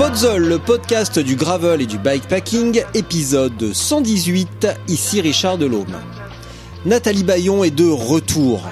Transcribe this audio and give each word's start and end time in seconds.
Spotzol, 0.00 0.46
le 0.46 0.58
podcast 0.58 1.18
du 1.18 1.36
gravel 1.36 1.82
et 1.82 1.86
du 1.86 1.98
bikepacking, 1.98 2.82
épisode 2.94 3.74
118, 3.74 4.66
ici 4.88 5.20
Richard 5.20 5.58
Delhomme. 5.58 5.94
Nathalie 6.86 7.22
Bayon 7.22 7.64
est 7.64 7.70
de 7.70 7.86
retour. 7.86 8.66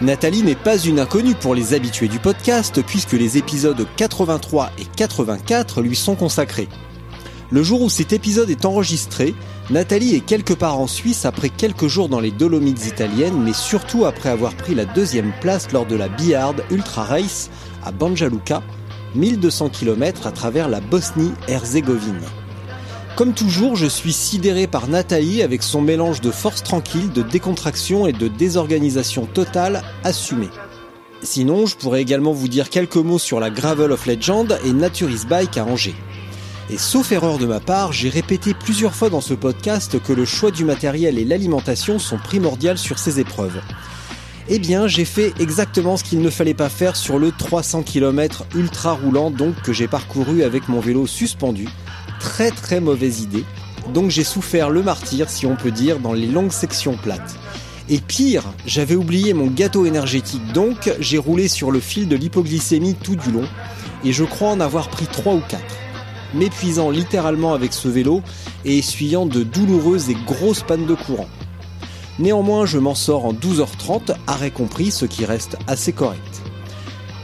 Nathalie 0.00 0.42
n'est 0.42 0.56
pas 0.56 0.76
une 0.76 0.98
inconnue 0.98 1.36
pour 1.36 1.54
les 1.54 1.74
habitués 1.74 2.08
du 2.08 2.18
podcast 2.18 2.82
puisque 2.84 3.12
les 3.12 3.38
épisodes 3.38 3.86
83 3.96 4.72
et 4.80 4.84
84 4.96 5.80
lui 5.80 5.94
sont 5.94 6.16
consacrés. 6.16 6.68
Le 7.52 7.62
jour 7.62 7.80
où 7.80 7.88
cet 7.88 8.12
épisode 8.12 8.50
est 8.50 8.64
enregistré, 8.64 9.32
Nathalie 9.70 10.16
est 10.16 10.26
quelque 10.26 10.54
part 10.54 10.80
en 10.80 10.88
Suisse 10.88 11.24
après 11.24 11.50
quelques 11.50 11.86
jours 11.86 12.08
dans 12.08 12.18
les 12.18 12.32
Dolomites 12.32 12.88
italiennes, 12.88 13.40
mais 13.44 13.52
surtout 13.52 14.06
après 14.06 14.30
avoir 14.30 14.56
pris 14.56 14.74
la 14.74 14.86
deuxième 14.86 15.32
place 15.40 15.70
lors 15.70 15.86
de 15.86 15.94
la 15.94 16.08
Bihard 16.08 16.56
Ultra 16.72 17.04
Race 17.04 17.48
à 17.84 17.92
Banja 17.92 18.28
Luka, 18.28 18.60
1200 19.14 19.68
km 19.70 20.26
à 20.26 20.32
travers 20.32 20.68
la 20.68 20.80
Bosnie-Herzégovine. 20.80 22.20
Comme 23.16 23.32
toujours, 23.32 23.76
je 23.76 23.86
suis 23.86 24.12
sidéré 24.12 24.66
par 24.66 24.88
Nathalie 24.88 25.42
avec 25.42 25.62
son 25.62 25.80
mélange 25.80 26.20
de 26.20 26.32
force 26.32 26.64
tranquille, 26.64 27.12
de 27.12 27.22
décontraction 27.22 28.06
et 28.08 28.12
de 28.12 28.26
désorganisation 28.26 29.26
totale 29.26 29.82
assumée. 30.02 30.50
Sinon, 31.22 31.64
je 31.66 31.76
pourrais 31.76 32.02
également 32.02 32.32
vous 32.32 32.48
dire 32.48 32.70
quelques 32.70 32.96
mots 32.96 33.20
sur 33.20 33.38
la 33.38 33.50
Gravel 33.50 33.92
of 33.92 34.06
Legend 34.06 34.58
et 34.64 34.72
Naturis 34.72 35.22
Bike 35.28 35.56
à 35.56 35.64
Angers. 35.64 35.94
Et 36.70 36.78
sauf 36.78 37.12
erreur 37.12 37.38
de 37.38 37.46
ma 37.46 37.60
part, 37.60 37.92
j'ai 37.92 38.08
répété 38.08 38.52
plusieurs 38.52 38.94
fois 38.94 39.10
dans 39.10 39.20
ce 39.20 39.34
podcast 39.34 40.02
que 40.02 40.12
le 40.12 40.24
choix 40.24 40.50
du 40.50 40.64
matériel 40.64 41.18
et 41.18 41.24
l'alimentation 41.24 41.98
sont 41.98 42.18
primordiales 42.18 42.78
sur 42.78 42.98
ces 42.98 43.20
épreuves. 43.20 43.60
Eh 44.46 44.58
bien, 44.58 44.86
j'ai 44.86 45.06
fait 45.06 45.32
exactement 45.40 45.96
ce 45.96 46.04
qu'il 46.04 46.20
ne 46.20 46.28
fallait 46.28 46.52
pas 46.52 46.68
faire 46.68 46.96
sur 46.96 47.18
le 47.18 47.32
300 47.32 47.82
km 47.82 48.44
ultra 48.54 48.92
roulant 48.92 49.30
donc 49.30 49.54
que 49.62 49.72
j'ai 49.72 49.88
parcouru 49.88 50.42
avec 50.42 50.68
mon 50.68 50.80
vélo 50.80 51.06
suspendu. 51.06 51.66
Très 52.20 52.50
très 52.50 52.78
mauvaise 52.78 53.22
idée. 53.22 53.44
Donc 53.94 54.10
j'ai 54.10 54.24
souffert 54.24 54.68
le 54.68 54.82
martyr, 54.82 55.30
si 55.30 55.46
on 55.46 55.56
peut 55.56 55.70
dire, 55.70 55.98
dans 55.98 56.12
les 56.12 56.26
longues 56.26 56.52
sections 56.52 56.98
plates. 56.98 57.36
Et 57.88 57.98
pire, 57.98 58.44
j'avais 58.66 58.94
oublié 58.94 59.32
mon 59.32 59.46
gâteau 59.46 59.86
énergétique 59.86 60.52
donc 60.52 60.92
j'ai 61.00 61.18
roulé 61.18 61.48
sur 61.48 61.70
le 61.70 61.80
fil 61.80 62.06
de 62.06 62.16
l'hypoglycémie 62.16 62.94
tout 62.94 63.16
du 63.16 63.30
long 63.30 63.44
et 64.04 64.12
je 64.12 64.24
crois 64.24 64.50
en 64.50 64.60
avoir 64.60 64.88
pris 64.88 65.06
3 65.06 65.34
ou 65.34 65.42
4. 65.48 65.62
M'épuisant 66.34 66.90
littéralement 66.90 67.54
avec 67.54 67.72
ce 67.72 67.88
vélo 67.88 68.20
et 68.66 68.76
essuyant 68.76 69.24
de 69.24 69.42
douloureuses 69.42 70.10
et 70.10 70.16
grosses 70.26 70.62
pannes 70.62 70.86
de 70.86 70.94
courant. 70.94 71.28
Néanmoins, 72.18 72.64
je 72.64 72.78
m'en 72.78 72.94
sors 72.94 73.24
en 73.24 73.32
12h30, 73.32 74.14
arrêt 74.26 74.52
compris, 74.52 74.90
ce 74.90 75.04
qui 75.04 75.24
reste 75.24 75.56
assez 75.66 75.92
correct. 75.92 76.42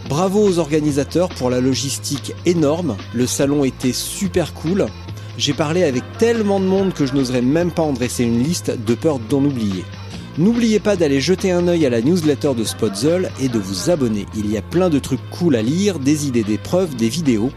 Bravo 0.08 0.42
aux 0.42 0.58
organisateurs 0.58 1.28
pour 1.28 1.50
la 1.50 1.60
logistique 1.60 2.32
énorme, 2.44 2.96
le 3.14 3.28
salon 3.28 3.62
était 3.64 3.92
super 3.92 4.52
cool. 4.54 4.86
J'ai 5.38 5.52
parlé 5.52 5.84
avec 5.84 6.02
tellement 6.18 6.58
de 6.58 6.64
monde 6.64 6.92
que 6.92 7.06
je 7.06 7.14
n'oserais 7.14 7.42
même 7.42 7.70
pas 7.70 7.82
en 7.82 7.92
dresser 7.92 8.24
une 8.24 8.42
liste 8.42 8.72
de 8.84 8.94
peur 8.96 9.20
d'en 9.20 9.44
oublier. 9.44 9.84
N'oubliez 10.36 10.80
pas 10.80 10.96
d'aller 10.96 11.20
jeter 11.20 11.52
un 11.52 11.68
œil 11.68 11.86
à 11.86 11.90
la 11.90 12.02
newsletter 12.02 12.54
de 12.54 12.64
Spotzel 12.64 13.30
et 13.40 13.48
de 13.48 13.58
vous 13.58 13.90
abonner. 13.90 14.26
Il 14.34 14.50
y 14.50 14.56
a 14.56 14.62
plein 14.62 14.88
de 14.88 14.98
trucs 14.98 15.20
cool 15.30 15.54
à 15.54 15.62
lire, 15.62 16.00
des 16.00 16.26
idées 16.26 16.44
d'épreuves, 16.44 16.96
des 16.96 17.08
vidéos. 17.08 17.52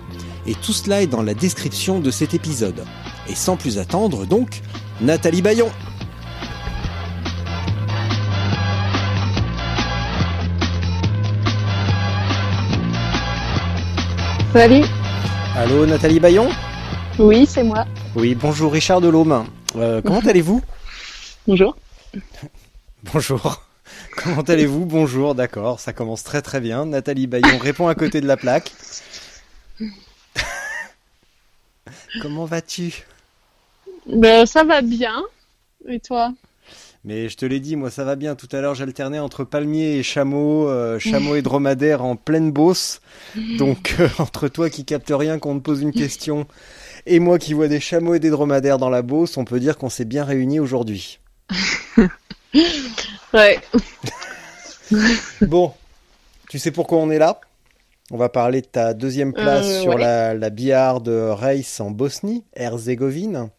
Et 0.46 0.54
tout 0.54 0.74
cela 0.74 1.02
est 1.02 1.08
dans 1.08 1.24
la 1.24 1.34
description 1.34 2.00
de 2.00 2.12
cet 2.12 2.36
épisode. 2.36 2.84
Et 3.30 3.36
sans 3.36 3.58
plus 3.58 3.80
attendre 3.80 4.26
donc, 4.28 4.62
Nathalie 5.02 5.42
Bayon 5.42 5.70
Salut. 14.54 14.84
Allô 15.56 15.84
Nathalie 15.88 16.20
Bayon 16.20 16.48
Oui, 17.18 17.48
c'est 17.48 17.64
moi. 17.64 17.86
Oui, 18.16 18.36
bonjour 18.36 18.72
Richard 18.72 19.02
Delhomme. 19.02 19.48
Euh, 19.76 20.00
comment 20.04 20.20
allez-vous? 20.20 20.62
Bonjour. 21.48 21.76
Bonjour. 23.12 23.64
Comment 24.16 24.44
allez-vous? 24.44 24.86
Bonjour, 24.86 25.34
d'accord, 25.34 25.80
ça 25.80 25.92
commence 25.92 26.24
très 26.24 26.44
très 26.44 26.60
bien. 26.62 26.86
Nathalie 26.86 27.26
Bayon 27.26 27.58
répond 27.62 27.88
à 27.88 27.96
côté 27.96 28.22
de 28.22 28.28
la 28.28 28.38
plaque. 28.38 28.72
Comment 32.22 32.46
vas-tu? 32.46 33.08
Ben, 34.06 34.46
ça 34.46 34.64
va 34.64 34.84
bien. 34.84 35.24
Et 35.88 36.00
toi? 36.00 36.32
Mais 37.06 37.28
je 37.28 37.36
te 37.36 37.46
l'ai 37.46 37.60
dit, 37.60 37.76
moi 37.76 37.92
ça 37.92 38.06
va 38.06 38.16
bien. 38.16 38.36
Tout 38.36 38.48
à 38.54 38.62
l'heure 38.62 38.76
j'alternais 38.76 39.20
entre 39.20 39.44
palmier 39.44 39.98
et 39.98 40.04
chameau, 40.04 40.70
euh, 40.70 41.00
chameau 41.00 41.36
et 41.36 41.42
dromadaire 41.42 42.04
en 42.04 42.16
pleine 42.16 42.52
bosse. 42.52 43.02
Donc 43.58 43.96
euh, 44.00 44.08
entre 44.20 44.48
toi 44.48 44.70
qui 44.70 44.86
capte 44.86 45.12
rien 45.14 45.38
quand 45.40 45.50
on 45.52 45.60
te 45.60 45.64
pose 45.64 45.82
une 45.82 45.92
question 45.92 46.48
et 47.06 47.20
moi 47.20 47.40
qui 47.40 47.54
vois 47.54 47.68
des 47.68 47.82
chameaux 47.82 48.14
et 48.16 48.20
des 48.20 48.30
dromadaires 48.30 48.78
dans 48.78 48.90
la 48.90 49.02
bosse, 49.02 49.36
on 49.36 49.44
peut 49.44 49.60
dire 49.60 49.78
qu'on 49.78 49.90
s'est 49.90 50.06
bien 50.06 50.24
réunis 50.24 50.60
aujourd'hui. 50.60 51.20
Ouais. 53.34 53.60
Bon, 55.42 55.74
tu 56.50 56.60
sais 56.60 56.70
pourquoi 56.72 57.00
on 57.00 57.10
est 57.10 57.18
là? 57.18 57.42
On 58.12 58.18
va 58.18 58.30
parler 58.30 58.62
de 58.62 58.68
ta 58.68 58.94
deuxième 58.94 59.34
place 59.34 59.66
Euh, 59.66 59.82
sur 59.82 59.96
ouais. 59.96 60.02
la, 60.02 60.34
la 60.36 60.50
Bihard 60.52 61.02
Race 61.08 61.80
en 61.80 61.90
Bosnie, 61.90 62.44
Herzégovine. 62.54 63.50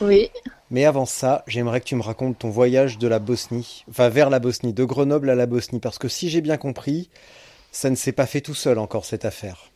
Oui. 0.00 0.30
Mais 0.70 0.84
avant 0.84 1.06
ça, 1.06 1.44
j'aimerais 1.46 1.80
que 1.80 1.86
tu 1.86 1.96
me 1.96 2.02
racontes 2.02 2.38
ton 2.38 2.48
voyage 2.48 2.98
de 2.98 3.08
la 3.08 3.18
Bosnie, 3.18 3.84
enfin 3.90 4.08
vers 4.08 4.30
la 4.30 4.38
Bosnie, 4.38 4.72
de 4.72 4.84
Grenoble 4.84 5.28
à 5.28 5.34
la 5.34 5.46
Bosnie, 5.46 5.80
parce 5.80 5.98
que 5.98 6.08
si 6.08 6.30
j'ai 6.30 6.40
bien 6.40 6.56
compris, 6.56 7.10
ça 7.72 7.90
ne 7.90 7.96
s'est 7.96 8.12
pas 8.12 8.26
fait 8.26 8.40
tout 8.40 8.54
seul 8.54 8.78
encore 8.78 9.04
cette 9.04 9.24
affaire. 9.24 9.70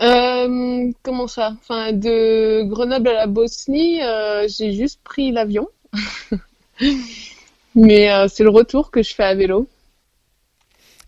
Euh, 0.00 0.90
comment 1.02 1.26
ça? 1.28 1.54
Enfin, 1.60 1.92
de 1.92 2.62
Grenoble 2.64 3.08
à 3.08 3.14
la 3.14 3.26
Bosnie, 3.26 4.02
euh, 4.02 4.46
j'ai 4.48 4.72
juste 4.72 5.00
pris 5.02 5.32
l'avion. 5.32 5.68
Mais 7.74 8.12
euh, 8.12 8.28
c'est 8.28 8.44
le 8.44 8.50
retour 8.50 8.90
que 8.90 9.02
je 9.02 9.14
fais 9.14 9.24
à 9.24 9.34
vélo. 9.34 9.66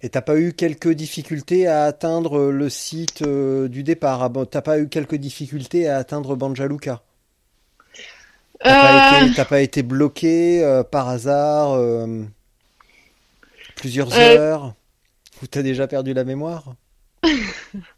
Et 0.01 0.09
t'as 0.09 0.23
pas 0.23 0.39
eu 0.39 0.53
quelques 0.53 0.91
difficultés 0.91 1.67
à 1.67 1.85
atteindre 1.85 2.51
le 2.51 2.69
site 2.69 3.23
du 3.23 3.83
départ 3.83 4.23
ah 4.23 4.31
T'as 4.51 4.61
pas 4.61 4.79
eu 4.79 4.89
quelques 4.89 5.15
difficultés 5.15 5.89
à 5.89 5.97
atteindre 5.97 6.37
Banja 6.37 6.67
Luka 6.67 7.03
T'as 8.63 8.77
pas, 8.77 8.93
Euh, 8.93 9.27
été- 9.27 9.35
t'as 9.35 9.45
pas 9.45 9.61
été 9.61 9.83
bloqué 9.83 10.65
euh, 10.65 10.83
par 10.83 11.09
hasard 11.09 11.73
euh, 11.75 12.25
plusieurs 13.75 14.19
heures 14.19 14.75
Ou 15.43 15.47
t'as 15.47 15.63
déjà 15.63 15.87
perdu 15.87 16.15
la 16.15 16.25
mémoire? 16.25 16.75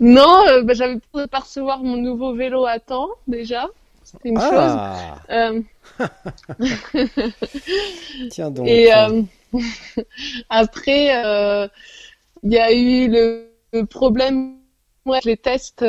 Non, 0.00 0.62
bah, 0.64 0.74
j'avais 0.74 0.98
peur 1.12 1.22
de 1.22 1.26
pas 1.26 1.40
recevoir 1.40 1.82
mon 1.82 1.96
nouveau 1.96 2.34
vélo 2.34 2.66
à 2.66 2.78
temps 2.78 3.08
déjà. 3.26 3.66
C'était 4.04 4.28
une 4.28 4.40
chose. 4.40 4.50
Ah 4.50 5.50
Tiens 8.30 8.50
donc. 8.50 8.66
Et 8.68 8.90
après, 10.50 11.06
il 12.42 12.52
y 12.52 12.58
a 12.58 12.72
eu 12.72 13.08
le, 13.08 13.84
problème 13.84 14.56
ouais, 15.06 15.20
les 15.24 15.36
tests. 15.36 15.84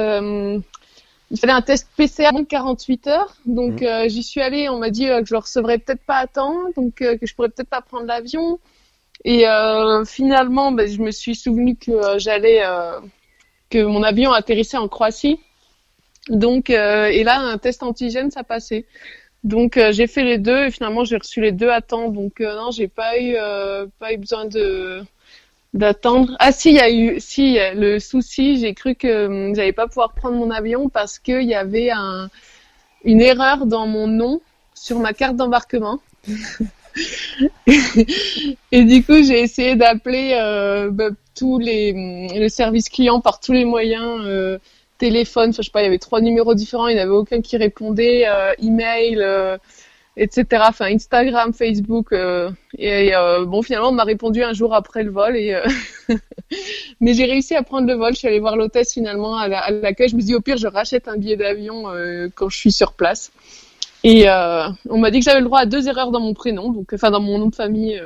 Il 1.30 1.40
fallait 1.40 1.54
un 1.54 1.62
test 1.62 1.90
PCR 1.98 2.34
en 2.34 2.46
48 2.46 3.08
heures, 3.08 3.36
donc 3.46 3.82
Mhm. 3.82 3.88
euh, 3.88 4.08
j'y 4.08 4.24
suis 4.24 4.42
allée. 4.42 4.70
On 4.70 4.80
m'a 4.80 4.90
dit 4.90 5.10
euh, 5.10 5.22
que 5.22 5.28
je 5.28 5.34
le 5.34 5.40
recevrais 5.40 5.78
peut-être 5.78 6.04
pas 6.06 6.18
à 6.18 6.28
temps, 6.28 6.56
donc 6.76 7.02
euh, 7.02 7.18
que 7.18 7.26
je 7.26 7.36
pourrais 7.36 7.50
peut-être 7.50 7.70
pas 7.70 7.82
prendre 7.82 8.06
l'avion. 8.06 8.60
Et 9.26 9.44
finalement, 10.06 10.72
ben, 10.72 10.88
je 10.88 11.02
me 11.02 11.12
suis 11.12 11.36
souvenu 11.36 11.76
que 11.76 12.18
j'allais, 12.18 12.62
que 13.70 13.84
mon 13.84 14.04
avion 14.04 14.32
atterrissait 14.32 14.78
en 14.78 14.88
Croatie. 14.88 15.40
Donc, 16.30 16.70
et 16.70 17.24
là, 17.24 17.40
un 17.40 17.58
test 17.58 17.84
antigène, 17.84 18.32
ça 18.32 18.44
passait. 18.44 18.86
Donc, 19.44 19.78
j'ai 19.92 20.08
fait 20.08 20.24
les 20.24 20.38
deux 20.38 20.66
et 20.68 20.72
finalement, 20.72 21.04
j'ai 21.04 21.18
reçu 21.18 21.42
les 21.42 21.52
deux 21.52 21.70
à 21.70 21.82
temps. 21.82 22.10
Donc, 22.10 22.40
non, 22.40 22.70
j'ai 22.72 22.88
pas 22.88 23.20
eu, 23.20 23.36
pas 24.00 24.14
eu 24.14 24.18
besoin 24.18 24.46
de, 24.46 25.04
d'attendre. 25.74 26.36
Ah 26.40 26.52
si, 26.52 26.70
il 26.70 26.76
y 26.76 26.80
a 26.80 26.90
eu, 26.92 27.20
si 27.20 27.58
le 27.76 28.00
souci, 28.00 28.60
j'ai 28.60 28.74
cru 28.74 28.96
que 28.96 29.28
hum, 29.28 29.56
j'allais 29.56 29.74
pas 29.74 29.88
pouvoir 29.88 30.14
prendre 30.14 30.38
mon 30.38 30.52
avion 30.52 30.90
parce 30.90 31.20
qu'il 31.20 31.44
y 31.44 31.56
avait 31.56 31.92
un, 31.92 32.30
une 33.04 33.22
erreur 33.22 33.66
dans 33.66 33.88
mon 33.88 34.08
nom 34.08 34.42
sur 34.74 35.00
ma 35.00 35.14
carte 35.14 35.36
d'embarquement. 35.36 36.00
et 38.72 38.84
du 38.84 39.04
coup, 39.04 39.24
j'ai 39.24 39.42
essayé 39.42 39.76
d'appeler 39.76 40.38
euh, 40.40 40.90
bah, 40.92 41.10
tous 41.36 41.60
les 41.60 42.28
le 42.36 42.50
service 42.50 42.90
client 42.90 43.22
par 43.22 43.40
tous 43.40 43.54
les 43.54 43.66
moyens, 43.66 44.22
euh, 44.26 44.58
téléphone, 44.98 45.54
je 45.54 45.62
sais 45.62 45.72
pas, 45.72 45.82
il 45.82 45.86
y 45.86 45.88
avait 45.88 46.00
trois 46.00 46.22
numéros 46.22 46.56
différents, 46.56 46.88
il 46.88 46.96
n'y 46.96 47.02
avait 47.02 47.12
aucun 47.12 47.42
qui 47.42 47.58
répondait, 47.58 48.28
euh, 48.28 48.54
email. 48.62 49.24
Etc. 50.18 50.46
Enfin, 50.68 50.86
Instagram, 50.86 51.54
Facebook. 51.54 52.12
Euh, 52.12 52.50
et 52.78 53.16
euh, 53.16 53.46
bon, 53.46 53.62
finalement, 53.62 53.90
on 53.90 53.94
m'a 53.94 54.04
répondu 54.04 54.44
un 54.44 54.54
jour 54.54 54.74
après 54.74 55.04
le 55.04 55.12
vol. 55.12 55.38
Et, 55.38 55.54
euh, 55.54 55.64
Mais 57.00 57.14
j'ai 57.14 57.26
réussi 57.26 57.56
à 57.56 57.62
prendre 57.62 57.88
le 57.88 57.94
vol. 57.94 58.14
Je 58.14 58.20
suis 58.20 58.28
allée 58.28 58.40
voir 58.40 58.58
l'hôtesse 58.58 58.94
finalement 58.94 59.38
à 59.38 59.48
l'accueil. 59.70 60.10
je 60.10 60.16
me 60.16 60.22
suis 60.22 60.28
dit, 60.28 60.36
au 60.36 60.42
pire, 60.42 60.58
je 60.58 60.68
rachète 60.68 61.08
un 61.08 61.18
billet 61.18 61.38
d'avion 61.38 61.84
quand 62.34 62.50
je 62.50 62.58
suis 62.58 62.72
sur 62.72 62.94
place. 62.94 63.32
Et 64.04 64.28
on 64.30 64.98
m'a 64.98 65.12
dit 65.12 65.20
que 65.20 65.26
j'avais 65.26 65.40
le 65.40 65.46
droit 65.46 65.60
à 65.60 65.66
deux 65.66 65.88
erreurs 65.88 66.12
dans 66.12 66.22
mon 66.22 66.34
prénom, 66.34 66.72
donc 66.72 66.94
enfin 66.94 67.12
dans 67.12 67.20
mon 67.20 67.40
nom 67.40 67.48
de 67.48 67.56
famille, 67.56 68.02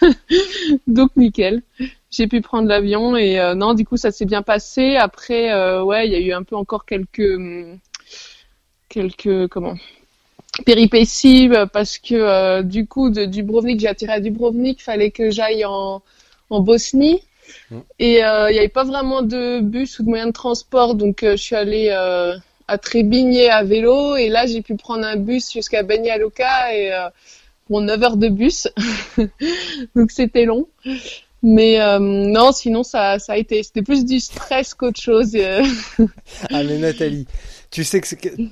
donc 0.86 1.10
nickel. 1.16 1.62
J'ai 2.10 2.26
pu 2.26 2.40
prendre 2.40 2.68
l'avion 2.68 3.16
et 3.16 3.38
non, 3.54 3.74
du 3.74 3.86
coup 3.86 3.96
ça 3.96 4.10
s'est 4.10 4.24
bien 4.24 4.42
passé. 4.42 4.96
Après, 4.96 5.80
ouais, 5.80 6.08
il 6.08 6.12
y 6.12 6.16
a 6.16 6.20
eu 6.20 6.32
un 6.32 6.42
peu 6.42 6.56
encore 6.56 6.84
quelques 6.84 7.38
quelques 8.88 9.48
comment 9.48 9.76
péripéties 10.64 11.48
euh, 11.52 11.66
parce 11.66 11.98
que 11.98 12.14
euh, 12.14 12.62
du 12.62 12.86
coup 12.86 13.10
de 13.10 13.24
Dubrovnik 13.24 13.80
j'ai 13.80 13.88
atterri 13.88 14.12
à 14.12 14.20
Dubrovnik 14.20 14.82
fallait 14.82 15.10
que 15.10 15.30
j'aille 15.30 15.64
en, 15.64 16.02
en 16.50 16.60
Bosnie. 16.60 17.22
Mm. 17.70 17.78
et 17.98 18.24
euh, 18.24 18.50
il 18.50 18.54
n'y 18.54 18.58
avait 18.58 18.68
pas 18.68 18.84
vraiment 18.84 19.20
de 19.20 19.60
bus 19.60 19.98
ou 19.98 20.02
de 20.02 20.08
moyen 20.08 20.26
de 20.26 20.32
transport 20.32 20.94
donc 20.94 21.18
je 21.22 21.36
suis 21.36 21.56
allée 21.56 21.90
à 21.90 22.78
Trebinje 22.78 23.48
à 23.50 23.62
vélo. 23.64 24.16
Et 24.16 24.28
là 24.28 24.46
j'ai 24.46 24.62
pu 24.62 24.76
prendre 24.76 25.04
un 25.04 25.16
bus 25.16 25.52
jusqu'à 25.52 25.82
Banja 25.82 26.16
et 26.72 26.90
pour 27.66 27.80
9 27.80 28.02
heures 28.02 28.16
de 28.16 28.28
bus. 28.28 28.68
Donc 29.94 30.10
c'était 30.10 30.46
long. 30.46 30.66
Mais 31.42 31.78
non 32.00 32.52
sinon 32.52 32.82
ça, 32.82 33.18
ça 33.18 33.34
a 33.34 33.36
été 33.36 33.62
c'était 33.62 33.82
plus 33.82 34.06
du 34.06 34.20
stress 34.20 34.72
qu'autre 34.72 35.00
chose. 35.00 35.36
Ah 36.50 36.62
mais 36.64 36.78
Nathalie 36.78 37.26
tu 37.74 37.82
sais 37.82 38.00
que, 38.00 38.06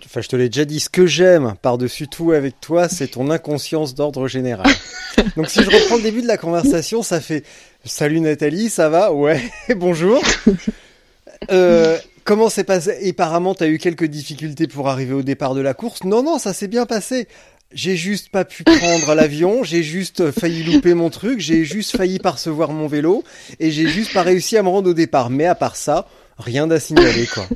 enfin, 0.05 0.21
je 0.21 0.27
te 0.27 0.35
l'ai 0.35 0.49
déjà 0.49 0.65
dit, 0.65 0.81
ce 0.81 0.89
que 0.89 1.07
j'aime 1.07 1.55
par-dessus 1.63 2.09
tout 2.09 2.33
avec 2.33 2.61
toi, 2.61 2.89
c'est 2.89 3.07
ton 3.07 3.31
inconscience 3.31 3.95
d'ordre 3.95 4.27
général. 4.27 4.67
Donc, 5.37 5.49
si 5.49 5.63
je 5.63 5.71
reprends 5.71 5.95
le 5.95 6.03
début 6.03 6.23
de 6.23 6.27
la 6.27 6.37
conversation, 6.37 7.05
ça 7.05 7.21
fait 7.21 7.45
Salut 7.85 8.19
Nathalie, 8.19 8.69
ça 8.69 8.89
va? 8.89 9.13
Ouais, 9.13 9.41
bonjour. 9.77 10.21
Euh, 11.53 11.99
comment 12.25 12.51
s'est 12.51 12.65
passé? 12.65 13.09
Apparemment, 13.09 13.55
tu 13.55 13.63
as 13.63 13.69
eu 13.69 13.79
quelques 13.79 14.07
difficultés 14.07 14.67
pour 14.67 14.89
arriver 14.89 15.15
au 15.15 15.23
départ 15.23 15.55
de 15.55 15.61
la 15.61 15.73
course. 15.73 16.03
Non, 16.03 16.25
non, 16.25 16.41
ça 16.41 16.53
s'est 16.53 16.67
bien 16.67 16.85
passé. 16.85 17.29
J'ai 17.73 17.95
juste 17.95 18.29
pas 18.29 18.45
pu 18.45 18.65
prendre 18.65 19.15
l'avion, 19.15 19.63
j'ai 19.63 19.85
juste 19.85 20.33
failli 20.33 20.65
louper 20.65 20.95
mon 20.95 21.11
truc, 21.11 21.39
j'ai 21.39 21.65
juste 21.65 21.97
failli 21.97 22.19
percevoir 22.19 22.73
mon 22.73 22.89
vélo 22.89 23.23
et 23.61 23.71
j'ai 23.71 23.87
juste 23.87 24.13
pas 24.13 24.23
réussi 24.23 24.57
à 24.57 24.65
me 24.65 24.69
rendre 24.69 24.91
au 24.91 24.95
départ. 24.95 25.31
Mais 25.31 25.47
à 25.47 25.55
part 25.55 25.77
ça, 25.77 26.09
rien 26.39 26.69
à 26.73 26.81
signaler, 26.81 27.29
quoi. 27.29 27.47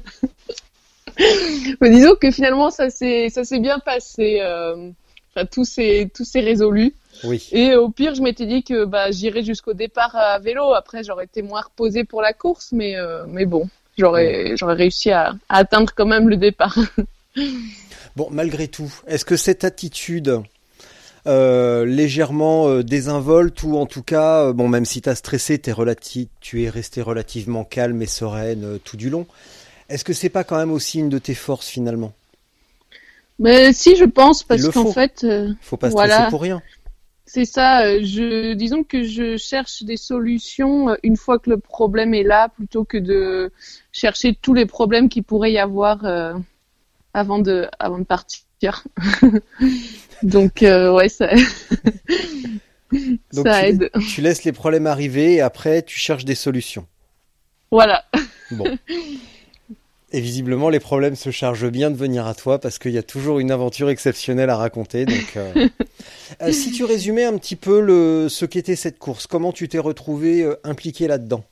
Mais 1.80 1.90
disons 1.90 2.14
que 2.14 2.30
finalement 2.30 2.70
ça 2.70 2.90
s'est 2.90 3.30
bien 3.60 3.78
passé. 3.78 4.38
Euh, 4.40 4.90
enfin, 5.34 5.46
tout 5.46 5.64
s'est 5.64 6.10
résolu. 6.34 6.94
Oui. 7.24 7.48
Et 7.52 7.74
au 7.74 7.88
pire, 7.88 8.14
je 8.14 8.22
m'étais 8.22 8.46
dit 8.46 8.62
que 8.62 8.84
bah 8.84 9.10
j'irais 9.10 9.42
jusqu'au 9.42 9.72
départ 9.72 10.14
à 10.14 10.38
vélo. 10.38 10.74
Après, 10.74 11.02
j'aurais 11.02 11.24
été 11.24 11.42
moins 11.42 11.62
reposée 11.62 12.04
pour 12.04 12.20
la 12.20 12.32
course, 12.32 12.72
mais 12.72 12.96
euh, 12.96 13.24
mais 13.28 13.46
bon, 13.46 13.68
j'aurais 13.96 14.56
j'aurais 14.56 14.74
réussi 14.74 15.10
à, 15.10 15.34
à, 15.48 15.58
atteindre 15.58 15.92
quand 15.96 16.06
même 16.06 16.28
le 16.28 16.36
départ. 16.36 16.78
bon, 18.16 18.28
malgré 18.30 18.68
tout, 18.68 18.92
est-ce 19.06 19.24
que 19.24 19.36
cette 19.36 19.64
attitude 19.64 20.42
euh, 21.26 21.84
légèrement 21.84 22.68
euh, 22.68 22.84
désinvolte 22.84 23.64
ou 23.64 23.76
en 23.76 23.86
tout 23.86 24.04
cas, 24.04 24.44
euh, 24.44 24.52
bon, 24.52 24.68
même 24.68 24.84
si 24.84 25.02
tu 25.02 25.08
as 25.08 25.16
stressé, 25.16 25.54
es 25.54 26.26
tu 26.40 26.62
es 26.62 26.68
resté 26.68 27.02
relativement 27.02 27.64
calme 27.64 28.00
et 28.00 28.06
sereine 28.06 28.78
tout 28.84 28.96
du 28.96 29.10
long. 29.10 29.26
Est-ce 29.88 30.04
que 30.04 30.12
c'est 30.12 30.28
pas 30.28 30.44
quand 30.44 30.56
même 30.56 30.72
aussi 30.72 30.98
une 30.98 31.08
de 31.08 31.18
tes 31.18 31.34
forces 31.34 31.68
finalement? 31.68 32.12
Mais 33.38 33.72
si, 33.72 33.96
je 33.96 34.04
pense, 34.04 34.42
parce 34.42 34.68
qu'en 34.68 34.92
fait, 34.92 35.24
euh, 35.24 35.52
faut 35.60 35.76
pas 35.76 35.90
stresser 35.90 36.30
pour 36.30 36.40
rien. 36.42 36.62
C'est 37.26 37.44
ça. 37.44 37.82
Euh, 37.82 38.00
je, 38.02 38.54
disons 38.54 38.82
que 38.82 39.02
je 39.02 39.36
cherche 39.36 39.82
des 39.82 39.96
solutions 39.96 40.90
euh, 40.90 40.94
une 41.02 41.16
fois 41.16 41.38
que 41.38 41.50
le 41.50 41.58
problème 41.58 42.14
est 42.14 42.22
là, 42.22 42.48
plutôt 42.48 42.84
que 42.84 42.96
de 42.96 43.52
chercher 43.92 44.34
tous 44.34 44.54
les 44.54 44.64
problèmes 44.64 45.08
qui 45.08 45.22
pourrait 45.22 45.52
y 45.52 45.58
avoir 45.58 46.04
avant 47.12 47.38
de, 47.38 47.68
avant 47.78 47.98
de 47.98 48.04
partir. 48.04 48.84
Donc 50.22 50.58
ouais, 50.62 51.08
ça. 51.08 51.28
Donc 52.92 53.46
ça 53.46 53.68
aide. 53.68 53.90
Tu 54.08 54.22
laisses 54.22 54.44
les 54.44 54.52
problèmes 54.52 54.86
arriver 54.86 55.34
et 55.34 55.40
après 55.42 55.82
tu 55.82 55.98
cherches 55.98 56.24
des 56.24 56.34
solutions. 56.34 56.86
Voilà. 57.70 58.04
Bon. 58.52 58.78
Et 60.12 60.20
visiblement, 60.20 60.68
les 60.68 60.78
problèmes 60.78 61.16
se 61.16 61.30
chargent 61.30 61.68
bien 61.68 61.90
de 61.90 61.96
venir 61.96 62.26
à 62.26 62.34
toi 62.34 62.60
parce 62.60 62.78
qu'il 62.78 62.92
y 62.92 62.98
a 62.98 63.02
toujours 63.02 63.40
une 63.40 63.50
aventure 63.50 63.90
exceptionnelle 63.90 64.50
à 64.50 64.56
raconter. 64.56 65.04
Donc, 65.04 65.36
euh, 65.36 65.68
euh, 66.42 66.52
si 66.52 66.70
tu 66.70 66.84
résumais 66.84 67.24
un 67.24 67.36
petit 67.38 67.56
peu 67.56 67.80
le, 67.80 68.28
ce 68.28 68.44
qu'était 68.44 68.76
cette 68.76 68.98
course, 69.00 69.26
comment 69.26 69.52
tu 69.52 69.68
t'es 69.68 69.80
retrouvé 69.80 70.42
euh, 70.42 70.54
impliqué 70.62 71.08
là-dedans? 71.08 71.42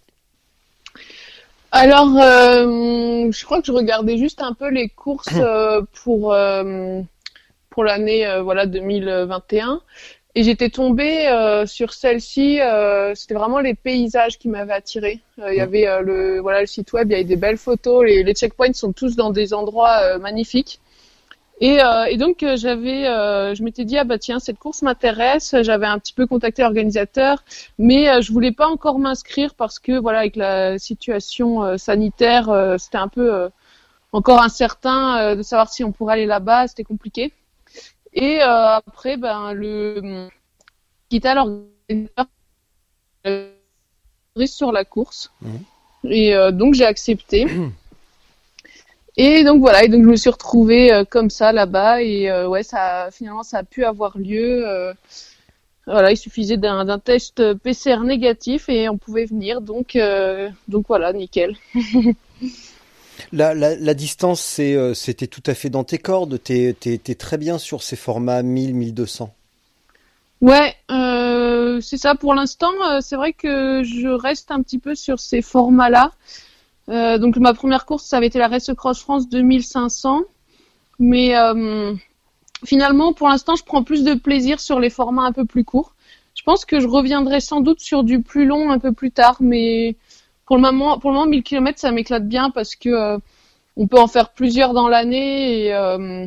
Alors, 1.72 2.06
je 2.14 3.44
crois 3.44 3.60
que 3.60 3.66
je 3.66 3.72
regardais 3.72 4.16
juste 4.16 4.40
un 4.40 4.52
peu 4.52 4.68
les 4.68 4.88
courses 4.88 5.34
pour 6.04 6.36
pour 7.70 7.82
l'année 7.82 8.40
voilà 8.44 8.66
2021 8.66 9.80
et 10.36 10.42
j'étais 10.42 10.68
tombée 10.68 11.28
euh, 11.28 11.64
sur 11.66 11.92
celle-ci. 11.92 12.60
Euh, 12.60 13.14
c'était 13.14 13.34
vraiment 13.34 13.60
les 13.60 13.74
paysages 13.74 14.38
qui 14.38 14.48
m'avaient 14.48 14.72
attirée. 14.72 15.20
Euh, 15.38 15.52
il 15.52 15.58
y 15.58 15.60
avait 15.60 15.86
le 16.02 16.40
voilà 16.40 16.60
le 16.60 16.66
site 16.66 16.92
web, 16.92 17.08
il 17.10 17.12
y 17.12 17.14
avait 17.14 17.24
des 17.24 17.36
belles 17.36 17.58
photos. 17.58 18.04
Les, 18.04 18.24
les 18.24 18.34
checkpoints 18.34 18.72
sont 18.72 18.92
tous 18.92 19.16
dans 19.16 19.30
des 19.30 19.54
endroits 19.54 20.18
magnifiques. 20.18 20.80
Et, 21.60 21.78
et 22.08 22.16
donc 22.16 22.44
j'avais, 22.56 23.04
je 23.04 23.62
m'étais 23.62 23.84
dit 23.84 23.96
ah 23.96 24.02
bah 24.02 24.18
tiens 24.18 24.40
cette 24.40 24.58
course 24.58 24.82
m'intéresse. 24.82 25.54
J'avais 25.62 25.86
un 25.86 26.00
petit 26.00 26.12
peu 26.12 26.26
contacté 26.26 26.62
l'organisateur, 26.62 27.44
mais 27.78 28.20
je 28.20 28.32
voulais 28.32 28.50
pas 28.50 28.66
encore 28.66 28.98
m'inscrire 28.98 29.54
parce 29.54 29.78
que 29.78 29.96
voilà 29.96 30.18
avec 30.18 30.34
la 30.34 30.78
situation 30.80 31.78
sanitaire, 31.78 32.76
c'était 32.78 32.98
un 32.98 33.06
peu 33.06 33.48
encore 34.10 34.42
incertain 34.42 35.36
de 35.36 35.42
savoir 35.42 35.72
si 35.72 35.84
on 35.84 35.92
pourrait 35.92 36.14
aller 36.14 36.26
là-bas. 36.26 36.66
C'était 36.66 36.82
compliqué. 36.82 37.32
Et 38.14 38.40
euh, 38.40 38.76
après, 38.76 39.16
ben, 39.16 39.52
le 39.52 40.28
quitta 41.08 41.34
l'organisateur 41.34 42.26
sur 44.46 44.72
la 44.72 44.84
course. 44.84 45.30
Mhm. 45.42 45.60
Et 46.10 46.34
euh, 46.34 46.52
donc 46.52 46.74
j'ai 46.74 46.86
accepté. 46.86 47.46
Et 49.16 49.44
donc 49.44 49.60
voilà, 49.60 49.84
et 49.84 49.88
donc 49.88 50.02
je 50.02 50.08
me 50.08 50.16
suis 50.16 50.28
retrouvée 50.28 50.92
euh, 50.92 51.04
comme 51.04 51.30
ça 51.30 51.52
là-bas 51.52 52.02
et 52.02 52.28
ouais, 52.46 52.64
ça 52.64 53.10
finalement 53.12 53.44
ça 53.44 53.58
a 53.58 53.62
pu 53.62 53.84
avoir 53.84 54.18
lieu. 54.18 54.64
voilà, 55.86 56.10
il 56.10 56.16
suffisait 56.16 56.56
d'un 56.56 56.98
test 56.98 57.54
PCR 57.58 58.00
négatif 58.00 58.68
et 58.68 58.88
on 58.88 58.98
pouvait 58.98 59.24
venir. 59.24 59.60
Donc 59.60 59.96
donc 60.66 60.86
voilà, 60.88 61.12
nickel. 61.12 61.54
La, 63.32 63.94
distance, 63.94 64.56
euh, 64.60 64.94
c'était 64.94 65.26
tout 65.26 65.42
à 65.46 65.54
fait 65.54 65.70
dans 65.70 65.84
tes 65.84 65.98
cordes. 65.98 66.40
T'es 66.42 66.76
es, 66.84 67.14
très 67.14 67.38
bien 67.38 67.58
sur 67.58 67.82
ces 67.82 67.96
formats 67.96 68.42
1000-1200. 68.42 69.28
Ouais, 70.40 70.74
euh, 70.90 71.80
c'est 71.80 71.96
ça. 71.96 72.14
Pour 72.14 72.34
l'instant, 72.34 72.72
euh, 72.88 73.00
c'est 73.00 73.16
vrai 73.16 73.32
que 73.32 73.82
je 73.82 74.08
reste 74.08 74.50
un 74.50 74.62
petit 74.62 74.78
peu 74.78 74.94
sur 74.94 75.18
ces 75.18 75.42
formats-là. 75.42 76.12
donc 77.18 77.36
ma 77.38 77.54
première 77.54 77.86
course, 77.86 78.04
ça 78.04 78.18
avait 78.18 78.26
été 78.26 78.38
la 78.38 78.48
Race 78.48 78.70
Cross 78.76 79.00
France 79.00 79.28
2500. 79.28 80.22
Mais 81.00 81.34
finalement, 82.64 83.12
pour 83.12 83.28
l'instant, 83.28 83.56
je 83.56 83.64
prends 83.64 83.82
plus 83.82 84.04
de 84.04 84.14
plaisir 84.14 84.60
sur 84.60 84.80
les 84.80 84.90
formats 84.90 85.24
un 85.24 85.32
peu 85.32 85.44
plus 85.44 85.64
courts. 85.64 85.94
Je 86.34 86.42
pense 86.42 86.64
que 86.64 86.80
je 86.80 86.86
reviendrai 86.86 87.40
sans 87.40 87.60
doute 87.60 87.80
sur 87.80 88.04
du 88.04 88.20
plus 88.20 88.44
long 88.44 88.70
un 88.70 88.78
peu 88.78 88.92
plus 88.92 89.10
tard, 89.10 89.36
mais 89.40 89.96
pour 90.46 90.56
le 90.56 90.62
moment, 90.62 90.98
pour 90.98 91.10
le 91.10 91.16
moment, 91.16 91.30
1000 91.30 91.42
km, 91.42 91.78
ça 91.78 91.90
m'éclate 91.90 92.28
bien 92.28 92.50
parce 92.50 92.76
que 92.76 92.88
euh, 92.88 93.18
on 93.76 93.86
peut 93.86 93.98
en 93.98 94.06
faire 94.06 94.30
plusieurs 94.30 94.72
dans 94.72 94.88
l'année 94.88 95.64
et 95.64 95.74
euh, 95.74 96.26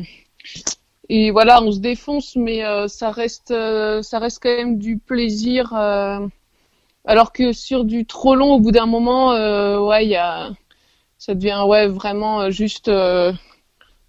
et 1.08 1.30
voilà, 1.30 1.62
on 1.62 1.72
se 1.72 1.78
défonce, 1.78 2.36
mais 2.36 2.64
euh, 2.64 2.86
ça 2.88 3.10
reste 3.10 3.48
ça 3.48 4.18
reste 4.18 4.40
quand 4.42 4.54
même 4.54 4.78
du 4.78 4.98
plaisir. 4.98 5.72
alors 7.04 7.32
que 7.32 7.52
sur 7.52 7.84
du 7.84 8.04
trop 8.04 8.34
long, 8.34 8.54
au 8.54 8.60
bout 8.60 8.72
d'un 8.72 8.86
moment, 8.86 9.30
ouais, 9.86 10.04
il 10.04 10.10
y 10.10 10.16
a 10.16 10.50
ça 11.18 11.34
devient 11.34 11.62
ouais 11.66 11.86
vraiment 11.86 12.50
juste 12.50 12.90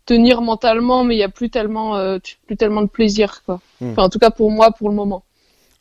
tenir 0.06 0.42
mentalement, 0.42 1.04
mais 1.04 1.16
il 1.16 1.20
y 1.20 1.24
a 1.24 1.30
plus 1.30 1.50
tellement 1.50 2.20
plus 2.48 2.58
tellement 2.58 2.82
de 2.82 2.88
plaisir 2.88 3.44
quoi. 3.46 3.62
Hmm. 3.80 3.92
Enfin, 3.92 4.04
en 4.04 4.10
tout 4.10 4.20
cas 4.20 4.32
pour 4.32 4.52
moi, 4.52 4.72
pour 4.72 4.90
le 4.90 4.96
moment. 4.96 5.24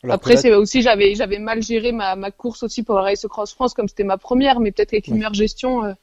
Après, 0.07 0.37
c'est 0.37 0.53
aussi 0.53 0.81
j'avais 0.81 1.15
j'avais 1.15 1.39
mal 1.39 1.61
géré 1.61 1.91
ma, 1.91 2.15
ma 2.15 2.31
course 2.31 2.63
aussi 2.63 2.83
pour 2.83 2.95
Race 2.95 3.25
Cross 3.27 3.53
France 3.53 3.73
comme 3.73 3.87
c'était 3.87 4.05
ma 4.05 4.17
première, 4.17 4.59
mais 4.59 4.71
peut-être 4.71 4.93
avec 4.93 5.07
une 5.07 5.15
meilleure 5.15 5.33
gestion, 5.33 5.83
euh, 5.83 5.93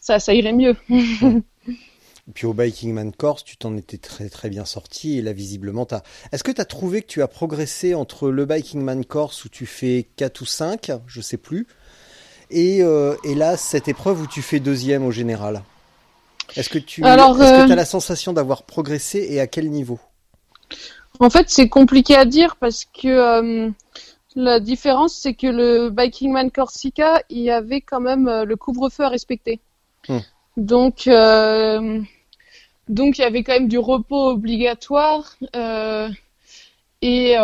ça 0.00 0.18
ça 0.18 0.32
irait 0.34 0.52
mieux. 0.52 0.76
Et 2.26 2.32
puis 2.32 2.46
au 2.46 2.54
Biking 2.54 2.94
Man 2.94 3.12
Course, 3.12 3.44
tu 3.44 3.58
t'en 3.58 3.76
étais 3.76 3.98
très 3.98 4.30
très 4.30 4.48
bien 4.48 4.64
sorti 4.64 5.18
et 5.18 5.22
là 5.22 5.34
visiblement 5.34 5.84
t'as. 5.84 6.00
Est-ce 6.32 6.42
que 6.42 6.52
tu 6.52 6.60
as 6.60 6.64
trouvé 6.64 7.02
que 7.02 7.06
tu 7.06 7.20
as 7.20 7.28
progressé 7.28 7.94
entre 7.94 8.30
le 8.30 8.46
Biking 8.46 8.80
Man 8.80 9.04
Course 9.04 9.44
où 9.44 9.50
tu 9.50 9.66
fais 9.66 10.06
4 10.16 10.40
ou 10.40 10.46
5, 10.46 10.92
je 11.06 11.20
sais 11.20 11.36
plus, 11.36 11.66
et, 12.50 12.82
euh, 12.82 13.14
et 13.24 13.34
là 13.34 13.58
cette 13.58 13.88
épreuve 13.88 14.22
où 14.22 14.26
tu 14.26 14.40
fais 14.40 14.58
deuxième 14.58 15.04
au 15.04 15.10
général? 15.10 15.62
Est-ce 16.56 16.70
que 16.70 16.78
tu 16.78 17.04
Alors, 17.04 17.40
est-ce 17.42 17.50
que 17.50 17.62
euh, 17.62 17.66
tu 17.66 17.72
as 17.72 17.76
la 17.76 17.84
sensation 17.84 18.32
d'avoir 18.32 18.62
progressé 18.62 19.26
et 19.28 19.40
à 19.40 19.46
quel 19.46 19.70
niveau? 19.70 19.98
En 21.20 21.30
fait, 21.30 21.48
c'est 21.48 21.68
compliqué 21.68 22.16
à 22.16 22.24
dire 22.24 22.56
parce 22.56 22.84
que 22.84 23.06
euh, 23.08 23.70
la 24.34 24.58
différence, 24.58 25.14
c'est 25.14 25.34
que 25.34 25.46
le 25.46 25.90
Biking 25.90 26.32
Man 26.32 26.50
Corsica, 26.50 27.22
il 27.30 27.38
y 27.38 27.50
avait 27.50 27.80
quand 27.80 28.00
même 28.00 28.26
euh, 28.26 28.44
le 28.44 28.56
couvre-feu 28.56 29.04
à 29.04 29.08
respecter. 29.08 29.60
Hmm. 30.08 30.18
Donc, 30.56 31.06
euh, 31.06 32.00
donc 32.88 33.18
il 33.18 33.20
y 33.20 33.24
avait 33.24 33.44
quand 33.44 33.52
même 33.52 33.68
du 33.68 33.78
repos 33.78 34.30
obligatoire 34.30 35.36
et 37.00 37.36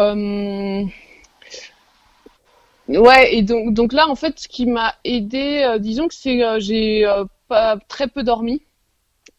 ouais. 2.88 3.34
Et 3.34 3.42
donc, 3.42 3.72
donc 3.74 3.92
là, 3.92 4.08
en 4.08 4.16
fait, 4.16 4.40
ce 4.40 4.48
qui 4.48 4.66
m'a 4.66 4.94
aidé, 5.04 5.76
disons 5.78 6.08
que 6.08 6.14
c'est 6.14 6.60
j'ai 6.60 7.04
pas 7.48 7.78
très 7.88 8.08
peu 8.08 8.22
dormi. 8.22 8.62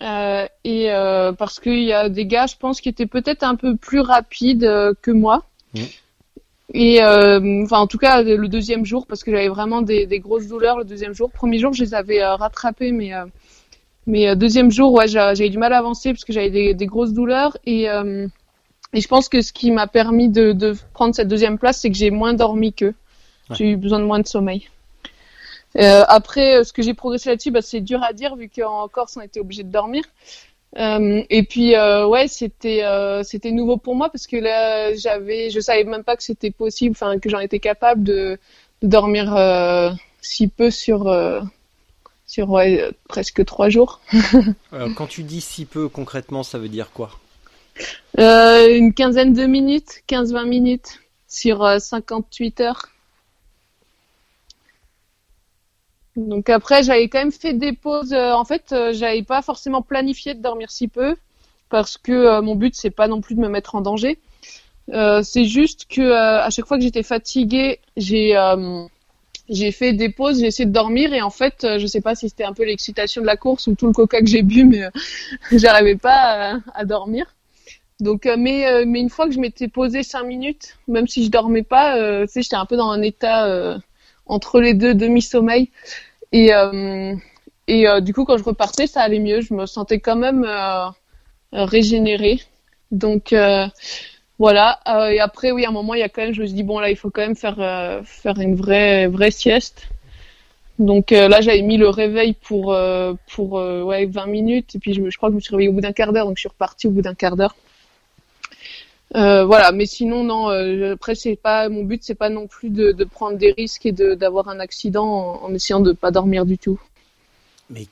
Euh, 0.02 0.48
et 0.64 0.92
euh, 0.92 1.32
parce 1.32 1.60
qu'il 1.60 1.84
y 1.84 1.94
a 1.94 2.10
des 2.10 2.26
gars, 2.26 2.48
je 2.48 2.56
pense, 2.58 2.82
qui 2.82 2.90
étaient 2.90 3.06
peut-être 3.06 3.44
un 3.44 3.56
peu 3.56 3.76
plus 3.76 4.00
rapides 4.00 4.64
euh, 4.64 4.94
que 5.02 5.12
moi. 5.12 5.44
Mhm. 5.76 5.86
Et 6.74 7.04
enfin, 7.04 7.80
en 7.80 7.88
tout 7.88 7.98
cas, 7.98 8.22
le 8.24 8.48
deuxième 8.48 8.86
jour, 8.86 9.06
parce 9.06 9.24
que 9.26 9.32
j'avais 9.32 9.50
vraiment 9.50 9.82
des, 9.82 10.06
des 10.06 10.20
grosses 10.20 10.48
douleurs 10.48 10.78
le 10.78 10.86
deuxième 10.86 11.14
jour. 11.14 11.30
Premier 11.30 11.60
jour, 11.60 11.74
je 11.74 11.84
les 11.84 11.94
avais 11.94 12.24
rattrapées, 12.24 12.94
mais 12.94 13.12
mais 14.08 14.34
deuxième 14.38 14.72
jour, 14.72 14.94
ouais, 14.94 15.08
j'a- 15.10 15.34
j'avais 15.34 15.50
du 15.50 15.58
mal 15.58 15.74
à 15.74 15.80
avancer 15.80 16.14
parce 16.14 16.24
que 16.24 16.32
j'avais 16.32 16.50
des, 16.50 16.74
des 16.74 16.86
grosses 16.86 17.12
douleurs. 17.12 17.58
Et 17.66 17.88
et 18.94 19.02
je 19.02 19.08
pense 19.08 19.28
que 19.28 19.42
ce 19.42 19.52
qui 19.52 19.72
m'a 19.72 19.88
permis 19.88 20.30
de, 20.30 20.54
de 20.54 20.76
prendre 20.94 21.14
cette 21.14 21.28
deuxième 21.28 21.58
place, 21.58 21.80
c'est 21.82 21.90
que 21.90 21.98
j'ai 21.98 22.10
moins 22.10 22.34
dormi 22.34 22.72
qu'eux. 22.72 22.94
Ouais. 23.50 23.56
J'ai 23.58 23.72
eu 23.72 23.76
besoin 23.76 24.00
de 24.00 24.06
moins 24.06 24.20
de 24.20 24.28
sommeil. 24.28 24.70
Euh, 25.78 26.04
après, 26.08 26.58
euh, 26.58 26.64
ce 26.64 26.74
que 26.74 26.82
j'ai 26.82 26.94
progressé 26.94 27.30
là-dessus, 27.30 27.52
bah, 27.52 27.62
c'est 27.62 27.82
dur 27.82 28.04
à 28.04 28.14
dire 28.14 28.36
vu 28.36 28.50
qu'en 28.50 28.88
Corse, 28.88 29.18
on 29.18 29.22
était 29.22 29.40
obligé 29.40 29.64
de 29.64 29.72
dormir. 29.72 30.04
Euh, 30.78 31.24
et 31.30 31.44
puis, 31.44 31.76
euh, 31.76 32.06
ouais, 32.08 32.28
c'était 32.28 32.84
c'était 33.24 33.52
nouveau 33.52 33.78
pour 33.78 33.96
moi 33.96 34.10
parce 34.10 34.28
que 34.28 34.38
là, 34.38 34.94
j'avais, 34.96 35.50
je 35.50 35.60
savais 35.60 35.84
même 35.84 36.04
pas 36.04 36.16
que 36.16 36.24
c'était 36.24 36.52
possible, 36.52 36.96
enfin 36.96 37.20
que 37.20 37.30
j'en 37.30 37.40
étais 37.40 37.60
capable 37.60 38.04
de, 38.04 38.38
de 38.82 38.88
dormir 38.88 39.36
si 40.22 40.48
peu 40.48 40.72
sur 40.72 41.14
sur 42.26 42.50
ouais, 42.50 42.90
presque 43.10 43.44
trois 43.44 43.68
jours. 43.70 44.00
Alors, 44.72 44.90
Quand 44.96 45.08
tu 45.08 45.24
dis 45.24 45.42
si 45.42 45.66
peu 45.66 45.90
concrètement, 45.90 46.44
ça 46.44 46.58
veut 46.58 46.70
dire 46.70 46.92
quoi? 46.94 47.12
Une 48.18 48.94
quinzaine 48.94 49.34
de 49.34 49.46
minutes, 49.46 50.04
15-20 50.08 50.48
minutes 50.48 51.02
sur 51.32 51.64
euh, 51.64 51.80
58 51.80 52.62
heures. 52.62 52.90
Donc 56.16 56.50
après, 56.50 56.84
j'avais 56.84 57.08
quand 57.08 57.20
même 57.20 57.32
fait 57.32 57.54
des 57.54 57.74
pauses. 57.74 58.14
euh, 58.14 58.34
en 58.34 58.44
fait, 58.44 58.72
euh, 58.72 58.94
j'avais 58.94 59.24
pas 59.24 59.42
forcément 59.42 59.82
planifié 59.82 60.34
de 60.34 60.42
dormir 60.42 60.70
si 60.70 60.88
peu 60.88 61.16
parce 61.70 61.98
que 61.98 62.12
euh, 62.12 62.42
mon 62.42 62.56
but 62.56 62.76
c'est 62.76 62.90
pas 62.90 63.08
non 63.08 63.22
plus 63.22 63.36
de 63.36 63.40
me 63.40 63.48
mettre 63.48 63.76
en 63.76 63.82
danger. 63.82 64.20
C'est 65.24 65.46
juste 65.46 65.86
que 65.90 66.12
à 66.12 66.50
chaque 66.50 66.66
fois 66.66 66.78
que 66.78 66.84
j'étais 66.84 67.04
fatiguée, 67.04 67.80
j'ai 67.96 68.36
j'ai 69.48 69.72
fait 69.72 69.94
des 69.94 70.10
pauses, 70.10 70.40
j'ai 70.40 70.48
essayé 70.48 70.66
de 70.66 70.74
dormir 70.74 71.14
et 71.14 71.22
en 71.22 71.30
fait, 71.30 71.66
je 71.78 71.88
sais 71.88 72.02
pas 72.02 72.14
si 72.14 72.28
c'était 72.28 72.44
un 72.44 72.54
peu 72.54 72.66
l'excitation 72.66 73.22
de 73.22 73.28
la 73.28 73.38
course 73.38 73.68
ou 73.68 73.76
tout 73.76 73.88
le 73.88 73.94
coca 73.94 74.20
que 74.20 74.26
j'ai 74.28 74.44
bu, 74.44 74.66
mais 74.66 74.82
j'arrivais 75.54 75.96
pas 75.96 76.60
à, 76.74 76.84
dormir. 76.84 77.26
Donc, 78.02 78.28
mais, 78.38 78.84
mais 78.86 79.00
une 79.00 79.10
fois 79.10 79.28
que 79.28 79.34
je 79.34 79.40
m'étais 79.40 79.70
posée 79.70 80.04
cinq 80.04 80.24
minutes, 80.24 80.78
même 80.90 81.08
si 81.08 81.24
je 81.24 81.32
dormais 81.32 81.64
pas, 81.64 81.96
tu 82.26 82.28
sais, 82.28 82.42
j'étais 82.42 82.58
un 82.58 82.66
peu 82.66 82.76
dans 82.76 82.90
un 82.90 83.02
état 83.02 83.80
entre 84.26 84.60
les 84.60 84.74
deux, 84.74 84.94
demi-sommeil. 84.94 85.70
Et, 86.32 86.54
euh, 86.54 87.16
et 87.68 87.88
euh, 87.88 88.00
du 88.00 88.14
coup, 88.14 88.26
quand 88.26 88.38
je 88.38 88.44
repartais, 88.44 88.88
ça 88.88 89.02
allait 89.02 89.20
mieux. 89.20 89.42
Je 89.42 89.54
me 89.54 89.66
sentais 89.66 90.00
quand 90.00 90.16
même 90.16 90.46
euh, 90.48 90.88
régénérée. 91.52 92.42
Donc, 92.92 93.34
voilà. 94.40 94.80
Et 95.12 95.20
après, 95.20 95.52
oui, 95.52 95.66
à 95.66 95.70
un 95.70 95.72
moment, 95.72 95.94
il 95.94 96.00
y 96.00 96.04
a 96.04 96.10
quand 96.10 96.24
même, 96.24 96.34
je 96.34 96.42
me 96.42 96.46
suis 96.48 96.56
dit, 96.56 96.64
bon, 96.64 96.80
là, 96.80 96.90
il 96.90 96.96
faut 96.96 97.10
quand 97.10 97.22
même 97.22 97.36
faire, 97.36 97.56
faire 98.06 98.40
une 98.40 98.56
vraie, 98.56 99.08
vraie 99.08 99.32
sieste. 99.32 99.88
Donc 100.80 101.12
là, 101.12 101.42
j'avais 101.42 101.62
mis 101.62 101.78
le 101.78 101.90
réveil 101.90 102.34
pour, 102.34 102.76
pour 103.34 103.54
ouais, 103.54 104.06
20 104.06 104.26
minutes. 104.26 104.76
Et 104.76 104.80
puis, 104.80 104.94
je, 104.94 105.10
je 105.10 105.18
crois 105.18 105.30
que 105.30 105.34
je 105.34 105.36
me 105.36 105.42
suis 105.42 105.52
réveillée 105.52 105.70
au 105.70 105.74
bout 105.74 105.82
d'un 105.82 105.94
quart 105.94 106.12
d'heure. 106.12 106.26
Donc, 106.26 106.38
je 106.38 106.42
suis 106.42 106.50
repartie 106.50 106.88
au 106.88 106.92
bout 106.92 107.02
d'un 107.02 107.14
quart 107.14 107.38
d'heure. 107.38 107.56
Euh, 109.16 109.44
voilà, 109.46 109.72
mais 109.72 109.86
sinon 109.86 110.24
non. 110.24 110.50
Euh, 110.50 110.94
après, 110.94 111.16
c'est 111.16 111.36
pas 111.36 111.68
mon 111.70 111.84
but, 111.84 112.04
c'est 112.04 112.16
pas 112.16 112.30
non 112.30 112.48
plus 112.48 112.70
de, 112.70 113.04
prendre 113.04 113.38
des 113.38 113.52
risques 113.52 113.86
et 113.86 113.92
d'avoir 113.92 114.48
un 114.48 114.60
accident 114.60 115.44
en, 115.44 115.54
essayant 115.54 115.82
de 115.82 115.92
pas 115.92 116.12
dormir 116.12 116.46
du 116.46 116.58
tout. 116.58 116.80
Mais 117.70 117.88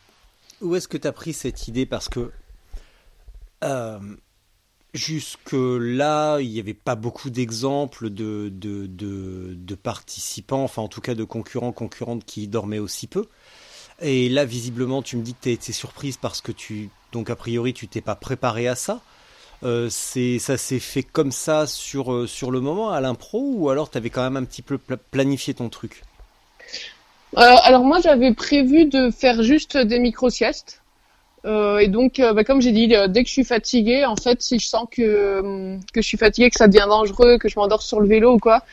où 0.61 0.75
est-ce 0.75 0.87
que 0.87 0.97
tu 0.97 1.07
as 1.07 1.11
pris 1.11 1.33
cette 1.33 1.67
idée? 1.67 1.85
Parce 1.85 2.07
que 2.07 2.31
euh, 3.63 3.99
jusque-là, 4.93 6.39
il 6.39 6.49
n'y 6.49 6.59
avait 6.59 6.73
pas 6.73 6.95
beaucoup 6.95 7.29
d'exemples 7.29 8.09
de, 8.09 8.49
de, 8.53 8.87
de, 8.87 9.55
de 9.55 9.75
participants, 9.75 10.63
enfin 10.63 10.81
en 10.81 10.87
tout 10.87 11.01
cas 11.01 11.15
de 11.15 11.23
concurrents, 11.25 11.73
concurrentes 11.73 12.23
qui 12.23 12.47
dormaient 12.47 12.79
aussi 12.79 13.07
peu. 13.07 13.25
Et 14.01 14.29
là, 14.29 14.45
visiblement, 14.45 15.01
tu 15.01 15.17
me 15.17 15.23
dis 15.23 15.33
que 15.33 15.41
tu 15.41 15.49
as 15.49 15.51
été 15.51 15.73
surprise 15.73 16.15
parce 16.15 16.39
que 16.39 16.53
tu, 16.53 16.89
donc 17.11 17.29
a 17.29 17.35
priori, 17.35 17.73
tu 17.73 17.89
t'es 17.89 17.99
pas 17.99 18.15
préparé 18.15 18.69
à 18.69 18.75
ça. 18.75 19.01
Euh, 19.63 19.89
c'est, 19.89 20.39
ça 20.39 20.57
s'est 20.57 20.79
fait 20.79 21.03
comme 21.03 21.31
ça 21.31 21.67
sur, 21.67 22.13
euh, 22.13 22.27
sur 22.27 22.49
le 22.49 22.61
moment 22.61 22.91
à 22.91 23.01
l'impro 23.01 23.41
ou 23.55 23.69
alors 23.69 23.89
tu 23.89 23.97
avais 23.97 24.09
quand 24.09 24.23
même 24.23 24.37
un 24.37 24.45
petit 24.45 24.61
peu 24.61 24.77
pla- 24.77 24.97
planifié 24.97 25.53
ton 25.53 25.69
truc? 25.69 26.01
Euh, 27.37 27.55
alors 27.63 27.83
moi, 27.83 27.99
j'avais 28.01 28.33
prévu 28.33 28.85
de 28.85 29.11
faire 29.11 29.43
juste 29.43 29.77
des 29.77 29.99
micro-siestes. 29.99 30.81
Euh, 31.45 31.77
et 31.77 31.87
donc, 31.87 32.19
euh, 32.19 32.33
bah, 32.33 32.43
comme 32.43 32.61
j'ai 32.61 32.71
dit, 32.71 32.93
euh, 32.95 33.07
dès 33.07 33.23
que 33.23 33.27
je 33.29 33.33
suis 33.33 33.43
fatiguée, 33.45 34.05
en 34.05 34.15
fait, 34.15 34.41
si 34.41 34.59
je 34.59 34.67
sens 34.67 34.87
que, 34.91 35.77
que 35.93 36.01
je 36.01 36.07
suis 36.07 36.17
fatiguée, 36.17 36.49
que 36.49 36.57
ça 36.57 36.67
devient 36.67 36.87
dangereux, 36.87 37.37
que 37.37 37.47
je 37.47 37.57
m'endors 37.57 37.81
sur 37.81 37.99
le 38.01 38.07
vélo 38.07 38.35
ou 38.35 38.39
quoi, 38.39 38.63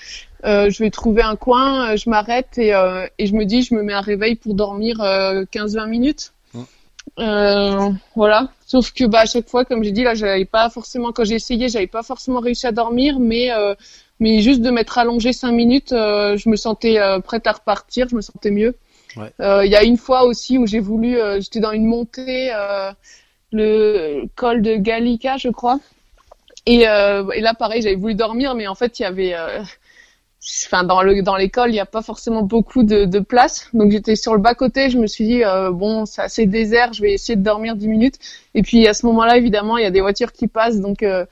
je 0.45 0.79
vais 0.79 0.91
trouver 0.91 1.23
un 1.23 1.37
coin, 1.37 1.97
je 1.97 2.09
m'arrête 2.09 2.59
et, 2.59 2.71
et 3.19 3.27
je 3.27 3.35
me 3.35 3.45
dis, 3.45 3.63
je 3.63 3.75
me 3.75 3.83
mets 3.83 3.93
un 3.95 4.01
réveil 4.01 4.37
pour 4.37 4.55
dormir 4.55 5.01
euh, 5.01 5.45
15-20 5.51 5.87
minutes. 5.89 6.33
Voilà. 8.15 8.49
Sauf 8.67 8.93
que 8.93 9.05
bah 9.05 9.21
à 9.21 9.27
chaque 9.27 9.49
fois, 9.49 9.65
comme 9.65 9.83
j'ai 9.85 9.93
dit 9.93 10.03
là, 10.03 10.15
j'avais 10.15 10.45
pas 10.45 10.69
forcément 10.71 11.13
quand 11.13 11.25
j'ai 11.25 11.37
essayé, 11.37 11.69
j'avais 11.69 11.87
pas 11.87 12.03
forcément 12.03 12.41
réussi 12.41 12.67
à 12.67 12.73
dormir, 12.73 13.19
mais 13.21 13.53
euh, 13.53 13.75
mais 14.19 14.41
juste 14.41 14.61
de 14.61 14.71
m'être 14.71 14.99
allongé 14.99 15.33
cinq 15.33 15.53
minutes, 15.53 15.93
euh, 15.93 16.37
je 16.37 16.49
me 16.49 16.57
sentais 16.57 16.99
euh, 16.99 17.21
prête 17.21 17.47
à 17.47 17.53
repartir, 17.53 18.09
je 18.11 18.17
me 18.17 18.21
sentais 18.21 18.51
mieux. 18.51 18.75
Ouais. 19.17 19.31
Euh, 19.41 19.65
Il 19.65 19.71
y 19.71 19.77
a 19.77 19.85
une 19.85 19.97
fois 19.97 20.25
aussi 20.25 20.59
où 20.59 20.67
j'ai 20.67 20.81
voulu, 20.81 21.19
euh, 21.19 21.41
j'étais 21.41 21.61
dans 21.61 21.73
une 21.73 21.87
montée, 21.87 22.51
euh, 22.53 22.91
le 23.53 24.25
col 24.35 24.63
de 24.63 24.75
Gallica, 24.77 25.37
je 25.37 25.49
crois. 25.49 25.79
Et, 26.67 26.89
euh, 26.89 27.31
et 27.31 27.41
là, 27.41 27.55
pareil, 27.55 27.83
j'avais 27.83 27.95
voulu 27.95 28.15
dormir, 28.15 28.55
mais 28.55 28.67
en 28.67 28.75
fait, 28.75 28.99
il 28.99 29.03
y 29.03 29.07
avait, 29.07 29.35
euh, 29.35 29.63
enfin, 30.67 30.85
dans 30.85 31.03
le 31.03 31.23
dans 31.23 31.37
l'école, 31.37 31.71
il 31.71 31.73
n'y 31.75 31.81
a 31.81 31.87
pas 31.87 32.03
forcément 32.03 32.43
beaucoup 32.43 32.83
de, 32.85 33.05
de 33.05 33.19
place. 33.19 33.69
Donc, 33.73 33.91
j'étais 33.91 34.17
sur 34.17 34.35
le 34.35 34.41
bas 34.41 34.55
côté. 34.55 34.91
Je 34.91 34.99
me 34.99 35.07
suis 35.07 35.25
dit, 35.27 35.45
euh, 35.45 35.71
bon, 35.71 36.07
c'est 36.07 36.23
assez 36.23 36.47
désert, 36.47 36.93
je 36.93 37.03
vais 37.03 37.13
essayer 37.13 37.37
de 37.37 37.43
dormir 37.43 37.77
dix 37.77 37.89
minutes. 37.89 38.17
Et 38.55 38.63
puis, 38.63 38.87
à 38.87 38.95
ce 38.95 39.07
moment-là, 39.07 39.37
évidemment, 39.37 39.77
il 39.79 39.83
y 39.83 39.87
a 39.87 39.91
des 39.91 40.01
voitures 40.01 40.33
qui 40.33 40.49
passent, 40.49 40.81
donc. 40.81 41.03
Euh, 41.03 41.25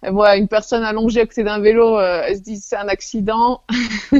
elle 0.00 0.12
voit 0.12 0.36
une 0.36 0.46
personne 0.46 0.84
allongée 0.84 1.22
à 1.22 1.26
côté 1.26 1.42
d'un 1.42 1.58
vélo, 1.58 1.98
euh, 1.98 2.22
elle 2.24 2.36
se 2.36 2.40
dit 2.40 2.56
c'est 2.58 2.76
un 2.76 2.86
accident. 2.86 3.62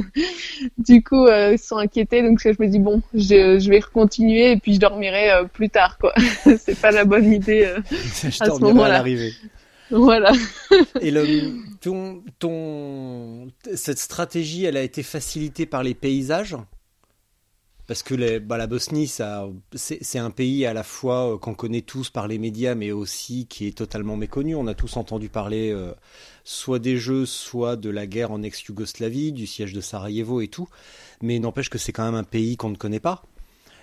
du 0.79 1.05
coup, 1.05 1.25
euh, 1.27 1.53
ils 1.53 1.59
sont 1.59 1.77
inquiétés, 1.77 2.23
donc 2.23 2.41
je 2.43 2.49
me 2.49 2.67
dis 2.67 2.81
bon, 2.81 3.01
je, 3.15 3.61
je 3.61 3.71
vais 3.71 3.81
continuer 3.81 4.51
et 4.51 4.57
puis 4.57 4.75
je 4.75 4.81
dormirai 4.81 5.31
euh, 5.31 5.45
plus 5.45 5.71
tard, 5.71 5.97
quoi. 5.99 6.13
c'est 6.59 6.81
pas 6.81 6.91
la 6.91 7.05
bonne 7.05 7.33
idée. 7.33 7.65
euh. 7.65 7.81
Je 7.93 8.27
À 8.43 8.47
ce 8.47 8.51
à 8.51 8.59
moment-là. 8.59 8.89
l'arrivée. 8.95 9.33
Voilà. 9.91 10.33
Et 11.01 11.11
le, 11.11 11.61
ton, 11.81 12.25
ton, 12.39 13.51
cette 13.75 13.99
stratégie, 13.99 14.65
elle 14.65 14.77
a 14.77 14.83
été 14.83 15.03
facilitée 15.03 15.67
par 15.67 15.83
les 15.83 15.95
paysages? 15.95 16.57
Parce 17.87 18.03
que 18.03 18.15
les, 18.15 18.39
bah, 18.39 18.59
la 18.59 18.67
Bosnie, 18.67 19.07
ça, 19.09 19.49
c'est 19.75 20.19
un 20.19 20.31
pays 20.31 20.67
à 20.67 20.75
la 20.75 20.83
fois 20.83 21.33
euh, 21.35 21.39
qu'on 21.39 21.55
connaît 21.55 21.81
tous 21.81 22.11
par 22.11 22.29
les 22.29 22.39
médias, 22.39 22.75
mais 22.75 22.93
aussi 22.93 23.47
qui 23.47 23.67
est 23.67 23.77
totalement 23.77 24.15
méconnu. 24.17 24.55
On 24.55 24.67
a 24.67 24.75
tous 24.75 24.99
entendu 24.99 25.31
parler 25.31 25.71
euh, 25.71 25.95
soit 26.45 26.81
des 26.81 26.99
jeux, 26.99 27.25
soit 27.25 27.77
de 27.77 27.89
la 27.89 28.07
guerre 28.07 28.31
en 28.31 28.43
ex-Yougoslavie, 28.43 29.33
du 29.33 29.47
siège 29.47 29.73
de 29.73 29.81
Sarajevo 29.81 30.43
et 30.43 30.49
tout. 30.49 30.69
Mais 31.23 31.39
n'empêche 31.39 31.71
que 31.71 31.79
c'est 31.79 31.93
quand 31.93 32.05
même 32.05 32.15
un 32.15 32.25
pays 32.25 32.59
qu'on 32.59 32.69
ne 32.71 32.77
connaît 32.77 33.01
pas. 33.01 33.23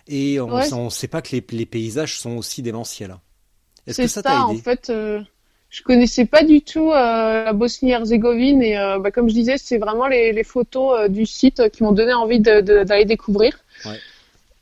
Et 0.07 0.39
on 0.41 0.53
Ouais. 0.53 0.69
ne 0.85 0.89
sait 0.91 1.07
pas 1.09 1.21
que 1.21 1.35
les, 1.35 1.45
les 1.51 1.67
paysages 1.67 2.19
sont 2.19 2.37
aussi 2.37 2.61
démentiels. 2.63 3.17
Est-ce 3.87 3.99
C'est 3.99 4.01
que 4.01 4.09
ça, 4.09 4.23
t'a 4.23 4.35
en 4.45 4.53
aidé? 4.53 4.63
fait. 4.63 4.89
euh, 4.91 5.23
je 5.75 5.83
connaissais 5.83 6.25
pas 6.25 6.43
du 6.43 6.61
tout 6.61 6.91
la 6.91 7.53
Bosnie-Herzégovine 7.53 8.61
et 8.61 8.75
bah, 9.01 9.11
comme 9.11 9.27
je 9.29 9.33
disais, 9.33 9.57
c'est 9.57 9.77
vraiment 9.77 10.07
les, 10.07 10.31
les 10.31 10.43
photos 10.43 11.09
du 11.09 11.25
site 11.25 11.69
qui 11.69 11.83
m'ont 11.83 11.91
donné 11.91 12.13
envie 12.13 12.39
d'aller 12.39 13.05
découvrir. 13.05 13.57
Ouais. 13.85 13.99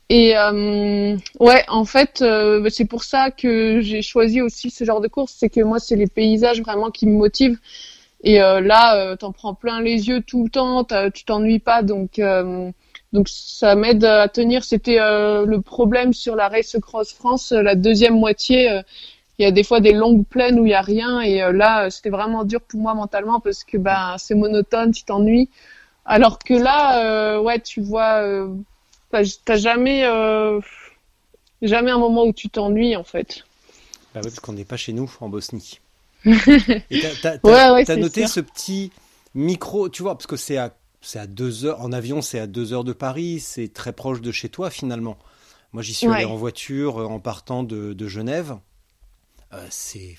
Et 0.09 0.37
euh, 0.37 1.15
ouais, 1.39 1.63
en 1.67 1.85
fait, 1.85 2.21
euh, 2.21 2.67
c'est 2.69 2.85
pour 2.85 3.03
ça 3.03 3.31
que 3.31 3.81
j'ai 3.81 4.01
choisi 4.01 4.41
aussi 4.41 4.69
ce 4.69 4.83
genre 4.83 5.01
de 5.01 5.07
course. 5.07 5.33
C'est 5.37 5.49
que 5.49 5.61
moi, 5.61 5.79
c'est 5.79 5.95
les 5.95 6.07
paysages 6.07 6.61
vraiment 6.61 6.91
qui 6.91 7.07
me 7.07 7.17
motivent. 7.17 7.57
Et 8.23 8.41
euh, 8.41 8.61
là, 8.61 8.95
euh, 8.95 9.15
t'en 9.15 9.31
prends 9.31 9.53
plein 9.53 9.81
les 9.81 10.07
yeux 10.07 10.21
tout 10.21 10.43
le 10.43 10.49
temps, 10.49 10.85
tu 11.13 11.25
t'ennuies 11.25 11.59
pas, 11.59 11.81
donc 11.81 12.19
euh, 12.19 12.69
donc 13.11 13.27
ça 13.27 13.75
m'aide 13.75 14.05
à 14.05 14.27
tenir. 14.27 14.63
C'était 14.63 14.97
le 14.97 15.57
problème 15.61 16.13
sur 16.13 16.35
la 16.35 16.47
Race 16.47 16.77
Cross 16.81 17.13
France, 17.13 17.51
la 17.51 17.75
deuxième 17.75 18.17
moitié. 18.17 18.81
Il 19.39 19.43
y 19.43 19.45
a 19.45 19.51
des 19.51 19.63
fois 19.63 19.79
des 19.79 19.93
longues 19.93 20.25
plaines 20.25 20.59
où 20.59 20.65
il 20.65 20.71
y 20.71 20.75
a 20.75 20.81
rien, 20.81 21.21
et 21.21 21.39
là, 21.51 21.89
c'était 21.89 22.09
vraiment 22.09 22.43
dur 22.43 22.61
pour 22.61 22.79
moi 22.79 22.93
mentalement 22.93 23.39
parce 23.39 23.63
que 23.63 23.77
ben 23.77 24.15
c'est 24.17 24.35
monotone, 24.35 24.91
tu 24.91 25.03
t'ennuies. 25.03 25.49
Alors 26.05 26.37
que 26.37 26.53
là, 26.53 27.39
ouais, 27.41 27.59
tu 27.59 27.81
vois 27.81 28.21
T'as 29.45 29.57
jamais, 29.57 30.05
euh, 30.05 30.59
jamais 31.61 31.91
un 31.91 31.99
moment 31.99 32.25
où 32.25 32.33
tu 32.33 32.49
t'ennuies 32.49 32.95
en 32.95 33.03
fait. 33.03 33.43
Bah 34.13 34.21
oui, 34.23 34.29
parce 34.29 34.39
qu'on 34.39 34.53
n'est 34.53 34.65
pas 34.65 34.77
chez 34.77 34.93
nous 34.93 35.11
en 35.19 35.29
Bosnie. 35.29 35.79
t'as, 36.25 37.37
as, 37.43 37.95
noté 37.95 38.27
ce 38.27 38.39
petit 38.39 38.91
micro, 39.35 39.89
tu 39.89 40.01
vois, 40.01 40.15
parce 40.15 40.25
que 40.25 40.37
c'est 40.37 40.57
à, 40.57 40.75
c'est 41.01 41.19
à 41.19 41.27
deux 41.27 41.65
heures, 41.65 41.81
en 41.81 41.91
avion 41.91 42.21
c'est 42.21 42.39
à 42.39 42.47
deux 42.47 42.73
heures 42.73 42.83
de 42.83 42.93
Paris, 42.93 43.39
c'est 43.39 43.71
très 43.71 43.93
proche 43.93 44.21
de 44.21 44.31
chez 44.31 44.49
toi 44.49 44.69
finalement. 44.69 45.17
Moi 45.73 45.83
j'y 45.83 45.93
suis 45.93 46.07
allé 46.07 46.25
en 46.25 46.35
voiture 46.35 47.01
euh, 47.01 47.05
en 47.05 47.19
partant 47.19 47.63
de, 47.63 47.93
de 47.93 48.07
Genève. 48.07 48.57
Euh, 49.53 49.65
c'est, 49.69 50.15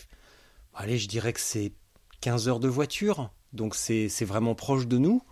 allez, 0.75 0.99
je 0.99 1.09
dirais 1.09 1.33
que 1.33 1.41
c'est 1.41 1.73
15 2.21 2.49
heures 2.49 2.61
de 2.61 2.69
voiture, 2.69 3.31
donc 3.53 3.75
c'est, 3.75 4.09
vraiment 4.25 4.55
proche 4.55 4.87
de 4.87 4.99
nous. 4.99 5.23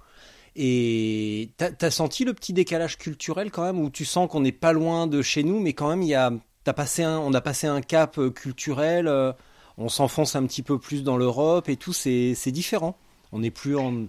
Et 0.54 1.50
t'as 1.56 1.70
as 1.80 1.90
senti 1.90 2.24
le 2.24 2.34
petit 2.34 2.52
décalage 2.52 2.98
culturel 2.98 3.50
quand 3.50 3.64
même, 3.64 3.80
où 3.80 3.90
tu 3.90 4.04
sens 4.04 4.28
qu'on 4.28 4.40
n'est 4.40 4.52
pas 4.52 4.72
loin 4.72 5.06
de 5.06 5.22
chez 5.22 5.44
nous, 5.44 5.60
mais 5.60 5.72
quand 5.72 5.88
même 5.88 6.02
y 6.02 6.14
a, 6.14 6.30
as 6.66 6.72
passé 6.74 7.02
un, 7.02 7.18
on 7.18 7.32
a 7.32 7.40
passé 7.40 7.66
un 7.66 7.80
cap 7.80 8.18
euh, 8.18 8.30
culturel, 8.30 9.08
euh, 9.08 9.32
on 9.78 9.88
s'enfonce 9.88 10.36
un 10.36 10.44
petit 10.46 10.62
peu 10.62 10.78
plus 10.78 11.02
dans 11.02 11.16
l'Europe 11.16 11.68
et 11.68 11.76
tout, 11.76 11.94
c'est 11.94 12.34
différent. 12.50 12.96
On 13.32 13.38
n'est 13.38 13.50
plus 13.50 13.76
en, 13.76 14.08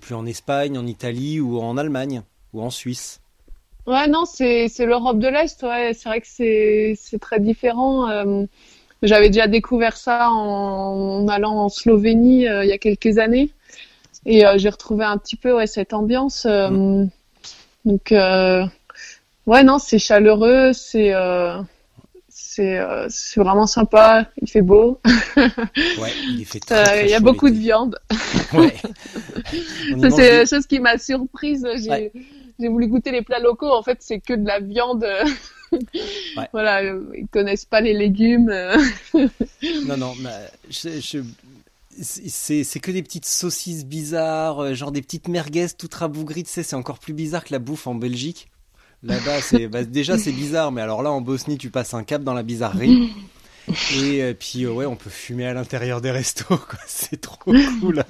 plus 0.00 0.14
en 0.14 0.24
Espagne, 0.24 0.78
en 0.78 0.86
Italie 0.86 1.40
ou 1.40 1.60
en 1.60 1.76
Allemagne 1.76 2.22
ou 2.54 2.62
en 2.62 2.70
Suisse. 2.70 3.20
Ouais, 3.86 4.06
non, 4.08 4.24
c'est 4.24 4.70
l'Europe 4.78 5.18
de 5.18 5.28
l'Est. 5.28 5.62
Ouais, 5.62 5.92
c'est 5.92 6.08
vrai 6.08 6.20
que 6.22 6.26
c'est 6.96 7.18
très 7.20 7.40
différent. 7.40 8.24
J'avais 9.02 9.28
déjà 9.28 9.48
découvert 9.48 9.96
ça 9.96 10.30
en, 10.30 11.22
en 11.22 11.28
allant 11.28 11.56
en 11.56 11.68
Slovénie 11.68 12.42
il 12.42 12.66
y 12.66 12.72
a 12.72 12.78
quelques 12.78 13.18
années. 13.18 13.50
Et 14.24 14.46
euh, 14.46 14.56
j'ai 14.56 14.68
retrouvé 14.68 15.04
un 15.04 15.18
petit 15.18 15.36
peu 15.36 15.54
ouais, 15.54 15.66
cette 15.66 15.92
ambiance. 15.92 16.46
Euh, 16.46 16.70
mm. 16.70 17.10
Donc, 17.84 18.12
euh, 18.12 18.64
ouais, 19.46 19.64
non, 19.64 19.78
c'est 19.78 19.98
chaleureux, 19.98 20.72
c'est 20.72 21.12
c'est 22.28 22.80
c'est 23.08 23.40
vraiment 23.40 23.66
sympa. 23.66 24.26
Il 24.40 24.48
fait 24.48 24.62
beau. 24.62 25.00
ouais, 25.36 26.12
il 26.30 26.44
fait 26.44 26.60
très, 26.60 26.84
très 26.84 27.04
Il 27.06 27.10
y 27.10 27.14
a 27.14 27.20
beaucoup 27.20 27.50
de 27.50 27.56
viande. 27.56 27.98
Ouais. 28.52 30.10
c'est 30.10 30.44
chose 30.44 30.66
qui 30.66 30.78
m'a 30.78 30.98
surprise. 30.98 31.66
J'ai 31.76 32.12
j'ai 32.60 32.68
voulu 32.68 32.86
goûter 32.86 33.10
les 33.10 33.22
plats 33.22 33.38
locaux. 33.38 33.72
En 33.72 33.82
fait, 33.82 33.96
c'est 34.00 34.20
que 34.20 34.34
de 34.34 34.46
la 34.46 34.60
viande. 34.60 35.06
ouais. 36.36 36.48
Voilà, 36.52 36.82
ils 36.82 37.26
connaissent 37.30 37.64
pas 37.64 37.80
les 37.80 37.94
légumes. 37.94 38.52
non, 39.86 39.96
non, 39.96 40.14
mais 40.20 40.48
je, 40.70 41.00
je, 41.00 41.20
c'est 42.00 42.80
que 42.80 42.90
des 42.90 43.02
petites 43.02 43.26
saucisses 43.26 43.84
bizarres, 43.84 44.60
euh, 44.60 44.74
genre 44.74 44.92
des 44.92 45.02
petites 45.02 45.28
merguez 45.28 45.66
toutes 45.76 45.94
rabougries, 45.94 46.44
tu 46.44 46.50
sais, 46.50 46.62
c'est 46.62 46.76
encore 46.76 46.98
plus 46.98 47.12
bizarre 47.12 47.44
que 47.44 47.52
la 47.52 47.58
bouffe 47.58 47.86
en 47.86 47.94
Belgique. 47.94 48.50
Là-bas, 49.02 49.40
c'est 49.42 49.68
bah, 49.68 49.84
déjà 49.84 50.18
c'est 50.18 50.32
bizarre, 50.32 50.72
mais 50.72 50.80
alors 50.80 51.02
là 51.02 51.10
en 51.10 51.20
Bosnie, 51.20 51.58
tu 51.58 51.70
passes 51.70 51.94
un 51.94 52.04
cap 52.04 52.22
dans 52.22 52.34
la 52.34 52.42
bizarrerie. 52.42 53.12
Et 53.94 54.22
euh, 54.22 54.34
puis 54.34 54.64
euh, 54.64 54.72
ouais, 54.72 54.86
on 54.86 54.96
peut 54.96 55.10
fumer 55.10 55.46
à 55.46 55.54
l'intérieur 55.54 56.00
des 56.00 56.10
restos, 56.10 56.58
C'est 56.86 57.20
trop 57.20 57.36
cool. 57.36 58.04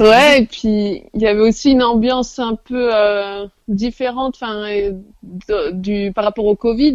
Ouais, 0.00 0.42
et 0.42 0.46
puis 0.46 1.02
il 1.14 1.20
y 1.20 1.26
avait 1.26 1.40
aussi 1.40 1.72
une 1.72 1.82
ambiance 1.82 2.38
un 2.38 2.56
peu 2.56 2.90
euh, 2.94 3.46
différente, 3.68 4.36
enfin, 4.40 4.66
du 5.72 6.12
par 6.12 6.24
rapport 6.24 6.46
au 6.46 6.56
Covid. 6.56 6.94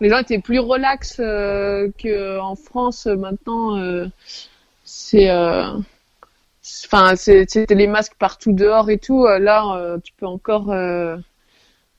Les 0.00 0.08
gens 0.08 0.18
étaient 0.18 0.40
plus 0.40 0.58
relax 0.58 1.16
que 1.16 2.38
en 2.38 2.54
France 2.56 3.06
maintenant. 3.06 4.08
c'est 4.84 5.30
Enfin, 6.84 7.16
c'était 7.16 7.74
les 7.74 7.86
masques 7.86 8.16
partout 8.18 8.52
dehors 8.52 8.90
et 8.90 8.98
tout. 8.98 9.26
Là, 9.26 9.98
tu 10.02 10.12
peux 10.14 10.26
encore 10.26 10.72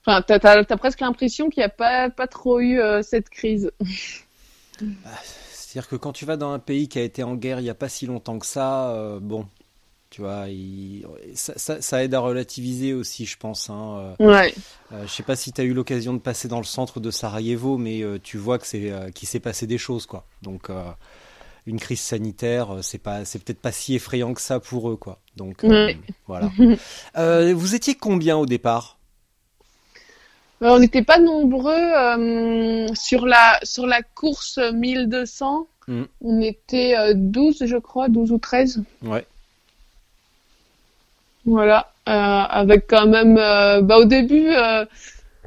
Enfin, 0.06 0.22
t'as 0.22 0.40
as, 0.58 0.78
presque 0.78 1.02
l'impression 1.02 1.50
qu'il 1.50 1.62
n'y 1.62 1.66
a 1.66 1.70
pas, 1.70 2.10
pas 2.10 2.28
trop 2.28 2.60
eu 2.60 2.80
euh, 2.80 3.02
cette 3.02 3.30
crise. 3.30 3.72
C'est-à-dire 5.70 5.88
que 5.88 5.98
quand 5.98 6.14
tu 6.14 6.26
vas 6.26 6.36
dans 6.36 6.52
un 6.52 6.58
pays 6.58 6.88
qui 6.88 6.98
a 6.98 7.04
été 7.04 7.22
en 7.22 7.36
guerre 7.36 7.60
il 7.60 7.64
n'y 7.64 7.70
a 7.70 7.76
pas 7.76 7.90
si 7.90 8.08
longtemps 8.08 8.40
que 8.40 8.48
ça, 8.48 8.90
euh, 8.90 9.20
bon, 9.20 9.46
tu 10.10 10.22
vois, 10.22 10.46
ça, 11.36 11.80
ça, 11.80 12.04
aide 12.04 12.16
à 12.16 12.20
relativiser 12.22 12.96
aussi, 12.96 13.28
je 13.28 13.38
pense. 13.38 13.70
Hein. 13.70 14.16
Euh, 14.20 14.26
ouais. 14.32 14.56
je 14.92 15.08
sais 15.08 15.22
pas 15.22 15.36
si 15.36 15.54
tu 15.54 15.62
as 15.62 15.64
eu 15.64 15.76
l'occasion 15.76 16.14
de 16.14 16.18
passer 16.18 16.48
dans 16.48 16.58
le 16.58 16.64
centre 16.64 17.00
de 17.00 17.12
Sarajevo, 17.12 17.78
mais 17.78 18.02
tu 18.24 18.40
vois 18.40 18.58
que 18.58 18.66
c'est 18.66 18.92
qu'il 19.14 19.28
s'est 19.28 19.40
passé 19.40 19.68
des 19.68 19.78
choses, 19.78 20.08
quoi. 20.08 20.26
Donc, 20.42 20.72
une 21.68 21.80
crise 21.80 22.02
sanitaire, 22.02 22.80
c'est 22.82 22.98
pas, 22.98 23.24
c'est 23.24 23.38
peut-être 23.38 23.62
pas 23.62 23.72
si 23.72 23.94
effrayant 23.94 24.34
que 24.34 24.42
ça 24.42 24.60
pour 24.60 24.90
eux, 24.90 24.96
quoi. 24.96 25.20
Donc, 25.36 25.64
voilà. 26.26 26.50
vous 27.54 27.76
étiez 27.76 27.94
combien 27.94 28.38
au 28.38 28.48
départ? 28.48 28.99
euh, 28.99 28.99
on 30.62 30.80
n'était 30.80 31.04
pas 31.04 31.20
nombreux 31.20 31.74
euh, 31.74 32.88
sur 32.94 33.26
la 33.26 33.60
sur 33.64 33.88
la 33.88 34.02
course 34.02 34.60
1200. 34.74 35.68
Mm. 35.88 36.04
On 36.22 36.42
était 36.42 37.14
12, 37.16 37.62
euh, 37.62 37.66
je 37.66 37.78
crois, 37.78 38.10
12 38.10 38.32
ou 38.32 38.38
13. 38.38 38.84
Ouais. 39.04 39.26
Voilà, 41.46 41.92
avec 42.06 42.88
quand 42.88 43.08
même. 43.08 43.36
bah 43.36 43.98
au 43.98 44.06
début, 44.06 44.50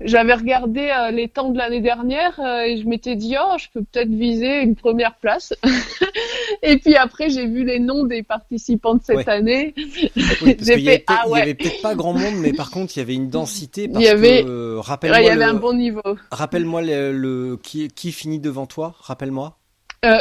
j'avais 0.05 0.35
regardé 0.35 0.81
euh, 0.81 1.11
les 1.11 1.29
temps 1.29 1.51
de 1.51 1.59
l'année 1.59 1.81
dernière 1.81 2.39
euh, 2.41 2.63
et 2.63 2.77
je 2.77 2.87
m'étais 2.87 3.17
dit 3.17 3.37
oh 3.41 3.57
je 3.59 3.67
peux 3.73 3.85
peut-être 3.85 4.11
viser 4.11 4.61
une 4.61 4.75
première 4.75 5.15
place. 5.17 5.55
Et 6.63 6.79
puis 6.79 6.97
après 6.97 7.31
j'ai 7.31 7.47
vu 7.47 7.65
les 7.65 7.79
noms 7.79 8.05
des 8.05 8.23
participants 8.23 8.95
de 8.95 9.03
cette 9.03 9.29
année. 9.29 9.75
J'ai 9.77 10.79
fait 10.79 11.05
ah 11.07 11.29
ouais 11.29 11.39
il 11.39 11.39
y 11.39 11.43
avait 11.43 11.55
peut-être 11.55 11.83
pas 11.83 11.95
grand 11.95 12.13
monde 12.13 12.37
mais 12.39 12.53
par 12.53 12.71
contre 12.71 12.97
il 12.97 13.01
y 13.01 13.03
avait 13.03 13.15
une 13.15 13.31
densité 13.31 13.89
parce 13.89 14.03
il 14.03 14.07
y 14.07 14.11
avait 14.11 14.45
euh, 14.47 14.79
rappelle-moi 14.81 15.21
il 15.21 15.27
y 15.27 15.31
avait 15.31 15.45
un 15.45 15.55
bon 15.55 15.75
niveau. 15.75 16.03
rappelle-moi 16.31 16.83
le, 16.83 17.59
qui 17.63 17.89
qui 17.89 18.13
finit 18.13 18.39
devant 18.39 18.67
toi 18.67 18.95
rappelle-moi. 19.01 19.59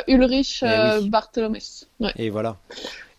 Ulrich 0.07 0.63
eh 0.63 1.07
Bartholomew 1.09 1.57
et 2.15 2.29
voilà. 2.29 2.57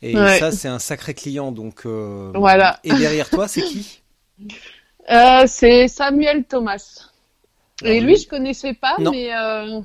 Et 0.00 0.14
ça 0.14 0.50
c'est 0.52 0.68
un 0.68 0.78
sacré 0.78 1.14
client 1.14 1.52
donc 1.52 1.86
voilà. 1.86 2.78
et 2.84 2.92
derrière 2.92 3.30
toi 3.30 3.48
c'est 3.48 3.62
qui? 3.62 4.02
euh, 5.10 5.44
c'est 5.46 5.88
Samuel 5.88 6.44
Thomas. 6.44 7.08
Et 7.84 8.00
lui, 8.00 8.16
je 8.16 8.28
connaissais 8.28 8.74
pas, 8.74 8.96
mais 8.98 9.34
euh, 9.34 9.80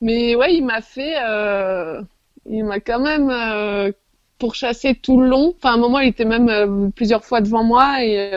mais 0.00 0.34
ouais, 0.34 0.54
il 0.54 0.64
m'a 0.64 0.80
fait, 0.80 1.14
euh, 1.22 2.00
il 2.46 2.64
m'a 2.64 2.80
quand 2.80 3.00
même 3.00 3.30
euh, 3.30 3.92
pourchassé 4.38 4.94
tout 4.94 5.20
le 5.20 5.28
long. 5.28 5.54
Enfin, 5.56 5.72
à 5.72 5.74
un 5.74 5.78
moment, 5.78 6.00
il 6.00 6.08
était 6.08 6.24
même 6.24 6.90
plusieurs 6.92 7.24
fois 7.24 7.40
devant 7.40 7.64
moi 7.64 8.02
et 8.02 8.32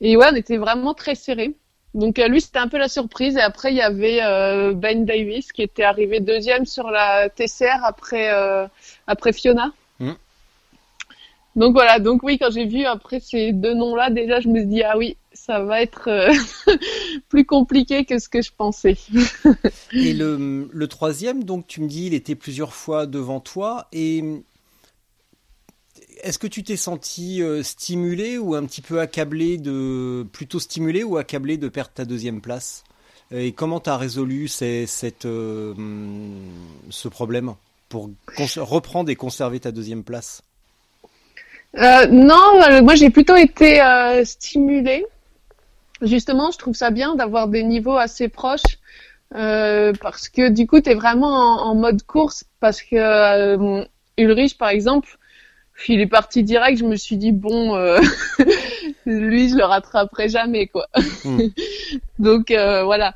et 0.00 0.16
ouais, 0.16 0.26
on 0.30 0.36
était 0.36 0.58
vraiment 0.58 0.94
très 0.94 1.14
serrés. 1.14 1.54
Donc 1.94 2.18
lui, 2.18 2.40
c'était 2.40 2.58
un 2.58 2.68
peu 2.68 2.78
la 2.78 2.88
surprise. 2.88 3.36
Et 3.36 3.40
après, 3.40 3.72
il 3.72 3.76
y 3.76 3.82
avait 3.82 4.20
Ben 4.74 5.04
Davis 5.04 5.50
qui 5.52 5.62
était 5.62 5.84
arrivé 5.84 6.20
deuxième 6.20 6.66
sur 6.66 6.90
la 6.90 7.30
TCR 7.30 7.82
après 7.84 8.30
après 9.06 9.32
Fiona. 9.32 9.72
Mm. 10.00 10.12
Donc 11.56 11.72
voilà, 11.72 11.98
donc 11.98 12.22
oui, 12.22 12.38
quand 12.38 12.50
j'ai 12.52 12.66
vu 12.66 12.84
après 12.84 13.18
ces 13.18 13.52
deux 13.52 13.74
noms-là, 13.74 14.10
déjà, 14.10 14.38
je 14.38 14.48
me 14.48 14.60
suis 14.60 14.66
dit, 14.66 14.82
ah 14.84 14.96
oui, 14.96 15.16
ça 15.46 15.62
va 15.62 15.80
être 15.80 16.08
euh, 16.08 16.32
plus 17.28 17.44
compliqué 17.44 18.04
que 18.04 18.18
ce 18.18 18.28
que 18.28 18.42
je 18.42 18.50
pensais. 18.56 18.96
et 19.92 20.12
le, 20.12 20.68
le, 20.70 20.88
troisième, 20.88 21.44
donc 21.44 21.66
tu 21.66 21.80
me 21.80 21.88
dis, 21.88 22.06
il 22.06 22.14
était 22.14 22.34
plusieurs 22.34 22.74
fois 22.74 23.06
devant 23.06 23.40
toi. 23.40 23.88
Et 23.92 24.22
est-ce 26.22 26.38
que 26.38 26.46
tu 26.46 26.64
t'es 26.64 26.76
senti 26.76 27.42
euh, 27.42 27.62
stimulé 27.62 28.36
ou 28.36 28.54
un 28.54 28.64
petit 28.66 28.82
peu 28.82 29.00
accablé 29.00 29.56
de. 29.56 30.26
plutôt 30.32 30.58
stimulé 30.58 31.02
ou 31.02 31.16
accablé 31.16 31.56
de 31.56 31.68
perdre 31.68 31.92
ta 31.94 32.04
deuxième 32.04 32.40
place? 32.40 32.84
Et 33.30 33.52
comment 33.52 33.80
tu 33.80 33.90
as 33.90 33.96
résolu 33.96 34.48
cette, 34.48 35.26
euh, 35.26 35.74
ce 36.88 37.08
problème 37.08 37.54
pour 37.90 38.10
reprendre 38.56 39.10
et 39.10 39.16
conserver 39.16 39.60
ta 39.60 39.70
deuxième 39.70 40.02
place? 40.02 40.42
Non, 41.74 42.82
moi 42.82 42.94
j'ai 42.94 43.10
plutôt 43.10 43.36
été 43.36 43.82
stimulé 44.24 45.04
justement, 46.02 46.50
je 46.50 46.58
trouve 46.58 46.74
ça 46.74 46.90
bien 46.90 47.14
d'avoir 47.14 47.48
des 47.48 47.62
niveaux 47.62 47.96
assez 47.96 48.28
proches 48.28 48.78
Euh, 49.34 49.92
parce 50.00 50.30
que 50.30 50.48
du 50.48 50.66
coup, 50.66 50.80
tu 50.80 50.88
es 50.88 50.94
vraiment 50.94 51.28
en, 51.28 51.70
en, 51.70 51.74
mode 51.74 52.02
course. 52.02 52.44
Parce 52.60 52.80
que 52.80 52.96
euh, 52.96 53.84
Ulrich, 54.16 54.56
par 54.56 54.70
exemple, 54.70 55.18
il 55.86 56.00
est 56.00 56.06
parti 56.06 56.42
direct. 56.42 56.78
Je 56.78 56.84
me 56.84 56.96
suis 56.96 57.16
dit, 57.16 57.32
bon, 57.32 57.76
euh, 57.76 58.00
lui, 59.06 59.48
je 59.48 59.56
le 59.56 59.64
rattraperai 59.64 60.28
jamais, 60.28 60.66
quoi. 60.66 60.88
Mm. 61.24 61.42
donc, 62.18 62.50
euh, 62.50 62.82
voilà. 62.84 63.14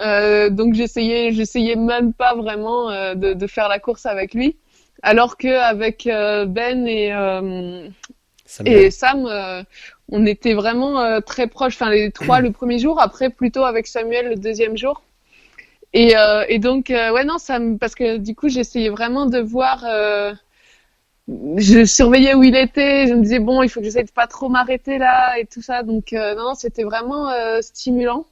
Euh, 0.00 0.50
donc, 0.50 0.74
j'essayais, 0.74 1.32
j'essayais 1.32 1.76
même 1.76 2.12
pas 2.12 2.34
vraiment 2.34 2.90
de, 3.14 3.32
de, 3.32 3.46
faire 3.46 3.68
la 3.68 3.78
course 3.78 4.06
avec 4.06 4.34
lui. 4.34 4.56
Alors 5.02 5.36
que 5.36 5.48
avec 5.48 6.04
Ben 6.06 6.86
et, 6.86 7.12
et 8.64 8.90
Sam, 8.90 9.64
on 10.10 10.26
était 10.26 10.54
vraiment 10.54 11.20
très 11.22 11.46
proches. 11.46 11.74
Enfin, 11.74 11.90
les 11.90 12.10
trois 12.10 12.40
le 12.40 12.52
premier 12.52 12.78
jour. 12.78 13.00
Après, 13.00 13.30
plutôt 13.30 13.64
avec 13.64 13.86
Samuel 13.86 14.28
le 14.28 14.36
deuxième 14.36 14.76
jour. 14.76 15.02
Et, 15.94 16.16
euh, 16.16 16.58
donc, 16.58 16.90
euh, 16.90 17.12
ouais, 17.12 17.24
non, 17.24 17.38
ça 17.38 17.58
me, 17.60 17.78
parce 17.78 17.94
que 17.94 18.16
du 18.18 18.34
coup, 18.34 18.48
j'essayais 18.48 18.90
vraiment 18.90 19.26
de 19.26 19.38
voir. 19.38 19.84
Euh, 19.86 20.34
je 21.56 21.84
surveillais 21.86 22.34
où 22.34 22.42
il 22.42 22.56
était. 22.56 23.06
Je 23.06 23.14
me 23.14 23.22
disais 23.22 23.38
bon, 23.38 23.62
il 23.62 23.68
faut 23.68 23.80
que 23.80 23.86
j'essaie 23.86 24.02
de 24.04 24.10
pas 24.10 24.26
trop 24.26 24.48
m'arrêter 24.48 24.98
là 24.98 25.38
et 25.38 25.46
tout 25.46 25.62
ça. 25.62 25.82
Donc, 25.84 26.12
euh, 26.12 26.34
non, 26.34 26.54
c'était 26.54 26.82
vraiment 26.82 27.30
euh, 27.30 27.60
stimulant. 27.62 28.26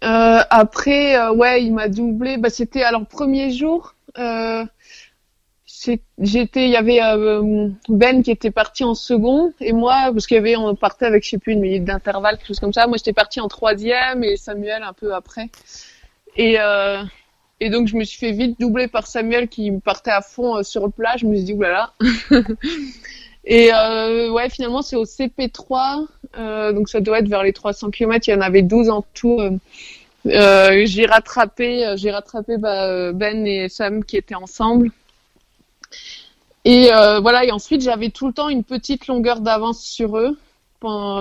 après, 0.00 1.28
ouais, 1.30 1.64
il 1.64 1.74
m'a 1.74 1.88
doublé. 1.88 2.36
Bah, 2.38 2.50
c'était 2.50 2.82
alors 2.84 3.06
premier 3.06 3.50
jour. 3.50 3.94
J'étais, 6.18 6.64
il 6.64 6.70
y 6.70 6.76
avait 6.76 7.00
Ben 7.88 8.22
qui 8.22 8.30
était 8.30 8.50
parti 8.50 8.84
en 8.84 8.94
second 8.94 9.52
et 9.60 9.72
moi, 9.72 10.10
parce 10.12 10.26
qu'il 10.26 10.36
y 10.36 10.38
avait, 10.38 10.56
on 10.56 10.74
partait 10.74 11.06
avec 11.06 11.24
je 11.24 11.30
sais 11.30 11.38
plus 11.38 11.52
une 11.52 11.60
minute 11.60 11.84
d'intervalle, 11.84 12.36
quelque 12.36 12.48
chose 12.48 12.60
comme 12.60 12.72
ça. 12.72 12.86
Moi, 12.86 12.96
j'étais 12.96 13.12
parti 13.12 13.40
en 13.40 13.48
troisième 13.48 14.24
et 14.24 14.36
Samuel 14.36 14.82
un 14.82 14.92
peu 14.92 15.14
après. 15.14 15.50
Et, 16.36 16.56
euh, 16.58 17.02
et 17.60 17.70
donc, 17.70 17.88
je 17.88 17.96
me 17.96 18.04
suis 18.04 18.18
fait 18.18 18.32
vite 18.32 18.58
doubler 18.58 18.88
par 18.88 19.06
Samuel 19.06 19.48
qui 19.48 19.70
partait 19.72 20.10
à 20.10 20.20
fond 20.20 20.56
euh, 20.56 20.62
sur 20.62 20.84
le 20.84 20.90
plat. 20.90 21.16
Je 21.16 21.26
me 21.26 21.34
suis 21.34 21.44
dit, 21.44 21.52
oulala. 21.52 21.92
et 23.44 23.72
euh, 23.72 24.30
ouais, 24.30 24.50
finalement, 24.50 24.82
c'est 24.82 24.96
au 24.96 25.04
CP3. 25.04 26.06
Euh, 26.36 26.72
donc, 26.72 26.88
ça 26.88 27.00
doit 27.00 27.20
être 27.20 27.28
vers 27.28 27.42
les 27.42 27.52
300 27.52 27.90
km. 27.90 28.28
Il 28.28 28.32
y 28.32 28.34
en 28.34 28.40
avait 28.40 28.62
12 28.62 28.90
en 28.90 29.04
tout. 29.14 29.40
Euh, 30.26 30.82
j'ai 30.84 31.06
rattrapé, 31.06 31.94
j'ai 31.96 32.10
rattrapé 32.10 32.56
bah, 32.56 33.12
Ben 33.12 33.46
et 33.46 33.68
Sam 33.68 34.04
qui 34.04 34.16
étaient 34.16 34.34
ensemble. 34.34 34.90
Et 36.64 36.88
voilà. 37.22 37.44
Et 37.44 37.52
ensuite, 37.52 37.82
j'avais 37.82 38.10
tout 38.10 38.26
le 38.26 38.32
temps 38.32 38.48
une 38.48 38.64
petite 38.64 39.06
longueur 39.06 39.40
d'avance 39.40 39.82
sur 39.82 40.16
eux 40.16 40.36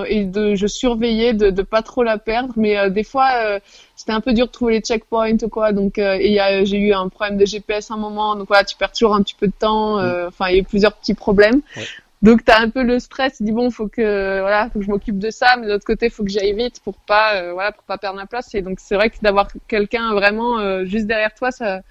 et 0.07 0.25
de, 0.25 0.55
je 0.55 0.67
surveillais 0.67 1.33
de, 1.33 1.49
de 1.49 1.61
pas 1.61 1.81
trop 1.81 2.03
la 2.03 2.17
perdre. 2.17 2.53
Mais 2.55 2.77
euh, 2.77 2.89
des 2.89 3.03
fois, 3.03 3.29
euh, 3.35 3.59
c'était 3.95 4.11
un 4.11 4.21
peu 4.21 4.33
dur 4.33 4.47
de 4.47 4.51
trouver 4.51 4.73
les 4.73 4.81
checkpoints 4.81 5.37
ou 5.41 5.49
quoi. 5.49 5.71
Donc, 5.71 5.97
euh, 5.99 6.17
et 6.19 6.65
j'ai 6.65 6.77
eu 6.77 6.93
un 6.93 7.09
problème 7.09 7.37
de 7.37 7.45
GPS 7.45 7.91
à 7.91 7.95
un 7.95 7.97
moment. 7.97 8.35
Donc 8.35 8.47
voilà, 8.47 8.63
tu 8.63 8.75
perds 8.75 8.91
toujours 8.91 9.15
un 9.15 9.21
petit 9.21 9.35
peu 9.35 9.47
de 9.47 9.53
temps. 9.57 9.97
Mm. 9.97 10.27
Enfin, 10.27 10.49
il 10.49 10.55
y 10.55 10.57
a 10.57 10.61
eu 10.61 10.63
plusieurs 10.63 10.93
petits 10.93 11.13
problèmes. 11.13 11.61
Ouais. 11.75 11.83
Donc 12.21 12.45
t'as 12.45 12.61
un 12.61 12.69
peu 12.69 12.83
le 12.83 12.99
stress, 12.99 13.35
tu 13.35 13.43
dis 13.43 13.51
bon, 13.51 13.69
faut 13.69 13.89
que 13.89 14.39
voilà, 14.39 14.69
faut 14.69 14.79
que 14.79 14.85
je 14.85 14.89
m'occupe 14.89 15.19
de 15.19 15.29
ça, 15.29 15.57
mais 15.57 15.67
de 15.67 15.73
l'autre 15.73 15.83
côté, 15.83 16.09
faut 16.09 16.23
que 16.23 16.29
j'aille 16.29 16.53
vite 16.53 16.79
pour 16.81 16.93
pas 16.93 17.51
voilà, 17.51 17.73
pour 17.73 17.83
pas 17.83 17.97
perdre 17.97 18.15
ma 18.15 18.25
place. 18.25 18.55
Et 18.55 18.61
donc 18.61 18.79
c'est 18.79 18.95
vrai 18.95 19.09
que 19.09 19.17
d'avoir 19.21 19.49
quelqu'un 19.67 20.13
vraiment 20.13 20.85
juste 20.85 21.05
derrière 21.05 21.33
toi, 21.33 21.51
ça 21.51 21.81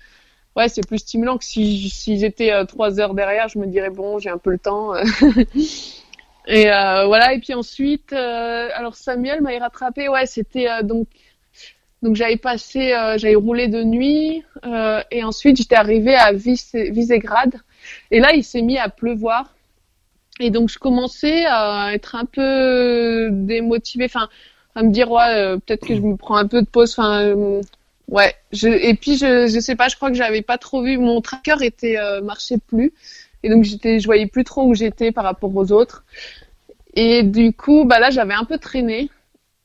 ouais, 0.56 0.68
c'est 0.68 0.86
plus 0.86 0.98
stimulant 0.98 1.38
que 1.38 1.44
si 1.44 1.88
si 1.90 2.18
j'étais 2.18 2.52
trois 2.66 3.00
heures 3.00 3.14
derrière, 3.14 3.48
je 3.48 3.58
me 3.58 3.66
dirais 3.66 3.90
bon, 3.90 4.18
j'ai 4.18 4.30
un 4.30 4.38
peu 4.38 4.50
le 4.50 4.58
temps. 4.58 4.92
Et 6.46 6.70
euh, 6.70 7.06
voilà. 7.06 7.34
Et 7.34 7.38
puis 7.38 7.54
ensuite, 7.54 8.12
euh, 8.12 8.68
alors 8.74 8.96
Samuel 8.96 9.42
m'a 9.42 9.56
rattrapé. 9.58 10.08
Ouais, 10.08 10.26
c'était 10.26 10.68
euh, 10.68 10.82
donc 10.82 11.08
donc 12.02 12.16
j'avais 12.16 12.36
passé, 12.36 12.92
euh, 12.92 13.16
j'avais 13.18 13.36
roulé 13.36 13.68
de 13.68 13.84
nuit 13.84 14.44
euh, 14.66 15.00
et 15.12 15.22
ensuite 15.22 15.56
j'étais 15.56 15.76
arrivée 15.76 16.16
à 16.16 16.32
Visegrad. 16.32 17.54
Et 18.10 18.20
là, 18.20 18.32
il 18.34 18.44
s'est 18.44 18.62
mis 18.62 18.78
à 18.78 18.88
pleuvoir. 18.88 19.54
Et 20.40 20.50
donc 20.50 20.68
je 20.70 20.78
commençais 20.78 21.44
à 21.46 21.90
être 21.94 22.16
un 22.16 22.24
peu 22.24 23.28
démotivée, 23.30 24.06
enfin 24.06 24.28
à 24.74 24.82
me 24.82 24.90
dire 24.90 25.10
ouais, 25.10 25.58
peut-être 25.58 25.86
que 25.86 25.94
je 25.94 26.00
me 26.00 26.16
prends 26.16 26.36
un 26.36 26.46
peu 26.48 26.62
de 26.62 26.66
pause. 26.66 26.92
Enfin 26.98 27.34
ouais. 28.08 28.34
Je, 28.52 28.68
et 28.68 28.94
puis 28.94 29.16
je 29.16 29.46
je 29.46 29.60
sais 29.60 29.76
pas, 29.76 29.88
je 29.88 29.96
crois 29.96 30.10
que 30.10 30.16
j'avais 30.16 30.42
pas 30.42 30.58
trop 30.58 30.82
vu. 30.82 30.98
Mon 30.98 31.20
tracker 31.20 31.56
était 31.62 31.96
marchait 32.22 32.58
plus. 32.58 32.92
Et 33.42 33.48
donc 33.50 33.64
j'étais, 33.64 33.98
je 33.98 34.06
voyais 34.06 34.26
plus 34.26 34.44
trop 34.44 34.64
où 34.64 34.74
j'étais 34.74 35.12
par 35.12 35.24
rapport 35.24 35.54
aux 35.54 35.72
autres. 35.72 36.04
Et 36.94 37.22
du 37.22 37.52
coup, 37.52 37.84
bah 37.84 37.98
là, 37.98 38.10
j'avais 38.10 38.34
un 38.34 38.44
peu 38.44 38.58
traîné. 38.58 39.10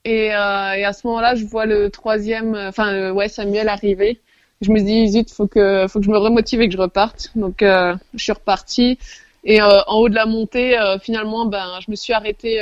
Et, 0.05 0.33
euh, 0.33 0.73
et 0.73 0.85
à 0.85 0.93
ce 0.93 1.05
moment-là, 1.07 1.35
je 1.35 1.45
vois 1.45 1.65
le 1.65 1.89
troisième, 1.89 2.55
enfin 2.55 2.93
euh, 2.93 3.11
ouais, 3.11 3.27
Samuel 3.27 3.67
arriver. 3.69 4.21
Je 4.61 4.71
me 4.71 4.79
dis, 4.79 5.07
zut, 5.09 5.29
faut 5.31 5.47
que, 5.47 5.85
faut 5.87 5.99
que 5.99 6.05
je 6.05 6.09
me 6.09 6.17
remotive 6.17 6.61
et 6.61 6.67
que 6.67 6.73
je 6.73 6.79
reparte. 6.79 7.31
Donc 7.35 7.61
euh, 7.61 7.95
je 8.13 8.23
suis 8.23 8.31
repartie. 8.31 8.97
Et 9.43 9.61
euh, 9.61 9.81
en 9.87 9.99
haut 9.99 10.09
de 10.09 10.15
la 10.15 10.25
montée, 10.25 10.77
euh, 10.79 10.97
finalement, 10.99 11.45
ben, 11.45 11.79
je 11.85 11.91
me 11.91 11.95
suis 11.95 12.13
arrêtée, 12.13 12.61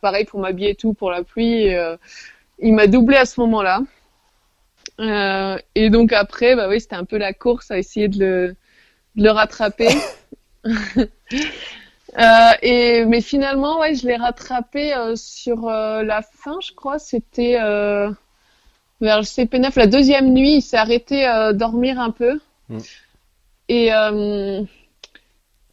pareil 0.00 0.24
pour 0.24 0.40
m'habiller 0.40 0.70
et 0.70 0.74
tout 0.74 0.94
pour 0.94 1.10
la 1.10 1.22
pluie. 1.22 1.68
il 2.60 2.74
m'a 2.74 2.86
doublé 2.86 3.16
à 3.16 3.26
ce 3.26 3.40
moment-là. 3.40 3.80
Et 4.98 5.90
donc 5.90 6.12
après, 6.12 6.56
bah 6.56 6.68
oui, 6.68 6.80
c'était 6.80 6.96
un 6.96 7.04
peu 7.04 7.18
la 7.18 7.32
course 7.32 7.70
à 7.70 7.78
essayer 7.78 8.08
de 8.08 8.18
le, 8.18 8.56
de 9.16 9.24
le 9.24 9.30
rattraper. 9.30 9.88
euh, 12.18 12.50
et 12.62 13.04
mais 13.04 13.20
finalement, 13.20 13.80
ouais, 13.80 13.94
je 13.94 14.06
l'ai 14.06 14.16
rattrapé 14.16 14.94
euh, 14.94 15.14
sur 15.16 15.68
euh, 15.68 16.02
la 16.02 16.22
fin, 16.22 16.58
je 16.60 16.72
crois. 16.72 16.98
C'était 16.98 17.58
euh, 17.60 18.10
vers 19.00 19.18
le 19.18 19.24
CP9, 19.24 19.72
la 19.76 19.86
deuxième 19.86 20.32
nuit. 20.32 20.56
Il 20.56 20.62
s'est 20.62 20.76
arrêté 20.76 21.26
dormir 21.54 22.00
un 22.00 22.10
peu. 22.10 22.38
Mm. 22.68 22.78
Et 23.68 23.92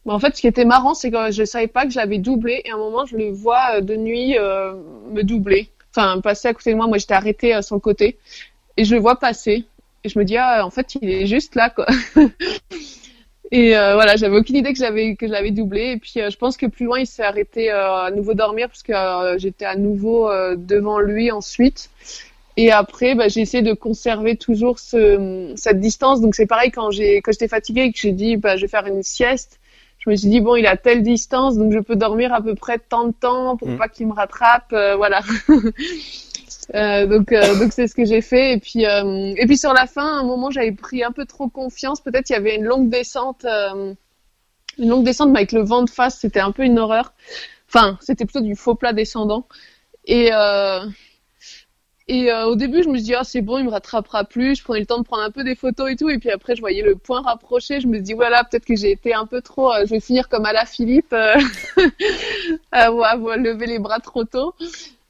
en 0.06 0.18
fait, 0.18 0.36
ce 0.36 0.40
qui 0.40 0.46
était 0.46 0.66
marrant, 0.66 0.94
c'est 0.94 1.10
que 1.10 1.30
je 1.30 1.44
savais 1.44 1.66
pas 1.66 1.86
que 1.86 1.90
je 1.90 1.98
l'avais 1.98 2.18
doublé. 2.18 2.62
Et 2.64 2.70
à 2.70 2.74
un 2.74 2.78
moment, 2.78 3.06
je 3.06 3.16
le 3.16 3.30
vois 3.30 3.80
de 3.80 3.96
nuit 3.96 4.36
me 4.36 5.22
doubler, 5.22 5.70
enfin 5.94 6.20
passer 6.20 6.48
à 6.48 6.54
côté 6.54 6.72
de 6.72 6.76
moi. 6.76 6.86
Moi, 6.86 6.98
j'étais 6.98 7.14
arrêtée 7.14 7.62
sur 7.62 7.76
le 7.76 7.80
côté 7.80 8.18
et 8.76 8.84
je 8.84 8.94
le 8.94 9.00
vois 9.00 9.18
passer. 9.18 9.64
Et 10.04 10.08
je 10.08 10.18
me 10.18 10.24
dis 10.24 10.36
ah, 10.36 10.64
en 10.64 10.70
fait, 10.70 10.96
il 11.00 11.10
est 11.10 11.26
juste 11.26 11.54
là, 11.54 11.70
quoi. 11.70 11.86
Et 13.50 13.76
euh, 13.76 13.94
voilà, 13.94 14.16
j'avais 14.16 14.36
aucune 14.36 14.56
idée 14.56 14.72
que 14.72 14.78
j'avais 14.78 15.14
que 15.14 15.28
je 15.28 15.32
l'avais 15.32 15.52
doublé. 15.52 15.92
Et 15.92 15.96
puis 15.96 16.14
euh, 16.18 16.28
je 16.28 16.36
pense 16.36 16.56
que 16.56 16.66
plus 16.66 16.86
loin, 16.86 16.98
il 16.98 17.06
s'est 17.06 17.22
arrêté 17.22 17.70
euh, 17.70 18.06
à 18.06 18.10
nouveau 18.10 18.34
dormir 18.34 18.68
parce 18.68 18.82
que 18.82 19.38
j'étais 19.38 19.64
à 19.64 19.76
nouveau 19.76 20.28
devant 20.56 20.98
lui 20.98 21.30
ensuite. 21.30 21.88
Et 22.56 22.70
après, 22.70 23.14
bah, 23.14 23.28
j'ai 23.28 23.40
essayé 23.40 23.62
de 23.62 23.72
conserver 23.72 24.36
toujours 24.36 24.78
ce, 24.78 25.52
cette 25.56 25.80
distance. 25.80 26.20
Donc 26.20 26.34
c'est 26.34 26.46
pareil 26.46 26.72
quand 26.72 26.90
j'ai 26.90 27.20
quand 27.20 27.30
j'étais 27.32 27.48
fatiguée 27.48 27.82
et 27.82 27.92
que 27.92 27.98
j'ai 27.98 28.12
dit 28.12 28.36
bah, 28.36 28.56
je 28.56 28.62
vais 28.62 28.68
faire 28.68 28.86
une 28.86 29.02
sieste. 29.04 29.60
Je 29.98 30.10
me 30.10 30.16
suis 30.16 30.28
dit 30.28 30.40
bon, 30.40 30.56
il 30.56 30.66
a 30.66 30.76
telle 30.76 31.02
distance, 31.02 31.56
donc 31.56 31.72
je 31.72 31.78
peux 31.78 31.96
dormir 31.96 32.32
à 32.34 32.42
peu 32.42 32.54
près 32.54 32.78
tant 32.78 33.06
de 33.06 33.12
temps 33.12 33.56
pour 33.56 33.68
mmh. 33.68 33.78
pas 33.78 33.88
qu'il 33.88 34.06
me 34.08 34.12
rattrape. 34.12 34.74
voilà. 34.96 35.20
Euh, 36.74 37.06
donc 37.06 37.32
euh, 37.32 37.58
donc 37.58 37.72
c'est 37.72 37.86
ce 37.86 37.94
que 37.94 38.04
j'ai 38.04 38.20
fait. 38.20 38.54
Et 38.54 38.58
puis 38.58 38.86
euh, 38.86 39.34
et 39.36 39.46
puis 39.46 39.58
sur 39.58 39.72
la 39.72 39.86
fin 39.86 40.06
à 40.06 40.20
un 40.20 40.24
moment 40.24 40.50
j'avais 40.50 40.72
pris 40.72 41.04
un 41.04 41.12
peu 41.12 41.26
trop 41.26 41.48
confiance. 41.48 42.00
Peut-être 42.00 42.30
il 42.30 42.34
y 42.34 42.36
avait 42.36 42.56
une 42.56 42.64
longue 42.64 42.88
descente 42.88 43.44
une 44.78 44.88
longue 44.88 45.04
descente 45.04 45.30
mais 45.30 45.40
avec 45.40 45.52
le 45.52 45.62
vent 45.62 45.82
de 45.82 45.90
face 45.90 46.18
c'était 46.20 46.40
un 46.40 46.52
peu 46.52 46.64
une 46.64 46.78
horreur. 46.78 47.12
Enfin 47.68 47.98
c'était 48.00 48.24
plutôt 48.24 48.40
du 48.40 48.56
faux 48.56 48.74
plat 48.74 48.92
descendant. 48.92 49.46
Et 50.06 50.30
et 52.06 52.30
au 52.32 52.54
début 52.54 52.82
je 52.82 52.88
me 52.88 52.96
suis 52.96 53.04
dit 53.04 53.14
ah 53.14 53.24
c'est 53.24 53.40
bon 53.40 53.58
il 53.58 53.64
me 53.64 53.70
rattrapera 53.70 54.24
plus. 54.24 54.56
Je 54.56 54.64
prenais 54.64 54.80
le 54.80 54.86
temps 54.86 54.98
de 54.98 55.04
prendre 55.04 55.22
un 55.22 55.30
peu 55.30 55.44
des 55.44 55.54
photos 55.54 55.90
et 55.90 55.96
tout. 55.96 56.08
Et 56.08 56.18
puis 56.18 56.30
après 56.30 56.56
je 56.56 56.60
voyais 56.60 56.82
le 56.82 56.96
point 56.96 57.20
rapproché. 57.22 57.80
Je 57.80 57.88
me 57.88 57.98
dit 57.98 58.14
voilà 58.14 58.44
peut-être 58.44 58.64
que 58.64 58.76
j'ai 58.76 58.90
été 58.90 59.14
un 59.14 59.26
peu 59.26 59.42
trop 59.42 59.72
je 59.84 59.90
vais 59.90 60.00
finir 60.00 60.28
comme 60.28 60.46
à 60.46 60.52
la 60.52 60.64
Philippe 60.66 61.12
à, 61.12 61.36
à 62.72 62.86
lever 63.36 63.66
les 63.66 63.78
bras 63.78 64.00
trop 64.00 64.24
tôt 64.24 64.54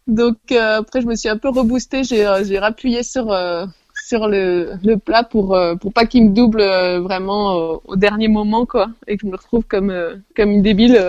donc 0.06 0.36
euh, 0.52 0.78
après, 0.78 1.00
je 1.00 1.06
me 1.06 1.14
suis 1.14 1.28
un 1.28 1.38
peu 1.38 1.48
reboostée. 1.48 2.04
J'ai 2.04 2.26
euh, 2.26 2.60
rappuyé 2.60 3.02
sur 3.02 3.32
euh, 3.32 3.66
sur 3.94 4.28
le, 4.28 4.72
le 4.82 4.98
plat 4.98 5.24
pour 5.24 5.58
pour 5.80 5.92
pas 5.92 6.04
qu'il 6.06 6.28
me 6.28 6.34
double 6.34 6.62
vraiment 7.02 7.80
au 7.84 7.96
dernier 7.96 8.28
moment 8.28 8.66
quoi 8.66 8.90
et 9.06 9.16
que 9.16 9.22
je 9.22 9.30
me 9.30 9.36
retrouve 9.36 9.64
comme 9.64 10.22
comme 10.36 10.50
une 10.50 10.62
débile 10.62 11.00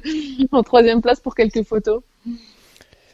en 0.52 0.62
troisième 0.62 1.00
place 1.00 1.20
pour 1.20 1.34
quelques 1.34 1.62
photos. 1.62 2.02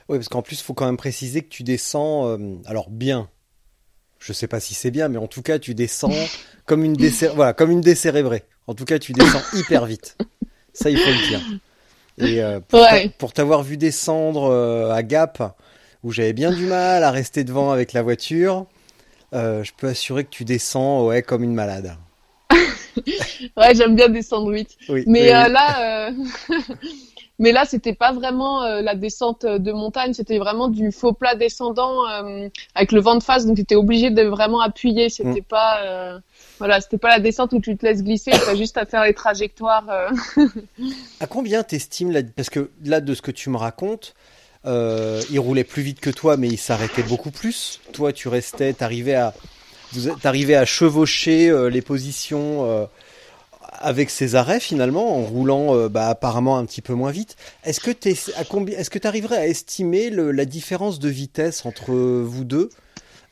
Oui, 0.08 0.18
parce 0.18 0.28
qu'en 0.28 0.42
plus, 0.42 0.60
il 0.60 0.64
faut 0.64 0.74
quand 0.74 0.86
même 0.86 0.96
préciser 0.96 1.42
que 1.42 1.48
tu 1.48 1.62
descends 1.62 2.36
alors 2.64 2.90
bien. 2.90 3.28
Je 4.18 4.32
sais 4.32 4.46
pas 4.46 4.60
si 4.60 4.74
c'est 4.74 4.90
bien, 4.90 5.08
mais 5.08 5.18
en 5.18 5.26
tout 5.26 5.42
cas, 5.42 5.58
tu 5.58 5.74
descends 5.74 6.10
comme 6.64 6.82
une 6.82 6.96
comme 7.56 7.70
une 7.70 7.80
décérébrée. 7.80 8.44
En 8.66 8.74
tout 8.74 8.86
cas, 8.86 8.98
tu 8.98 9.12
descends 9.12 9.42
hyper 9.52 9.84
vite. 9.84 10.16
Ça, 10.72 10.88
il 10.90 10.98
faut 10.98 11.10
le 11.10 11.28
dire. 11.28 11.40
Et 12.22 12.42
euh, 12.42 12.60
pour 13.18 13.32
t'avoir 13.32 13.62
vu 13.62 13.76
descendre 13.76 14.50
euh, 14.50 14.90
à 14.90 15.02
Gap, 15.02 15.56
où 16.02 16.12
j'avais 16.12 16.32
bien 16.32 16.50
du 16.52 16.66
mal 16.66 17.04
à 17.04 17.10
rester 17.10 17.44
devant 17.44 17.70
avec 17.70 17.92
la 17.92 18.02
voiture, 18.02 18.66
euh, 19.34 19.62
je 19.64 19.72
peux 19.76 19.88
assurer 19.88 20.24
que 20.24 20.30
tu 20.30 20.44
descends 20.44 21.06
ouais, 21.06 21.22
comme 21.22 21.42
une 21.42 21.54
malade. 21.54 21.96
ouais, 23.56 23.74
j'aime 23.74 23.96
bien 23.96 24.08
descendre 24.08 24.52
vite. 24.52 24.76
Oui, 24.88 25.04
mais 25.06 25.30
là, 25.30 26.10
Mais 27.42 27.50
là, 27.52 27.64
c'était 27.66 27.92
pas 27.92 28.12
vraiment 28.12 28.62
euh, 28.62 28.80
la 28.82 28.94
descente 28.94 29.44
de 29.44 29.72
montagne, 29.72 30.14
c'était 30.14 30.38
vraiment 30.38 30.68
du 30.68 30.92
faux 30.92 31.12
plat 31.12 31.34
descendant 31.34 32.08
euh, 32.08 32.48
avec 32.76 32.92
le 32.92 33.00
vent 33.00 33.16
de 33.16 33.22
face, 33.22 33.44
donc 33.46 33.56
tu 33.56 33.62
étais 33.62 33.74
obligé 33.74 34.10
de 34.10 34.22
vraiment 34.22 34.60
appuyer. 34.60 35.10
C'était 35.10 35.40
Mm. 35.40 35.44
pas, 35.48 35.82
euh, 35.84 36.18
voilà, 36.58 36.80
c'était 36.80 36.98
pas 36.98 37.08
la 37.10 37.18
descente 37.18 37.52
où 37.52 37.60
tu 37.60 37.76
te 37.76 37.84
laisses 37.84 38.02
glisser, 38.04 38.30
t'as 38.30 38.54
juste 38.54 38.78
à 38.78 38.86
faire 38.86 39.02
les 39.04 39.12
trajectoires. 39.12 39.84
euh. 39.90 40.08
À 41.20 41.26
combien 41.26 41.62
t'estimes 41.64 42.12
la... 42.12 42.22
Parce 42.22 42.48
que 42.48 42.70
là, 42.84 43.00
de 43.00 43.12
ce 43.12 43.22
que 43.22 43.32
tu 43.32 43.50
me 43.50 43.56
racontes, 43.56 44.14
euh, 44.64 45.20
il 45.30 45.40
roulait 45.40 45.64
plus 45.64 45.82
vite 45.82 45.98
que 45.98 46.10
toi, 46.10 46.36
mais 46.36 46.46
il 46.48 46.58
s'arrêtait 46.58 47.02
beaucoup 47.02 47.32
plus. 47.32 47.80
Toi, 47.92 48.12
tu 48.12 48.28
restais, 48.28 48.72
t'arrivais 48.72 49.14
à, 49.16 49.34
t'arrivais 50.22 50.54
à 50.54 50.64
chevaucher 50.64 51.50
euh, 51.50 51.68
les 51.68 51.82
positions 51.82 52.70
euh, 52.70 52.84
avec 53.72 54.10
ses 54.10 54.34
arrêts 54.34 54.60
finalement, 54.60 55.16
en 55.16 55.22
roulant 55.22 55.74
euh, 55.74 55.88
bah, 55.88 56.08
apparemment 56.08 56.58
un 56.58 56.64
petit 56.66 56.82
peu 56.82 56.94
moins 56.94 57.10
vite. 57.10 57.36
Est-ce 57.64 57.80
que 57.80 57.90
t'es, 57.90 58.14
à 58.36 58.44
combien, 58.44 58.78
est-ce 58.78 58.90
que 58.90 58.98
t'arriverais 58.98 59.36
à 59.38 59.46
estimer 59.46 60.10
le- 60.10 60.30
la 60.32 60.44
différence 60.44 60.98
de 60.98 61.08
vitesse 61.08 61.64
entre 61.66 61.92
vous 61.94 62.44
deux 62.44 62.68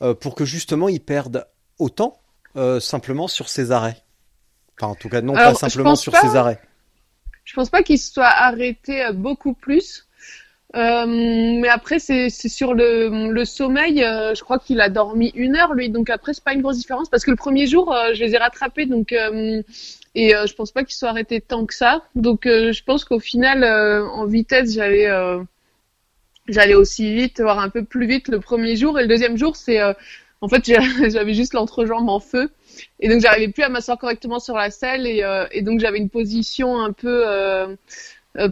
euh, 0.01 0.13
pour 0.13 0.35
que 0.35 0.45
justement 0.45 0.89
ils 0.89 0.99
perdent 1.01 1.45
autant 1.79 2.17
euh, 2.55 2.79
simplement 2.79 3.27
sur 3.27 3.49
ses 3.49 3.71
arrêts? 3.71 3.97
Enfin, 4.79 4.91
en 4.91 4.95
tout 4.95 5.09
cas, 5.09 5.21
non 5.21 5.35
Alors, 5.35 5.53
pas 5.53 5.59
simplement 5.59 5.95
sur 5.95 6.11
pas. 6.11 6.21
ses 6.21 6.35
arrêts. 6.35 6.59
Je 7.43 7.53
pense 7.53 7.69
pas 7.69 7.83
qu'il 7.83 7.99
se 7.99 8.11
soit 8.11 8.25
arrêté 8.25 9.03
euh, 9.05 9.13
beaucoup 9.13 9.53
plus. 9.53 10.07
Euh, 10.75 11.05
mais 11.05 11.67
après, 11.67 11.99
c'est 11.99 12.29
sur 12.29 12.73
le, 12.73 13.29
le 13.31 13.45
sommeil. 13.45 14.03
euh, 14.03 14.33
je 14.35 14.41
crois 14.41 14.57
qu'il 14.59 14.79
a 14.79 14.89
dormi 14.89 15.31
une 15.35 15.55
heure, 15.57 15.73
lui. 15.73 15.89
Donc 15.89 16.09
après, 16.09 16.33
c'est 16.33 16.43
pas 16.43 16.53
une 16.53 16.61
grosse 16.61 16.77
différence 16.77 17.09
parce 17.09 17.25
que 17.25 17.31
le 17.31 17.35
premier 17.37 17.67
jour, 17.67 17.93
euh, 17.93 18.13
je 18.13 18.23
les 18.23 18.35
ai 18.35 18.37
rattrapés. 18.37 18.85
Donc 18.85 19.11
euh, 19.11 19.61
et 20.15 20.35
euh, 20.35 20.45
je 20.47 20.53
pense 20.55 20.71
pas 20.71 20.83
qu'il 20.83 20.95
soit 20.95 21.09
arrêté 21.09 21.41
tant 21.41 21.65
que 21.65 21.73
ça. 21.73 22.03
Donc 22.15 22.41
je 22.45 22.83
pense 22.83 23.03
qu'au 23.05 23.19
final, 23.19 23.63
en 23.65 24.25
vitesse, 24.25 24.73
j'allais 24.73 25.07
j'allais 26.47 26.73
aussi 26.73 27.13
vite, 27.13 27.41
voire 27.41 27.59
un 27.59 27.69
peu 27.69 27.83
plus 27.83 28.07
vite 28.07 28.27
le 28.27 28.39
premier 28.39 28.75
jour. 28.75 28.99
Et 28.99 29.03
le 29.03 29.07
deuxième 29.07 29.37
jour, 29.37 29.55
c'est 29.55 29.79
en 30.41 30.47
fait, 30.47 30.65
j'avais 31.09 31.33
juste 31.33 31.53
l'entrejambe 31.53 32.09
en 32.09 32.19
feu. 32.19 32.49
Et 32.99 33.09
donc, 33.09 33.21
j'arrivais 33.21 33.51
plus 33.51 33.63
à 33.63 33.69
m'asseoir 33.69 33.97
correctement 33.97 34.39
sur 34.39 34.55
la 34.55 34.71
selle. 34.71 35.05
Et, 35.05 35.23
et 35.51 35.61
donc, 35.61 35.79
j'avais 35.79 35.99
une 35.99 36.09
position 36.09 36.79
un 36.81 36.91
peu 36.93 37.25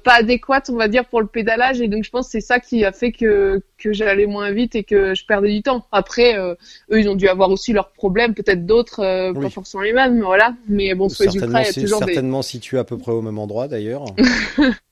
pas 0.04 0.15
adéquate, 0.15 0.70
on 0.70 0.76
va 0.76 0.88
dire, 0.88 1.06
pour 1.06 1.22
le 1.22 1.28
pédalage. 1.28 1.80
Et 1.82 1.88
donc, 1.88 2.04
je 2.04 2.10
pense 2.10 2.26
que 2.28 2.32
c'est 2.32 2.42
ça 2.42 2.60
qui 2.60 2.84
a 2.86 2.92
fait 2.92 3.12
que, 3.12 3.62
que 3.78 3.94
j'allais 3.94 4.26
moins 4.26 4.52
vite 4.52 4.76
et 4.76 4.84
que 4.84 5.15
je 5.15 5.26
perdais 5.26 5.52
du 5.54 5.62
temps. 5.62 5.86
Après, 5.92 6.38
euh, 6.38 6.56
eux, 6.92 7.00
ils 7.00 7.10
ont 7.10 7.15
dû 7.15 7.28
avoir 7.28 7.50
aussi 7.50 7.72
leurs 7.74 7.92
problèmes, 7.92 8.34
peut-être 8.34 8.65
d'autres, 8.65 9.00
euh, 9.02 9.32
Oui. 9.34 9.44
pas 9.44 9.50
forcément 9.50 9.84
les 9.84 9.94
mêmes, 9.94 10.22
voilà. 10.22 10.54
Mais 10.68 10.94
bon, 10.96 11.08
sur 11.10 11.24
les 11.26 11.36
ultras, 11.36 11.62
il 11.62 11.65
y 11.65 11.70
a 11.70 11.74
toujours 11.74 12.00
des... 12.02 12.13
certainement 12.13 12.42
situé 12.42 12.78
à 12.78 12.84
peu 12.84 12.98
près 12.98 13.12
au 13.12 13.22
même 13.22 13.39
endroit 13.39 13.68
d'ailleurs. 13.68 14.06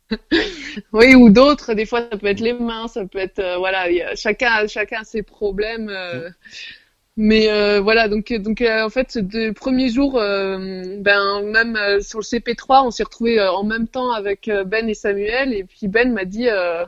Oui, 0.93 1.15
ou 1.15 1.29
d'autres. 1.29 1.73
Des 1.73 1.85
fois, 1.85 2.07
ça 2.09 2.17
peut 2.17 2.27
être 2.27 2.39
les 2.39 2.53
mains, 2.53 2.87
ça 2.87 3.05
peut 3.05 3.19
être, 3.19 3.39
euh, 3.39 3.57
voilà, 3.57 3.91
y 3.91 4.01
a- 4.01 4.15
chacun, 4.15 4.65
chacun 4.67 5.01
a 5.01 5.03
ses 5.03 5.21
problèmes. 5.23 5.89
euh, 5.89 6.29
Mais 7.19 7.49
euh, 7.49 7.79
voilà, 7.81 8.07
donc 8.09 8.31
donc 8.31 8.61
euh, 8.61 8.83
en 8.85 8.89
fait, 8.89 9.17
de 9.17 9.49
premier 9.51 9.89
jour, 9.89 10.17
euh, 10.19 10.83
ben 10.99 11.41
même 11.43 11.75
euh, 11.75 11.99
sur 11.99 12.19
le 12.19 12.23
CP3, 12.23 12.85
on 12.85 12.91
s'est 12.91 13.03
retrouvés 13.03 13.39
euh, 13.39 13.51
en 13.51 13.63
même 13.63 13.87
temps 13.87 14.11
avec 14.11 14.47
euh, 14.47 14.63
Ben 14.63 14.87
et 14.87 14.93
Samuel, 14.93 15.51
et 15.53 15.63
puis 15.63 15.87
Ben 15.87 16.13
m'a 16.13 16.25
dit, 16.25 16.47
euh, 16.49 16.85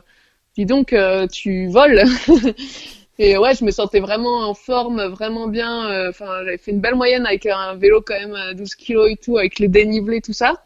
dis 0.56 0.66
donc, 0.66 0.92
euh, 0.92 1.26
tu 1.26 1.68
voles. 1.68 2.04
Et 3.18 3.36
ouais, 3.36 3.54
je 3.54 3.64
me 3.64 3.70
sentais 3.70 4.00
vraiment 4.00 4.48
en 4.48 4.54
forme, 4.54 5.04
vraiment 5.08 5.46
bien. 5.48 5.90
euh, 5.90 6.08
Enfin, 6.10 6.26
j'avais 6.44 6.56
fait 6.58 6.70
une 6.72 6.80
belle 6.80 6.94
moyenne 6.94 7.26
avec 7.26 7.46
un 7.46 7.74
vélo 7.74 8.02
quand 8.06 8.18
même 8.18 8.34
à 8.34 8.54
12 8.54 8.74
kilos 8.74 9.10
et 9.10 9.16
tout, 9.16 9.36
avec 9.38 9.58
les 9.58 9.68
dénivelés, 9.68 10.22
tout 10.22 10.32
ça. 10.32 10.62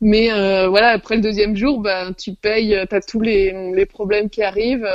Mais 0.00 0.32
euh, 0.32 0.68
voilà, 0.68 0.88
après 0.90 1.16
le 1.16 1.22
deuxième 1.22 1.56
jour, 1.56 1.80
ben 1.80 2.12
tu 2.14 2.34
payes, 2.34 2.74
euh, 2.76 2.86
t'as 2.88 3.00
tous 3.00 3.20
les, 3.20 3.52
les 3.74 3.86
problèmes 3.86 4.30
qui 4.30 4.42
arrivent. 4.42 4.86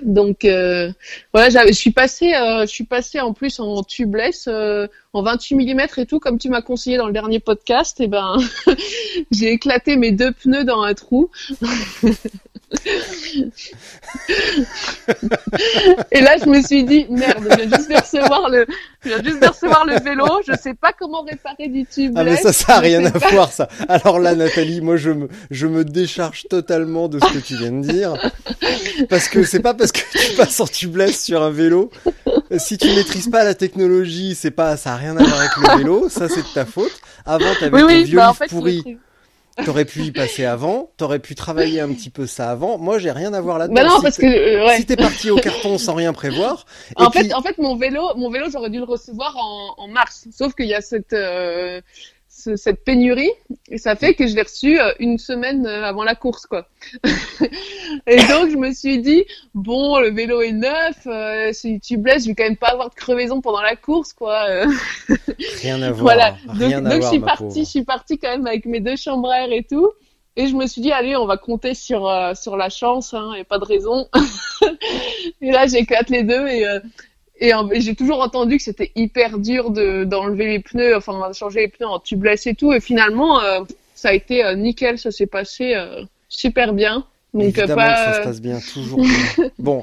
Donc 0.00 0.44
euh, 0.44 0.90
voilà, 1.34 1.66
je 1.66 1.72
suis 1.72 1.90
passée, 1.90 2.32
euh, 2.34 2.62
je 2.62 2.66
suis 2.66 2.86
en 3.20 3.32
plus 3.32 3.60
en 3.60 3.82
tubeless, 3.82 4.46
euh, 4.48 4.86
en 5.12 5.22
28 5.22 5.54
mm 5.54 5.80
et 5.98 6.06
tout, 6.06 6.18
comme 6.18 6.38
tu 6.38 6.48
m'as 6.48 6.62
conseillé 6.62 6.96
dans 6.96 7.06
le 7.06 7.12
dernier 7.12 7.40
podcast. 7.40 8.00
Et 8.00 8.06
ben, 8.06 8.38
j'ai 9.30 9.52
éclaté 9.52 9.96
mes 9.96 10.12
deux 10.12 10.32
pneus 10.32 10.64
dans 10.64 10.82
un 10.82 10.94
trou. 10.94 11.30
Et 16.10 16.20
là, 16.20 16.36
je 16.42 16.48
me 16.48 16.60
suis 16.62 16.84
dit, 16.84 17.06
merde, 17.10 17.46
je 17.50 17.56
viens 17.56 17.76
juste 17.76 17.90
de 17.90 17.96
recevoir 17.96 18.48
le, 18.50 18.66
je 19.04 19.08
viens 19.08 19.22
juste 19.22 19.40
de 19.42 19.46
recevoir 19.48 19.84
le 19.86 20.00
vélo, 20.00 20.26
je 20.46 20.52
sais 20.60 20.74
pas 20.74 20.92
comment 20.98 21.22
réparer 21.22 21.68
du 21.68 21.84
tubeless. 21.84 22.12
Ah 22.16 22.24
mais 22.24 22.36
ça, 22.36 22.52
ça 22.52 22.76
a 22.76 22.80
rien 22.80 23.04
à 23.04 23.10
pas- 23.10 23.30
voir 23.30 23.52
ça. 23.52 23.68
Alors 23.88 24.18
là, 24.18 24.34
Nathalie, 24.34 24.80
moi 24.80 24.96
je 24.96 25.10
me, 25.10 25.28
je 25.50 25.66
me 25.66 25.84
décharge 25.84 26.44
totalement 26.48 27.08
de 27.08 27.18
ce 27.20 27.32
que 27.32 27.38
tu 27.38 27.56
viens 27.56 27.72
de 27.72 27.80
dire, 27.86 28.14
parce 29.08 29.28
que 29.28 29.44
c'est 29.44 29.60
pas 29.60 29.74
parce 29.74 29.92
que 29.92 30.00
tu 30.18 30.36
passes 30.36 30.60
en 30.60 30.66
tubeless 30.66 31.22
sur 31.24 31.42
un 31.42 31.50
vélo, 31.50 31.90
si 32.58 32.78
tu 32.78 32.88
maîtrises 32.94 33.28
pas 33.30 33.44
la 33.44 33.54
technologie, 33.54 34.34
c'est 34.34 34.50
pas, 34.50 34.76
ça 34.76 34.92
a 34.92 34.96
rien 34.96 35.16
à 35.16 35.22
voir 35.22 35.40
avec 35.40 35.56
le 35.56 35.78
vélo, 35.78 36.08
ça 36.08 36.28
c'est 36.28 36.42
de 36.42 36.52
ta 36.54 36.64
faute. 36.66 36.92
Avant, 37.24 37.54
t'avais 37.58 37.74
Oui, 37.76 37.80
ton 37.82 37.86
oui, 37.86 38.04
vieux 38.04 38.16
bah 38.16 38.30
en 38.30 38.34
fait, 38.34 38.48
pourri. 38.48 38.98
T'aurais 39.64 39.84
pu 39.84 40.00
y 40.02 40.12
passer 40.12 40.44
avant, 40.44 40.90
t'aurais 40.96 41.18
pu 41.18 41.34
travailler 41.34 41.80
un 41.80 41.92
petit 41.92 42.10
peu 42.10 42.26
ça 42.26 42.50
avant. 42.50 42.78
Moi, 42.78 42.98
j'ai 42.98 43.10
rien 43.12 43.32
à 43.34 43.40
voir 43.40 43.58
là-dedans. 43.58 43.74
Bah 43.82 43.86
non, 43.88 43.96
Si 43.96 44.02
parce 44.02 44.16
que, 44.18 44.26
euh, 44.26 44.66
ouais. 44.66 44.76
Si 44.78 44.86
t'es 44.86 44.96
parti 44.96 45.30
au 45.30 45.36
carton 45.36 45.78
sans 45.78 45.94
rien 45.94 46.12
prévoir, 46.12 46.64
et 46.98 47.02
En 47.02 47.10
puis- 47.10 47.24
fait, 47.24 47.34
en 47.34 47.42
fait, 47.42 47.58
mon 47.58 47.76
vélo, 47.76 48.02
mon 48.16 48.30
vélo, 48.30 48.46
j'aurais 48.50 48.70
dû 48.70 48.78
le 48.78 48.84
recevoir 48.84 49.36
en, 49.36 49.74
en 49.76 49.88
mars. 49.88 50.26
Sauf 50.36 50.54
qu'il 50.54 50.66
y 50.66 50.74
a 50.74 50.80
cette, 50.80 51.12
euh, 51.12 51.80
ce- 52.42 52.56
cette 52.56 52.84
pénurie, 52.84 53.30
et 53.68 53.78
ça 53.78 53.94
fait 53.96 54.14
que 54.14 54.26
je 54.26 54.34
l'ai 54.34 54.42
reçu 54.42 54.80
euh, 54.80 54.92
une 54.98 55.18
semaine 55.18 55.66
euh, 55.66 55.84
avant 55.84 56.02
la 56.04 56.14
course, 56.14 56.46
quoi. 56.46 56.66
et 58.06 58.16
donc, 58.16 58.50
je 58.50 58.56
me 58.56 58.72
suis 58.72 58.98
dit, 59.00 59.24
bon, 59.54 59.98
le 59.98 60.10
vélo 60.10 60.40
est 60.42 60.52
neuf, 60.52 60.96
euh, 61.06 61.52
si 61.52 61.80
tu 61.80 61.96
blesses, 61.96 62.24
je 62.24 62.28
vais 62.28 62.34
quand 62.34 62.44
même 62.44 62.56
pas 62.56 62.68
avoir 62.72 62.90
de 62.90 62.94
crevaison 62.94 63.40
pendant 63.40 63.62
la 63.62 63.76
course, 63.76 64.12
quoi. 64.12 64.44
rien 65.62 65.82
à 65.82 65.90
voir. 65.92 66.02
voilà. 66.02 66.36
Rien 66.48 66.80
Donc, 66.80 66.90
à 66.92 66.94
donc 66.94 67.02
je 67.02 67.08
suis 67.08 67.20
partie, 67.20 67.60
je 67.64 67.70
suis 67.70 67.84
partie 67.84 68.18
quand 68.18 68.30
même 68.30 68.46
avec 68.46 68.66
mes 68.66 68.80
deux 68.80 68.94
air 68.94 69.52
et 69.52 69.62
tout. 69.68 69.90
Et 70.34 70.46
je 70.46 70.54
me 70.56 70.66
suis 70.66 70.80
dit, 70.80 70.90
allez, 70.92 71.14
on 71.14 71.26
va 71.26 71.36
compter 71.36 71.74
sur, 71.74 72.08
euh, 72.08 72.32
sur 72.34 72.56
la 72.56 72.70
chance, 72.70 73.12
hein, 73.12 73.34
et 73.34 73.44
pas 73.44 73.58
de 73.58 73.66
raison. 73.66 74.08
et 75.42 75.50
là, 75.50 75.66
j'éclate 75.66 76.08
les 76.08 76.22
deux 76.22 76.46
et, 76.46 76.66
euh, 76.66 76.80
et, 77.40 77.54
en- 77.54 77.70
et 77.70 77.80
j'ai 77.80 77.94
toujours 77.94 78.20
entendu 78.20 78.56
que 78.58 78.62
c'était 78.62 78.92
hyper 78.94 79.38
dur 79.38 79.70
de, 79.70 80.04
d'enlever 80.04 80.46
les 80.46 80.58
pneus, 80.60 80.96
enfin, 80.96 81.28
de 81.28 81.34
changer 81.34 81.60
les 81.60 81.68
pneus 81.68 81.88
en 81.88 81.98
tubeless 81.98 82.46
et 82.46 82.54
tout. 82.54 82.72
Et 82.72 82.80
finalement, 82.80 83.40
euh, 83.42 83.60
ça 83.94 84.10
a 84.10 84.12
été 84.12 84.44
euh, 84.44 84.54
nickel, 84.54 84.98
ça 84.98 85.10
s'est 85.10 85.26
passé 85.26 85.74
euh, 85.74 86.02
super 86.28 86.72
bien. 86.72 87.04
Donc, 87.34 87.44
euh, 87.44 87.46
Évidemment 87.62 87.74
pas, 87.76 87.92
que 87.94 87.98
ça 88.12 88.14
se 88.14 88.24
passe 88.28 88.40
bien, 88.40 88.60
toujours 88.60 89.00
bien. 89.00 89.50
Bon, 89.58 89.80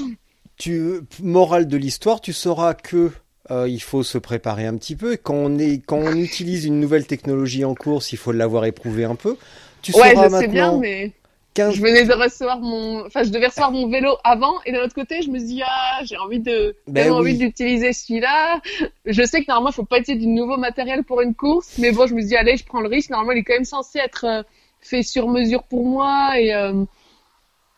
tu, 0.56 1.00
morale 1.22 1.66
de 1.66 1.76
l'histoire, 1.76 2.20
tu 2.20 2.32
sauras 2.32 2.74
que 2.74 3.10
euh, 3.50 3.68
il 3.68 3.82
faut 3.82 4.02
se 4.02 4.18
préparer 4.18 4.66
un 4.66 4.76
petit 4.76 4.94
peu. 4.96 5.14
Et 5.14 5.18
quand 5.18 5.34
on 5.34 5.58
est, 5.58 5.82
quand 5.84 5.98
on 5.98 6.14
utilise 6.16 6.64
une 6.64 6.78
nouvelle 6.80 7.06
technologie 7.06 7.64
en 7.64 7.74
course, 7.74 8.12
il 8.12 8.18
faut 8.18 8.32
l'avoir 8.32 8.64
éprouvé 8.66 9.04
un 9.04 9.14
peu. 9.14 9.36
Tu 9.80 9.92
ouais, 9.92 10.10
sauras 10.14 10.28
je 10.28 10.36
sais 10.36 10.48
bien, 10.48 10.78
mais 10.78 11.12
15 11.54 11.74
je 11.74 11.82
venais 11.82 12.04
de 12.04 12.12
recevoir 12.14 12.60
mon, 12.60 13.04
enfin, 13.06 13.22
je 13.24 13.30
devais 13.30 13.46
recevoir 13.46 13.72
mon 13.72 13.88
vélo 13.88 14.16
avant, 14.24 14.54
et 14.64 14.72
d'un 14.72 14.84
autre 14.84 14.94
côté, 14.94 15.20
je 15.22 15.28
me 15.28 15.38
dis, 15.38 15.62
ah, 15.64 16.00
j'ai 16.04 16.16
envie 16.16 16.40
de, 16.40 16.74
Ben 16.88 17.10
oui. 17.10 17.18
envie 17.18 17.36
d'utiliser 17.38 17.92
celui-là. 17.92 18.60
Je 19.04 19.22
sais 19.22 19.42
que 19.42 19.46
normalement, 19.48 19.70
il 19.70 19.74
faut 19.74 19.84
pas 19.84 19.98
utiliser 19.98 20.24
du 20.26 20.32
nouveau 20.32 20.56
matériel 20.56 21.04
pour 21.04 21.20
une 21.20 21.34
course, 21.34 21.76
mais 21.78 21.92
bon, 21.92 22.06
je 22.06 22.14
me 22.14 22.22
dis, 22.22 22.36
allez, 22.36 22.56
je 22.56 22.64
prends 22.64 22.80
le 22.80 22.88
risque. 22.88 23.10
Normalement, 23.10 23.32
il 23.32 23.38
est 23.40 23.44
quand 23.44 23.54
même 23.54 23.64
censé 23.64 23.98
être 23.98 24.24
euh, 24.24 24.42
fait 24.80 25.02
sur 25.02 25.28
mesure 25.28 25.62
pour 25.64 25.84
moi 25.86 26.38
et, 26.38 26.54
euh, 26.54 26.84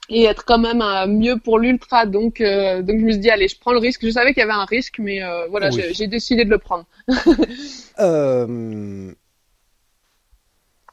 et 0.09 0.25
être 0.25 0.45
quand 0.45 0.59
même 0.59 0.83
euh, 0.83 1.07
mieux 1.07 1.39
pour 1.39 1.59
l'ultra. 1.59 2.07
Donc, 2.07 2.41
euh, 2.41 2.83
donc, 2.83 2.99
je 3.01 3.05
me 3.05 3.11
suis 3.13 3.21
dit, 3.21 3.31
allez, 3.31 3.49
je 3.49 3.59
prends 3.59 3.73
le 3.73 3.79
risque. 3.79 4.05
Je 4.05 4.11
savais 4.11 4.33
qu'il 4.35 4.41
y 4.41 4.45
avait 4.45 4.53
un 4.53 4.65
risque, 4.65 4.99
mais 4.99 5.21
voilà, 5.51 5.71
Oui. 5.71 5.83
j'ai 5.93 6.07
décidé 6.07 6.45
de 6.45 6.51
le 6.51 6.59
prendre. 6.59 6.85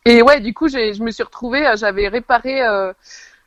Et 0.05 0.21
ouais, 0.21 0.39
du 0.39 0.53
coup, 0.53 0.67
j'ai, 0.67 0.93
je 0.93 1.03
me 1.03 1.11
suis 1.11 1.23
retrouvée, 1.23 1.65
euh, 1.67 1.75
j'avais 1.75 2.07
réparé 2.07 2.63
euh, 2.63 2.91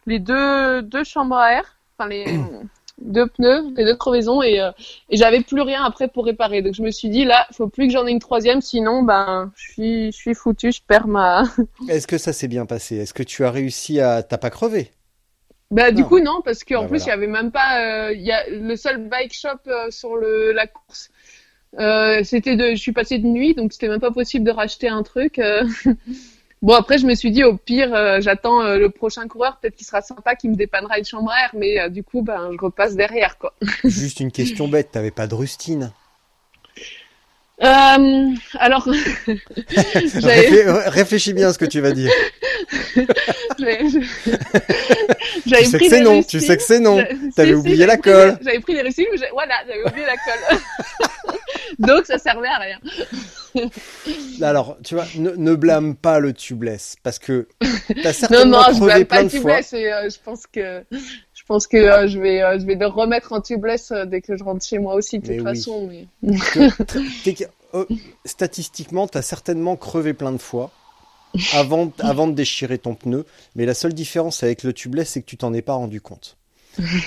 les 0.06 0.18
deux, 0.18 0.82
deux 0.82 1.04
chambres 1.04 1.36
à 1.36 1.52
air, 1.54 1.78
enfin 1.98 2.08
les 2.08 2.38
deux 2.98 3.26
pneus, 3.26 3.72
les 3.76 3.84
deux 3.84 3.96
crevaisons, 3.96 4.42
et, 4.42 4.60
euh, 4.60 4.70
et 5.10 5.16
j'avais 5.16 5.40
plus 5.42 5.62
rien 5.62 5.84
après 5.84 6.08
pour 6.08 6.24
réparer. 6.26 6.62
Donc 6.62 6.74
je 6.74 6.82
me 6.82 6.90
suis 6.92 7.08
dit, 7.08 7.24
là, 7.24 7.46
faut 7.52 7.68
plus 7.68 7.88
que 7.88 7.92
j'en 7.92 8.06
ai 8.06 8.12
une 8.12 8.20
troisième, 8.20 8.60
sinon, 8.60 9.02
ben, 9.02 9.52
je 9.56 9.72
suis, 9.72 10.12
je 10.12 10.16
suis 10.16 10.34
foutu, 10.34 10.70
je 10.72 10.80
perds 10.86 11.08
ma. 11.08 11.44
Est-ce 11.86 12.06
que 12.06 12.18
ça 12.18 12.34
s'est 12.34 12.46
bien 12.48 12.66
passé? 12.66 12.96
Est-ce 12.96 13.14
que 13.14 13.22
tu 13.22 13.42
as 13.44 13.50
réussi 13.50 13.98
à, 13.98 14.22
t'as 14.22 14.36
pas 14.36 14.50
crevé? 14.50 14.92
Bah 15.70 15.90
du 15.90 16.04
coup 16.04 16.20
non, 16.20 16.40
parce 16.44 16.62
qu'en 16.62 16.82
Bah, 16.82 16.86
plus 16.86 17.04
il 17.04 17.06
voilà. 17.06 17.08
y 17.08 17.10
avait 17.10 17.26
même 17.26 17.50
pas, 17.50 17.80
euh, 18.08 18.12
il 18.12 18.22
y 18.22 18.30
a 18.32 18.48
le 18.48 18.76
seul 18.76 19.08
bike 19.08 19.32
shop 19.34 19.58
sur 19.90 20.16
le 20.16 20.52
la 20.52 20.66
course. 20.66 21.10
C'était 22.24 22.56
de, 22.56 22.70
je 22.70 22.76
suis 22.80 22.92
passée 22.92 23.18
de 23.18 23.26
nuit, 23.26 23.54
donc 23.54 23.72
c'était 23.72 23.88
même 23.88 24.00
pas 24.00 24.12
possible 24.12 24.44
de 24.44 24.50
racheter 24.52 24.88
un 24.88 25.02
truc. 25.02 25.40
Bon 26.64 26.72
après 26.72 26.96
je 26.96 27.04
me 27.06 27.14
suis 27.14 27.30
dit 27.30 27.44
au 27.44 27.58
pire 27.58 27.94
euh, 27.94 28.22
j'attends 28.22 28.62
euh, 28.62 28.78
le 28.78 28.88
prochain 28.88 29.28
coureur 29.28 29.58
peut-être 29.60 29.76
qu'il 29.76 29.86
sera 29.86 30.00
sympa 30.00 30.34
qui 30.34 30.48
me 30.48 30.54
dépannera 30.54 30.98
une 30.98 31.04
chambre 31.04 31.30
à 31.30 31.42
air 31.42 31.50
mais 31.52 31.78
euh, 31.78 31.90
du 31.90 32.02
coup 32.02 32.22
ben 32.22 32.48
je 32.52 32.58
repasse 32.58 32.96
derrière 32.96 33.36
quoi. 33.36 33.52
Juste 33.84 34.18
une 34.20 34.32
question 34.32 34.66
bête, 34.66 34.90
t'avais 34.90 35.10
pas 35.10 35.26
de 35.26 35.34
rustine? 35.34 35.92
Alors 37.60 38.88
Réfléchis 40.86 41.34
bien 41.34 41.48
à 41.48 41.52
ce 41.52 41.58
que 41.58 41.66
tu 41.66 41.80
vas 41.80 41.92
dire. 41.92 42.10
J'avais 43.58 43.84
Tu 45.42 45.50
sais 45.66 45.76
pris 45.76 45.88
que 45.88 45.94
c'est 45.94 46.00
non, 46.00 46.22
tu 46.22 46.40
sais 46.40 46.56
que 46.56 46.62
c'est 46.62 46.80
non. 46.80 47.04
T'avais 47.36 47.50
si, 47.50 47.54
oublié 47.56 47.84
la 47.84 47.98
colle. 47.98 48.38
J'avais 48.40 48.60
pris 48.60 48.72
les 48.72 48.90
j'ai- 48.90 49.06
voilà, 49.32 49.54
j'avais 49.68 49.84
oublié 49.86 50.06
la 50.06 50.16
colle. 50.16 50.58
Donc 51.78 52.06
ça 52.06 52.16
servait 52.16 52.48
à 52.48 52.56
rien. 52.56 52.78
Alors, 54.42 54.76
tu 54.84 54.94
vois, 54.94 55.04
ne, 55.16 55.30
ne 55.30 55.54
blâme 55.54 55.94
pas 55.96 56.18
le 56.20 56.32
tubeless 56.32 56.96
parce 57.02 57.18
que 57.18 57.48
t'as 57.60 57.68
Non, 58.04 58.12
certainement 58.12 58.58
non, 58.58 58.64
je 58.72 58.80
crevé 58.80 59.04
blâme 59.04 59.04
plein 59.04 59.16
pas 59.16 59.18
de 59.18 59.22
le 59.24 59.28
fois. 59.40 59.40
tubeless 59.40 59.72
et 59.72 59.92
euh, 59.92 60.08
je 60.10 60.18
pense 60.24 60.46
que 60.46 60.84
je 61.34 61.42
pense 61.46 61.66
que 61.66 61.76
euh, 61.76 62.08
je 62.08 62.18
vais 62.18 62.42
euh, 62.42 62.58
je 62.58 62.66
vais 62.66 62.74
le 62.74 62.86
remettre 62.86 63.32
en 63.32 63.40
tubeless 63.40 63.90
euh, 63.92 64.04
dès 64.06 64.20
que 64.20 64.36
je 64.36 64.44
rentre 64.44 64.64
chez 64.64 64.78
moi 64.78 64.94
aussi 64.94 65.18
de 65.18 65.28
Mais 65.28 65.36
toute 65.36 65.46
oui. 65.46 65.54
façon. 65.54 65.88
Mais... 65.88 66.06
que 67.34 67.44
statistiquement, 68.24 69.06
t'as 69.08 69.22
certainement 69.22 69.76
crevé 69.76 70.14
plein 70.14 70.32
de 70.32 70.38
fois 70.38 70.70
avant, 71.52 71.92
avant 71.98 72.28
de 72.28 72.32
déchirer 72.32 72.78
ton 72.78 72.94
pneu. 72.94 73.26
Mais 73.56 73.66
la 73.66 73.74
seule 73.74 73.92
différence 73.94 74.42
avec 74.42 74.62
le 74.62 74.72
tubeless, 74.72 75.10
c'est 75.10 75.20
que 75.22 75.26
tu 75.26 75.36
t'en 75.36 75.52
es 75.52 75.62
pas 75.62 75.74
rendu 75.74 76.00
compte. 76.00 76.36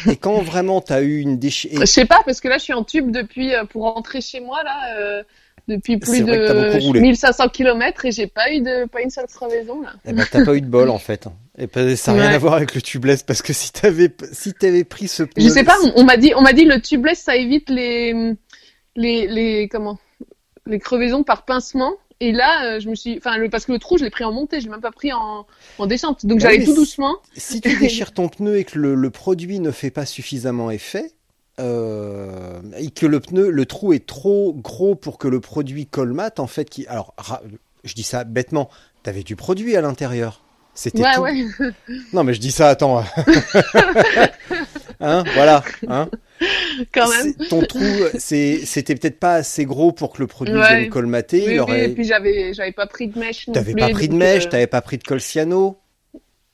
Et 0.10 0.16
quand 0.16 0.42
vraiment 0.42 0.80
t'as 0.82 1.02
eu 1.02 1.20
une 1.20 1.40
déchirure, 1.40 1.82
Je 1.82 1.86
sais 1.86 2.06
pas 2.06 2.22
parce 2.26 2.40
que 2.40 2.48
là 2.48 2.58
je 2.58 2.64
suis 2.64 2.74
en 2.74 2.84
tube 2.84 3.12
depuis 3.12 3.52
pour 3.70 3.84
rentrer 3.84 4.22
chez 4.22 4.40
moi 4.40 4.64
là 4.64 4.98
euh, 4.98 5.24
depuis 5.68 5.98
plus 5.98 6.22
de 6.24 7.00
1500 7.00 7.50
km 7.50 8.06
et 8.06 8.12
j'ai 8.12 8.28
pas 8.28 8.52
eu 8.54 8.62
de 8.62 8.86
pas 8.88 9.02
une 9.02 9.10
seule 9.10 9.28
crevaison 9.28 9.82
là. 9.82 9.94
eh 10.06 10.14
ben, 10.14 10.26
t'as 10.32 10.46
pas 10.46 10.56
eu 10.56 10.62
de 10.62 10.68
bol 10.68 10.90
en 10.90 10.98
fait. 11.00 11.28
Et 11.58 11.68
ben, 11.68 11.96
ça 11.96 12.14
n'a 12.14 12.24
rien 12.28 12.32
à 12.36 12.38
voir 12.38 12.54
avec 12.54 12.74
le 12.76 12.82
tubeless 12.82 13.24
parce 13.24 13.42
que 13.42 13.52
si 13.54 13.72
t'avais 13.72 14.12
si 14.32 14.54
t'avais 14.54 14.84
pris 14.84 15.08
ce 15.08 15.24
pneu, 15.24 15.44
Je 15.44 15.50
sais 15.50 15.64
pas, 15.64 15.76
on, 15.96 16.04
m'a 16.04 16.18
dit 16.18 16.34
on 16.36 16.42
m'a 16.42 16.54
dit 16.54 16.66
le 16.66 16.80
tubeless 16.82 17.20
ça 17.20 17.36
évite 17.36 17.70
les 17.70 18.34
les 18.96 19.28
les 19.28 19.68
comment 19.68 19.98
les 20.66 20.80
crevaisons 20.80 21.24
par 21.24 21.46
pincement. 21.46 21.94
Et 22.20 22.32
là, 22.32 22.66
euh, 22.66 22.80
je 22.80 22.90
me 22.90 22.96
suis, 22.96 23.16
enfin, 23.20 23.38
le- 23.38 23.48
parce 23.48 23.66
que 23.68 23.72
le 23.72 23.78
trou, 23.78 24.00
je 24.00 24.04
l'ai 24.04 24.10
pris 24.10 24.24
en 24.24 24.32
montée, 24.34 24.60
je 24.60 24.66
l'ai 24.66 24.72
même 24.72 24.82
pas 24.82 24.90
pris 24.92 25.14
en, 25.14 25.46
en 25.78 25.86
descente. 25.86 26.26
Donc 26.26 26.40
Bah 26.42 26.50
j'allais 26.50 26.66
tout 26.66 26.74
doucement. 26.74 27.16
si 27.36 27.62
tu 27.62 27.78
déchires 27.78 28.12
ton 28.12 28.28
pneu 28.28 28.58
et 28.58 28.64
que 28.64 28.80
le, 28.80 28.96
le 28.96 29.10
produit 29.12 29.60
ne 29.60 29.70
fait 29.70 29.92
pas 29.92 30.08
suffisamment 30.08 30.72
effet, 30.72 31.12
euh, 31.60 32.60
et 32.78 32.90
que 32.92 33.06
le 33.06 33.20
pneu, 33.20 33.50
le 33.50 33.66
trou 33.66 33.94
est 33.94 34.06
trop 34.06 34.54
gros 34.54 34.96
pour 34.96 35.18
que 35.18 35.28
le 35.28 35.40
produit 35.40 35.86
colmate, 35.86 36.40
en 36.40 36.48
fait, 36.48 36.70
qui, 36.70 36.86
alors, 36.88 37.14
je 37.84 37.94
dis 37.94 38.04
ça 38.04 38.24
bêtement, 38.24 38.70
t'avais 39.04 39.24
du 39.24 39.36
produit 39.36 39.76
à 39.76 39.82
l'intérieur. 39.82 40.42
C'était 40.76 41.02
Ouais, 41.02 41.16
tout. 41.16 41.22
ouais. 41.22 41.44
Non, 42.14 42.24
mais 42.24 42.34
je 42.36 42.40
dis 42.40 42.52
ça, 42.52 42.70
attends. 42.70 43.04
hein, 45.00 45.24
voilà, 45.34 45.64
hein. 45.88 46.10
Quand 46.94 47.10
même. 47.10 47.34
C'est- 47.40 47.48
Ton 47.50 47.62
trou, 47.64 47.84
c'était 48.20 48.96
peut-être 48.96 49.20
pas 49.20 49.36
assez 49.36 49.66
gros 49.66 49.92
pour 49.92 50.14
que 50.14 50.20
le 50.22 50.28
produit 50.28 50.54
Ouais. 50.56 50.78
vienne 50.82 50.90
colmater. 50.90 51.38
Oui, 51.40 51.44
il 51.46 51.50
oui, 51.54 51.60
aurait, 51.60 51.86
et 51.86 51.94
puis 51.96 52.04
j'avais, 52.04 52.54
j'avais 52.54 52.72
pas 52.72 52.86
pris 52.86 53.08
de 53.08 53.18
mèche 53.18 53.48
t'avais 53.52 53.74
pas 53.74 53.90
pris 53.90 54.08
de 54.08 54.14
mèche, 54.16 54.46
euh, 54.46 54.50
t'avais 54.50 54.68
pas 54.68 54.82
pris 54.82 54.98
de 55.00 55.04
col 55.04 55.20
cyano. 55.20 55.78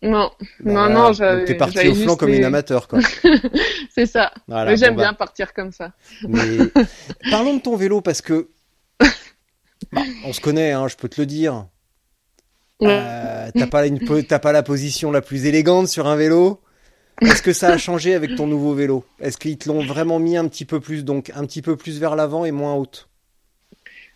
Non, 0.04 0.32
Bah 0.60 0.90
non, 0.90 0.90
non, 0.90 1.14
j'avais. 1.14 1.46
t'es 1.46 1.56
parti 1.56 1.88
au 1.88 1.96
flanc 1.96 2.16
comme 2.18 2.30
les- 2.30 2.38
une 2.38 2.44
amateur, 2.44 2.88
quoi. 2.88 3.00
C'est 3.96 4.06
ça. 4.06 4.32
Voilà, 4.48 4.72
Mais 4.72 4.78
J'aime 4.78 4.92
bon, 4.92 4.98
bah. 4.98 5.04
bien 5.04 5.14
partir 5.14 5.54
comme 5.54 5.72
ça. 5.72 5.94
Mais 6.28 6.58
parlons 7.32 7.56
de 7.58 7.62
ton 7.62 7.76
vélo 7.78 8.02
parce 8.02 8.22
que 8.22 8.50
bah, 9.92 10.02
on 10.26 10.34
se 10.34 10.42
connaît, 10.42 10.72
hein, 10.74 10.88
je 10.88 10.96
peux 10.98 11.08
te 11.10 11.22
le 11.22 11.26
dire. 11.26 11.68
Euh, 12.82 13.50
t'as 13.56 13.68
pas 13.68 13.88
une 13.88 14.00
pas 14.28 14.52
la 14.52 14.62
position 14.64 15.10
la 15.12 15.22
plus 15.22 15.46
élégante 15.46 15.88
sur 15.88 16.06
un 16.08 16.16
vélo. 16.18 16.60
Est-ce 17.22 17.42
que 17.42 17.54
ça 17.54 17.70
a 17.70 17.78
changé 17.78 18.14
avec 18.14 18.36
ton 18.36 18.48
nouveau 18.48 18.74
vélo? 18.74 19.06
Est-ce 19.22 19.38
qu'ils 19.38 19.58
te 19.58 19.70
l'ont 19.70 19.86
vraiment 19.86 20.20
mis 20.20 20.36
un 20.36 20.48
petit 20.50 20.66
peu 20.66 20.80
plus 20.82 21.06
donc 21.06 21.32
un 21.36 21.46
petit 21.46 21.62
peu 21.62 21.78
plus 21.78 22.00
vers 22.00 22.16
l'avant 22.18 22.44
et 22.44 22.52
moins 22.52 22.74
haute? 22.74 23.08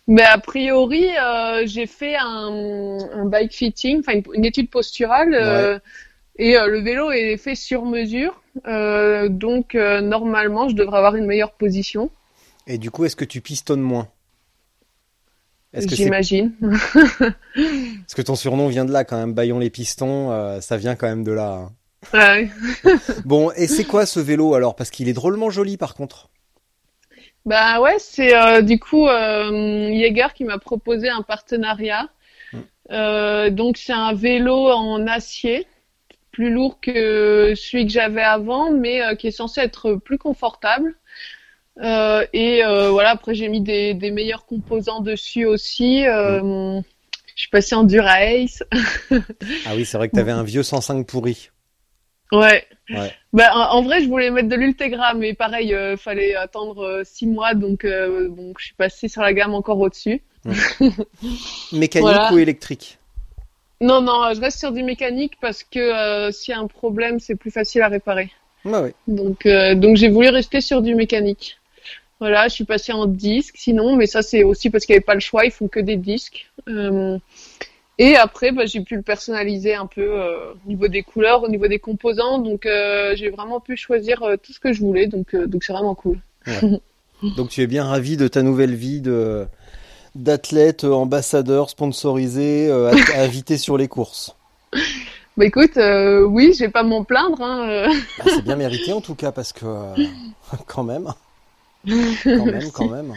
Mais 0.08 0.22
a 0.22 0.38
priori, 0.38 1.06
euh, 1.16 1.62
j'ai 1.66 1.86
fait 1.86 2.16
un, 2.16 2.98
un 3.14 3.26
bike 3.26 3.52
fitting, 3.52 4.00
enfin 4.00 4.14
une, 4.14 4.22
une 4.32 4.44
étude 4.46 4.70
posturale, 4.70 5.34
euh, 5.34 5.78
et 6.38 6.56
euh, 6.56 6.66
le 6.66 6.80
vélo 6.80 7.10
est 7.10 7.36
fait 7.36 7.54
sur 7.54 7.84
mesure. 7.84 8.42
Donc 8.64 9.74
normalement, 9.74 10.68
je 10.68 10.74
devrais 10.74 10.96
avoir 10.98 11.14
une 11.14 11.26
meilleure 11.26 11.52
position, 11.52 12.10
Et 12.66 12.78
du 12.78 12.90
coup, 12.90 13.04
est-ce 13.04 13.16
que 13.16 13.24
tu 13.26 13.40
pistonnes 13.40 13.82
moins? 13.82 14.08
J'imagine. 15.74 16.52
parce 16.60 18.14
que 18.16 18.22
ton 18.22 18.34
surnom 18.34 18.68
vient 18.68 18.86
de 18.86 18.92
là 18.92 19.04
quand 19.04 19.18
même 19.18 19.34
Bayon 19.34 19.58
les 19.58 19.70
pistons, 19.70 20.58
ça 20.60 20.76
vient 20.78 20.96
quand 20.96 21.06
même 21.06 21.24
de 21.24 21.32
là. 21.32 21.52
hein. 21.52 21.72
Ouais. 22.14 22.50
Bon, 23.24 23.50
et 23.52 23.66
c'est 23.66 23.84
quoi 23.84 24.06
ce 24.06 24.18
vélo 24.20 24.54
alors? 24.54 24.74
Parce 24.74 24.90
qu'il 24.90 25.08
est 25.08 25.12
drôlement 25.12 25.50
joli 25.50 25.76
par 25.76 25.94
contre. 25.94 26.30
Bah 27.48 27.80
ouais, 27.80 27.96
c'est 27.98 28.36
euh, 28.36 28.60
du 28.60 28.78
coup 28.78 29.08
euh, 29.08 29.88
Jaeger 29.94 30.34
qui 30.34 30.44
m'a 30.44 30.58
proposé 30.58 31.08
un 31.08 31.22
partenariat. 31.22 32.10
Mm. 32.52 32.58
Euh, 32.90 33.48
donc 33.48 33.78
c'est 33.78 33.94
un 33.94 34.12
vélo 34.12 34.66
en 34.70 35.06
acier, 35.06 35.66
plus 36.30 36.50
lourd 36.50 36.78
que 36.78 37.54
celui 37.56 37.86
que 37.86 37.92
j'avais 37.92 38.22
avant, 38.22 38.70
mais 38.70 39.02
euh, 39.02 39.14
qui 39.14 39.28
est 39.28 39.30
censé 39.30 39.62
être 39.62 39.94
plus 39.94 40.18
confortable. 40.18 40.94
Et 41.80 42.62
voilà, 42.90 43.10
après 43.10 43.34
j'ai 43.34 43.48
mis 43.48 43.62
des, 43.62 43.94
des 43.94 44.10
meilleurs 44.10 44.44
composants 44.44 45.00
dessus 45.00 45.46
aussi. 45.46 46.06
Euh, 46.06 46.80
Je 47.34 47.42
suis 47.42 47.50
passée 47.50 47.76
en 47.76 47.84
Dura-Ace. 47.84 48.62
Ah 49.64 49.74
oui, 49.74 49.86
c'est 49.86 49.96
vrai 49.96 50.08
que 50.08 50.16
t'avais 50.16 50.32
un 50.32 50.42
vieux 50.42 50.64
105 50.64 51.06
pourri. 51.06 51.50
Ouais. 52.32 52.64
Ouais. 52.90 53.12
Bah, 53.32 53.50
en, 53.54 53.78
en 53.78 53.82
vrai, 53.82 54.02
je 54.02 54.08
voulais 54.08 54.30
mettre 54.30 54.48
de 54.48 54.56
l'Ultegra, 54.56 55.14
mais 55.14 55.34
pareil, 55.34 55.74
euh, 55.74 55.96
fallait 55.96 56.34
attendre 56.34 56.82
euh, 56.84 57.02
six 57.04 57.26
mois, 57.26 57.54
donc 57.54 57.84
euh, 57.84 58.28
bon, 58.28 58.52
je 58.58 58.66
suis 58.66 58.74
passée 58.74 59.08
sur 59.08 59.22
la 59.22 59.32
gamme 59.32 59.54
encore 59.54 59.78
au-dessus. 59.78 60.22
Mécanique 61.72 62.02
Voilà. 62.08 62.32
ou 62.32 62.38
électrique? 62.38 62.98
Non, 63.80 64.00
non, 64.00 64.32
je 64.34 64.40
reste 64.40 64.58
sur 64.58 64.72
du 64.72 64.82
mécanique 64.82 65.34
parce 65.40 65.62
que 65.62 65.78
euh, 65.78 66.32
s'il 66.32 66.52
y 66.52 66.54
a 66.56 66.60
un 66.60 66.66
problème, 66.66 67.20
c'est 67.20 67.36
plus 67.36 67.50
facile 67.50 67.82
à 67.82 67.88
réparer. 67.88 68.30
Ouais. 68.64 68.92
Donc, 69.06 69.46
euh, 69.46 69.74
donc 69.74 69.96
j'ai 69.96 70.08
voulu 70.08 70.28
rester 70.28 70.60
sur 70.60 70.82
du 70.82 70.94
mécanique. 70.94 71.58
Voilà, 72.18 72.48
je 72.48 72.54
suis 72.54 72.64
passée 72.64 72.92
en 72.92 73.06
disque, 73.06 73.54
sinon, 73.56 73.94
mais 73.94 74.06
ça 74.06 74.22
c'est 74.22 74.42
aussi 74.42 74.70
parce 74.70 74.84
qu'il 74.84 74.94
n'y 74.94 74.96
avait 74.96 75.04
pas 75.04 75.14
le 75.14 75.20
choix, 75.20 75.44
ils 75.44 75.52
font 75.52 75.68
que 75.68 75.78
des 75.78 75.96
disques. 75.96 76.50
Euh, 76.68 77.16
et 78.00 78.14
après, 78.14 78.52
bah, 78.52 78.64
j'ai 78.64 78.80
pu 78.80 78.94
le 78.94 79.02
personnaliser 79.02 79.74
un 79.74 79.86
peu 79.86 80.02
euh, 80.02 80.52
au 80.52 80.68
niveau 80.68 80.86
des 80.86 81.02
couleurs, 81.02 81.42
au 81.42 81.48
niveau 81.48 81.66
des 81.66 81.80
composants, 81.80 82.38
donc 82.38 82.64
euh, 82.64 83.14
j'ai 83.16 83.28
vraiment 83.28 83.58
pu 83.58 83.76
choisir 83.76 84.22
euh, 84.22 84.36
tout 84.36 84.52
ce 84.52 84.60
que 84.60 84.72
je 84.72 84.80
voulais, 84.80 85.08
donc 85.08 85.34
donc 85.34 85.64
c'est 85.64 85.72
vraiment 85.72 85.94
cool. 85.94 86.18
Donc 87.36 87.48
tu 87.48 87.62
es 87.62 87.66
bien 87.66 87.82
ravi 87.82 88.16
de 88.16 88.28
ta 88.28 88.42
nouvelle 88.42 88.76
vie 88.76 89.00
de 89.00 89.44
d'athlète 90.14 90.84
ambassadeur 90.84 91.68
sponsorisé 91.68 92.70
invité 93.16 93.58
sur 93.58 93.76
les 93.76 93.88
courses. 93.88 94.36
Bah 95.36 95.44
écoute, 95.44 95.76
oui, 95.76 96.52
je 96.52 96.64
vais 96.64 96.68
pas 96.68 96.82
m'en 96.82 97.04
plaindre. 97.04 97.40
Hein. 97.40 97.92
Bah, 98.18 98.24
c'est 98.26 98.42
bien 98.42 98.56
mérité 98.56 98.92
en 98.92 99.00
tout 99.00 99.14
cas 99.14 99.30
parce 99.30 99.52
que 99.52 99.64
quand 100.66 100.82
même, 100.82 101.14
quand 102.24 102.44
même, 102.44 102.72
quand 102.72 102.88
même. 102.88 103.14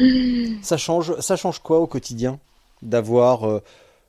Ça 0.62 0.78
change, 0.78 1.20
ça 1.20 1.36
change 1.36 1.58
quoi 1.60 1.80
au 1.80 1.88
quotidien 1.88 2.38
d'avoir 2.84 3.62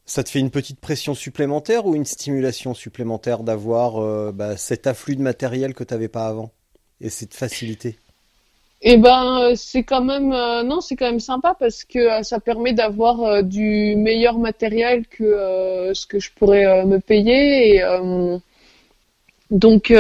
ça 0.04 0.22
te 0.22 0.30
fait 0.30 0.40
une 0.40 0.50
petite 0.50 0.80
pression 0.80 1.14
supplémentaire 1.14 1.86
ou 1.86 1.94
une 1.94 2.04
stimulation 2.04 2.74
supplémentaire 2.74 3.42
d'avoir 3.42 3.98
euh, 3.98 4.32
bah, 4.32 4.56
cet 4.56 4.86
afflux 4.86 5.16
de 5.16 5.22
matériel 5.22 5.74
que 5.74 5.84
tu 5.84 5.94
n'avais 5.94 6.08
pas 6.08 6.26
avant 6.26 6.50
et 7.00 7.08
cette 7.08 7.34
facilité? 7.34 7.96
Eh 8.82 8.96
ben, 8.96 9.40
euh, 9.40 9.52
c'est 9.54 9.84
quand 9.84 10.02
même 10.02 10.32
euh, 10.32 10.64
non, 10.64 10.80
c'est 10.80 10.96
quand 10.96 11.06
même 11.06 11.20
sympa 11.20 11.56
parce 11.58 11.84
que 11.84 12.22
ça 12.24 12.40
permet 12.40 12.72
d'avoir 12.72 13.44
du 13.44 13.94
meilleur 13.96 14.38
matériel 14.38 15.06
que 15.06 15.92
ce 15.94 16.06
que 16.06 16.18
je 16.18 16.30
pourrais 16.34 16.84
me 16.84 16.98
payer 16.98 17.76
et 17.76 17.84
donc 19.50 19.92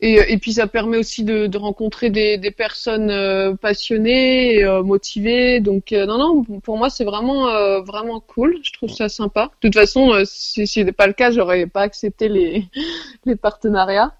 et, 0.00 0.32
et 0.32 0.38
puis 0.38 0.52
ça 0.54 0.66
permet 0.66 0.98
aussi 0.98 1.24
de, 1.24 1.46
de 1.46 1.58
rencontrer 1.58 2.10
des, 2.10 2.36
des 2.38 2.50
personnes 2.50 3.10
euh, 3.10 3.54
passionnées 3.54 4.62
euh, 4.64 4.82
motivées. 4.82 5.60
Donc 5.60 5.92
euh, 5.92 6.04
non 6.06 6.18
non, 6.18 6.60
pour 6.60 6.76
moi 6.76 6.90
c'est 6.90 7.04
vraiment 7.04 7.48
euh, 7.48 7.80
vraiment 7.80 8.20
cool. 8.20 8.58
Je 8.62 8.72
trouve 8.72 8.90
ça 8.90 9.08
sympa. 9.08 9.50
De 9.62 9.68
toute 9.68 9.74
façon, 9.78 10.12
euh, 10.12 10.22
si 10.26 10.66
ce 10.66 10.80
n'était 10.80 10.92
pas 10.92 11.06
le 11.06 11.14
cas, 11.14 11.30
j'aurais 11.30 11.66
pas 11.66 11.80
accepté 11.82 12.28
les 12.28 12.66
les 13.24 13.36
partenariats. 13.36 14.14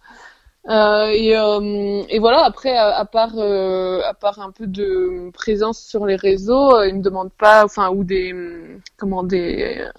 Euh, 0.69 1.07
et, 1.13 1.37
euh, 1.37 2.03
et 2.09 2.19
voilà, 2.19 2.45
après, 2.45 2.77
à, 2.77 2.97
à 2.97 3.05
part, 3.05 3.35
euh, 3.37 4.01
à 4.05 4.15
part 4.15 4.41
un 4.41 4.51
peu 4.51 4.67
de 4.67 5.31
présence 5.33 5.81
sur 5.81 6.07
les 6.07 6.17
réseaux, 6.17 6.75
euh, 6.77 6.89
ils 6.89 6.97
me 6.97 7.03
demandent 7.03 7.33
pas, 7.33 7.65
enfin, 7.65 7.91
ou 7.91 8.03
des, 8.03 8.35
comment, 8.97 9.23
des, 9.23 9.79
euh, 9.87 9.91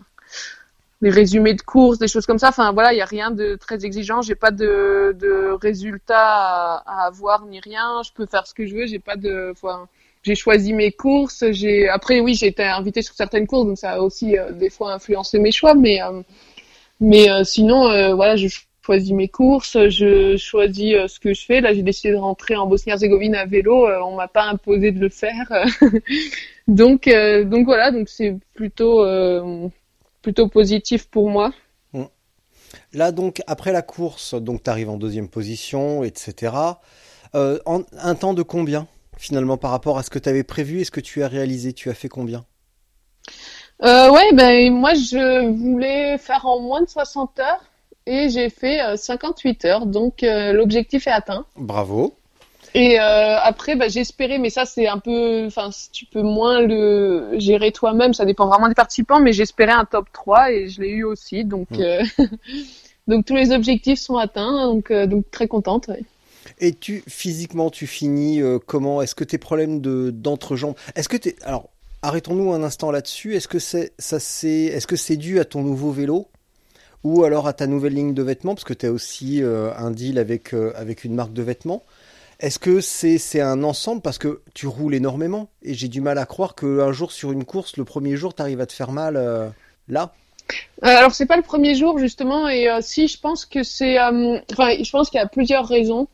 des 1.02 1.10
résumés 1.10 1.54
de 1.54 1.62
courses, 1.62 2.00
des 2.00 2.08
choses 2.08 2.25
comme 2.25 2.39
ça. 2.39 2.50
Enfin, 2.50 2.71
voilà, 2.71 2.93
il 2.93 2.98
y 2.98 3.02
a 3.02 3.06
rien 3.06 3.31
de 3.31 3.56
très 3.56 3.85
exigeant. 3.85 4.21
J'ai 4.21 4.35
pas 4.35 4.52
de, 4.52 5.15
de 5.19 5.52
résultats 5.62 6.77
à, 6.85 7.06
avoir 7.06 7.45
ni 7.45 7.60
rien. 7.60 8.02
Je 8.04 8.12
peux 8.13 8.25
faire 8.25 8.48
ce 8.48 8.54
que 8.54 8.65
je 8.65 8.75
veux. 8.75 8.87
J'ai 8.87 9.00
pas 9.00 9.15
de, 9.15 9.52
enfin, 9.52 9.87
j'ai 10.23 10.35
choisi 10.35 10.73
mes 10.73 10.91
courses. 10.91 11.45
J'ai, 11.52 11.87
après, 11.87 12.19
oui, 12.19 12.33
j'ai 12.35 12.48
été 12.48 12.63
invitée 12.63 13.02
sur 13.02 13.15
certaines 13.15 13.48
courses, 13.48 13.67
donc 13.67 13.77
ça 13.77 13.91
a 13.93 14.00
aussi 14.00 14.37
euh, 14.37 14.52
des 14.52 14.69
fois 14.69 14.93
influencé 14.93 15.39
mes 15.39 15.52
choix, 15.52 15.75
mais, 15.75 16.02
euh, 16.02 16.21
mais 17.00 17.29
euh, 17.29 17.43
sinon, 17.43 17.89
euh, 17.89 18.15
voilà, 18.15 18.35
je 18.35 18.48
choisis 18.81 19.12
mes 19.12 19.27
courses, 19.27 19.77
je 19.89 20.35
choisis 20.37 20.95
ce 21.08 21.19
que 21.19 21.33
je 21.33 21.45
fais. 21.45 21.62
Là, 21.62 21.73
j'ai 21.73 21.83
décidé 21.83 22.12
de 22.12 22.17
rentrer 22.17 22.56
en 22.56 22.65
Bosnie-Herzégovine 22.67 23.35
à 23.35 23.45
vélo. 23.45 23.87
On 24.04 24.15
m'a 24.15 24.29
pas 24.29 24.45
imposé 24.45 24.91
de 24.91 25.00
le 25.00 25.10
faire. 25.10 25.52
donc, 26.67 27.10
donc 27.45 27.65
voilà, 27.65 27.91
donc 27.91 28.08
c'est 28.08 28.35
plutôt, 28.54 29.04
plutôt 30.28 30.50
positif 30.50 31.10
pour 31.10 31.30
moi. 31.30 31.54
Là 32.92 33.13
donc 33.13 33.42
après 33.48 33.71
la 33.71 33.82
course, 33.82 34.34
donc 34.34 34.62
tu 34.62 34.69
arrives 34.69 34.90
en 34.90 34.98
deuxième 34.98 35.30
position, 35.30 36.04
etc. 36.04 36.54
Euh, 37.34 37.60
en, 37.65 37.84
un 37.94 38.15
temps 38.15 38.34
de 38.34 38.42
combien 38.42 38.88
finalement 39.17 39.56
par 39.56 39.71
rapport 39.71 39.98
à 39.98 40.04
ce 40.04 40.10
que 40.10 40.19
tu 40.19 40.28
avais 40.28 40.44
prévu 40.44 40.82
et 40.82 40.84
ce 40.84 40.92
que 40.92 41.00
tu 41.00 41.23
as 41.23 41.30
réalisé? 41.30 41.71
Tu 41.71 41.90
as 41.90 41.94
fait 41.94 42.10
combien? 42.10 42.44
Euh, 43.84 44.12
Ouais, 44.12 44.34
ben 44.34 44.73
moi 44.73 44.96
je 44.96 45.48
voulais 45.48 46.17
faire 46.17 46.46
en 46.46 46.60
moins 46.60 46.82
de 46.82 46.90
60 46.90 47.40
heures 47.40 47.63
et 48.06 48.28
j'ai 48.30 48.50
fait 48.50 48.98
58 48.98 49.63
heures, 49.63 49.86
donc 49.86 50.23
l'objectif 50.23 51.08
est 51.08 51.12
atteint. 51.12 51.46
Bravo. 51.56 52.17
Et 52.78 53.00
euh, 53.00 53.40
après, 53.42 53.75
bah, 53.75 53.88
j'espérais, 53.88 54.38
mais 54.38 54.52
ça 54.52 54.65
c'est 54.65 54.88
un 54.88 55.00
peu, 55.00 55.48
enfin, 55.48 55.71
tu 55.92 56.06
peux 56.06 56.21
moins 56.21 56.62
le 56.62 57.32
gérer 57.40 57.71
toi-même, 57.71 58.13
ça 58.13 58.23
dépend 58.23 58.48
vraiment 58.48 58.67
des 58.67 58.75
participants, 58.75 59.19
mais 59.19 59.34
j'espérais 59.34 59.71
un 59.71 59.86
top 59.86 60.06
3 60.13 60.52
et 60.52 60.69
je 60.69 60.82
l'ai 60.82 60.90
eu 60.90 61.04
aussi, 61.04 61.44
donc 61.44 61.71
mm. 61.71 61.82
euh, 61.82 62.04
donc 63.08 63.25
tous 63.25 63.36
les 63.36 63.52
objectifs 63.52 63.98
sont 63.98 64.17
atteints, 64.17 64.67
donc 64.67 64.92
euh, 64.92 65.08
donc 65.08 65.25
très 65.32 65.48
contente. 65.48 65.90
Et 66.60 66.71
tu 66.71 67.04
physiquement, 67.08 67.71
tu 67.71 67.88
finis 67.88 68.42
comment? 68.67 69.02
Est-ce 69.02 69.15
que 69.15 69.23
tes 69.23 69.40
problèmes 69.40 69.82
de 69.82 70.12
d'entrejambe 70.12 70.75
Est-ce 70.96 71.10
que 71.10 71.17
t'es 71.17 71.36
alors 71.44 71.69
arrêtons-nous 72.04 72.54
un 72.54 72.62
instant 72.62 72.92
là-dessus. 72.92 73.36
Est-ce 73.36 73.48
que 73.48 73.60
c'est 73.60 73.92
ça 73.98 74.19
c'est 74.19 74.65
est-ce 74.65 74.86
que 74.86 74.96
c'est 74.96 75.17
dû 75.17 75.40
à 75.40 75.46
ton 75.46 75.63
nouveau 75.63 75.92
vélo 75.92 76.28
ou 77.04 77.23
alors 77.23 77.48
à 77.48 77.54
ta 77.54 77.65
nouvelle 77.65 77.96
ligne 77.96 78.13
de 78.13 78.23
vêtements? 78.23 78.54
Parce 78.54 78.63
que 78.63 78.73
tu 78.73 78.86
as 78.86 78.92
aussi 78.92 79.42
un 79.44 79.92
deal 79.92 80.19
avec 80.19 80.54
avec 80.54 81.04
une 81.04 81.15
marque 81.15 81.34
de 81.34 81.42
vêtements 81.42 81.84
est-ce 82.40 82.60
que 82.60 82.81
c'est 82.81 83.42
un 83.42 83.63
ensemble 83.63 84.02
parce 84.02 84.19
que 84.19 84.42
tu 84.54 84.67
roules 84.67 84.94
énormément 84.94 85.50
et 85.63 85.73
j'ai 85.73 85.88
du 85.88 86.02
mal 86.02 86.17
à 86.17 86.25
croire 86.25 86.54
qu'un 86.54 86.92
jour 86.92 87.12
sur 87.12 87.31
une 87.31 87.46
course, 87.46 87.77
le 87.77 87.83
premier 87.83 88.15
jour, 88.15 88.35
tu 88.35 88.42
arrives 88.42 88.62
à 88.62 88.67
te 88.67 88.73
faire 88.73 88.92
mal 88.92 89.15
euh, 89.17 89.50
là? 89.88 90.13
Euh, 90.83 90.88
alors 90.88 91.13
c'est 91.13 91.25
pas 91.25 91.35
le 91.35 91.42
premier 91.42 91.75
jour 91.75 91.98
justement 91.98 92.48
et 92.48 92.69
euh, 92.69 92.79
si 92.81 93.08
je 93.08 93.19
pense 93.19 93.46
que 93.46 93.63
c'est 93.63 94.00
enfin 94.00 94.75
je 94.81 94.90
pense 94.92 95.10
qu'il 95.10 95.19
y 95.19 95.23
a 95.23 95.27
plusieurs 95.27 95.67
raisons. 95.67 96.08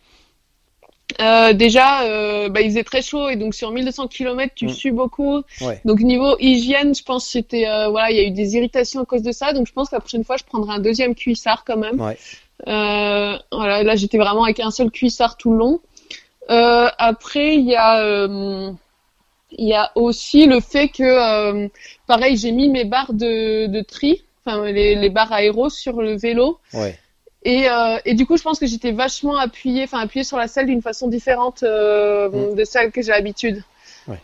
déjà, 1.19 2.47
bah, 2.49 2.61
il 2.61 2.69
faisait 2.69 2.85
très 2.85 3.01
chaud 3.01 3.27
et 3.27 3.35
donc 3.35 3.53
sur 3.53 3.71
1200 3.71 4.07
km, 4.07 4.53
tu 4.55 4.67
mm. 4.67 4.69
sues 4.69 4.91
beaucoup. 4.93 5.43
Donc 5.83 5.99
niveau 5.99 6.37
hygiène, 6.39 6.95
je 6.95 7.03
pense 7.03 7.27
c'était 7.27 7.65
voilà, 7.89 8.11
il 8.11 8.17
y 8.17 8.21
a 8.21 8.23
eu 8.23 8.31
des 8.31 8.55
irritations 8.55 9.01
à 9.01 9.05
cause 9.05 9.23
de 9.23 9.33
ça. 9.33 9.51
Donc 9.51 9.67
je 9.67 9.73
pense 9.73 9.89
que 9.89 9.95
la 9.97 9.99
prochaine 9.99 10.23
fois, 10.23 10.37
je 10.37 10.45
prendrai 10.45 10.73
un 10.73 10.79
deuxième 10.79 11.15
cuissard 11.15 11.65
quand 11.65 11.77
même. 11.77 11.97
voilà, 12.65 13.83
là 13.83 13.95
j'étais 13.97 14.17
vraiment 14.17 14.45
avec 14.45 14.61
un 14.61 14.71
seul 14.71 14.89
cuissard 14.89 15.35
tout 15.35 15.51
le 15.51 15.57
long. 15.57 15.81
Euh, 16.49 16.89
après, 16.97 17.55
il 17.55 17.65
y 17.65 17.75
a 17.75 18.01
euh, 18.01 18.71
il 19.57 19.67
y 19.67 19.73
a 19.73 19.91
aussi 19.95 20.45
le 20.45 20.59
fait 20.59 20.89
que, 20.89 21.03
euh, 21.03 21.67
pareil, 22.07 22.37
j'ai 22.37 22.51
mis 22.51 22.69
mes 22.69 22.85
barres 22.85 23.13
de, 23.13 23.67
de 23.67 23.81
tri, 23.81 24.23
enfin 24.45 24.65
les, 24.65 24.95
les 24.95 25.09
barres 25.09 25.31
aéros 25.31 25.69
sur 25.69 26.01
le 26.01 26.17
vélo. 26.17 26.59
Ouais. 26.73 26.97
Et, 27.45 27.69
euh, 27.69 27.97
et 28.05 28.13
du 28.13 28.25
coup, 28.25 28.37
je 28.37 28.43
pense 28.43 28.59
que 28.59 28.65
j'étais 28.65 28.91
vachement 28.91 29.35
appuyée, 29.35 29.83
enfin 29.83 29.99
appuyée 29.99 30.23
sur 30.23 30.37
la 30.37 30.47
selle 30.47 30.67
d'une 30.67 30.81
façon 30.81 31.07
différente 31.07 31.63
euh, 31.63 32.29
mm. 32.29 32.55
de 32.55 32.63
celle 32.63 32.91
que 32.91 33.01
j'ai 33.01 33.11
l'habitude. 33.11 33.63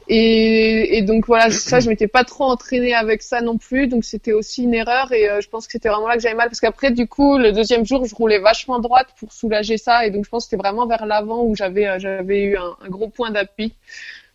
Et, 0.08 0.98
et, 0.98 1.02
donc 1.02 1.26
voilà, 1.28 1.50
ça, 1.52 1.80
je 1.80 1.90
m'étais 1.90 2.08
pas 2.08 2.24
trop 2.24 2.46
entraînée 2.46 2.94
avec 2.94 3.22
ça 3.22 3.42
non 3.42 3.58
plus, 3.58 3.88
donc 3.88 4.04
c'était 4.04 4.34
aussi 4.34 4.64
une 4.64 4.74
erreur. 4.74 5.12
Et 5.12 5.30
euh, 5.30 5.42
je 5.42 5.50
pense 5.50 5.68
que 5.68 5.74
c'était 5.74 5.90
vraiment 5.90 6.08
là 6.08 6.16
que 6.16 6.22
j'avais 6.22 6.36
mal, 6.36 6.50
parce 6.50 6.60
qu'après, 6.60 6.92
du 6.92 7.08
coup, 7.08 7.38
le 7.38 7.52
deuxième 7.52 7.86
jour, 7.86 8.06
je 8.06 8.14
roulais 8.16 8.40
vachement 8.40 8.80
droite 8.80 9.08
pour 9.18 9.32
soulager 9.32 9.78
ça, 9.78 10.06
et 10.06 10.12
donc 10.12 10.26
je 10.26 10.30
pense 10.30 10.46
que 10.46 10.50
c'était 10.52 10.62
vraiment 10.62 10.86
vers 10.88 11.06
l'avant 11.06 11.44
où 11.44 11.56
j'avais 11.56 11.88
euh, 11.88 12.00
j'avais 12.00 12.44
eu 12.44 12.58
un, 12.58 12.76
un, 12.82 12.90
gros 12.90 13.10
point 13.10 13.32
d'appui. 13.32 13.74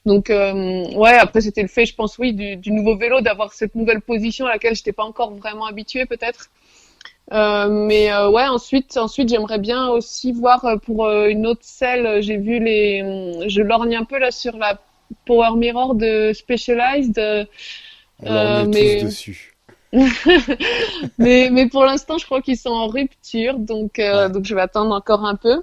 Donc 0.07 0.29
euh, 0.31 0.85
ouais, 0.97 1.15
après 1.15 1.41
c'était 1.41 1.63
le 1.63 1.69
fait, 1.69 1.87
je 1.87 1.95
pense 1.95 2.19
oui, 2.19 2.33
du, 2.35 2.57
du 2.57 2.71
nouveau 2.73 2.97
vélo, 2.97 3.21
d'avoir 3.21 3.53
cette 3.53 3.75
nouvelle 3.75 4.01
position 4.03 4.47
à 4.47 4.51
laquelle 4.51 4.75
j'étais 4.75 4.93
pas 4.93 5.05
encore 5.05 5.35
vraiment 5.35 5.67
habituée 5.67 6.05
peut-être. 6.07 6.51
Euh, 7.33 7.69
mais 7.69 8.15
ouais, 8.27 8.47
ensuite, 8.47 8.99
ensuite 8.99 9.31
j'aimerais 9.31 9.59
bien 9.59 9.89
aussi 9.89 10.33
voir 10.33 10.79
pour 10.85 11.11
une 11.11 11.47
autre 11.47 11.63
selle. 11.63 12.23
J'ai 12.23 12.37
vu 12.37 12.59
les, 12.59 13.49
je 13.49 13.63
lorgne 13.63 13.97
un 13.97 14.05
peu 14.05 14.19
là 14.19 14.31
sur 14.31 14.59
la 14.59 14.79
Power 15.27 15.57
Mirror 15.57 15.95
de 15.95 16.33
Specialized. 16.33 17.19
Euh, 17.19 17.45
On 18.21 18.67
mais... 18.67 19.01
tous 19.01 19.07
dessus. 19.07 19.55
mais, 21.19 21.51
mais 21.53 21.69
pour 21.69 21.85
l'instant, 21.85 22.19
je 22.19 22.27
crois 22.27 22.43
qu'ils 22.43 22.57
sont 22.57 22.71
en 22.71 22.89
rupture, 22.89 23.59
donc, 23.59 23.99
euh, 23.99 24.29
donc 24.29 24.45
je 24.45 24.55
vais 24.55 24.61
attendre 24.61 24.95
encore 24.95 25.25
un 25.25 25.37
peu. 25.37 25.62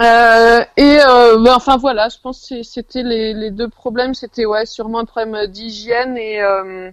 Euh, 0.00 0.64
et 0.76 0.98
euh, 1.00 1.38
mais 1.40 1.50
enfin 1.50 1.76
voilà, 1.76 2.08
je 2.08 2.18
pense 2.22 2.48
que 2.48 2.62
c'était 2.62 3.02
les, 3.02 3.34
les 3.34 3.50
deux 3.50 3.68
problèmes, 3.68 4.14
c'était 4.14 4.44
ouais 4.46 4.66
sûrement 4.66 5.00
un 5.00 5.04
problème 5.04 5.46
d'hygiène 5.46 6.16
et 6.16 6.40
euh, 6.40 6.90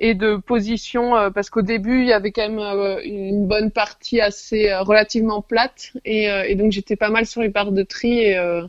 et 0.00 0.14
de 0.14 0.36
position 0.36 1.14
euh, 1.16 1.30
parce 1.30 1.50
qu'au 1.50 1.62
début 1.62 2.00
il 2.00 2.08
y 2.08 2.12
avait 2.12 2.32
quand 2.32 2.48
même 2.48 2.98
une 3.04 3.46
bonne 3.46 3.70
partie 3.70 4.20
assez 4.20 4.74
relativement 4.74 5.42
plate 5.42 5.92
et, 6.04 6.24
et 6.24 6.56
donc 6.56 6.72
j'étais 6.72 6.96
pas 6.96 7.10
mal 7.10 7.26
sur 7.26 7.40
les 7.42 7.48
barres 7.50 7.70
de 7.70 7.84
tri 7.84 8.18
et 8.18 8.60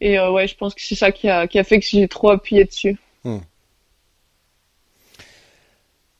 et 0.00 0.18
euh, 0.18 0.30
ouais, 0.30 0.46
je 0.46 0.56
pense 0.56 0.74
que 0.74 0.80
c'est 0.82 0.94
ça 0.94 1.12
qui 1.12 1.28
a, 1.28 1.46
qui 1.46 1.58
a 1.58 1.64
fait 1.64 1.78
que 1.80 1.86
j'ai 1.86 2.06
trop 2.08 2.30
appuyé 2.30 2.64
dessus. 2.64 2.96
Hmm. 3.24 3.38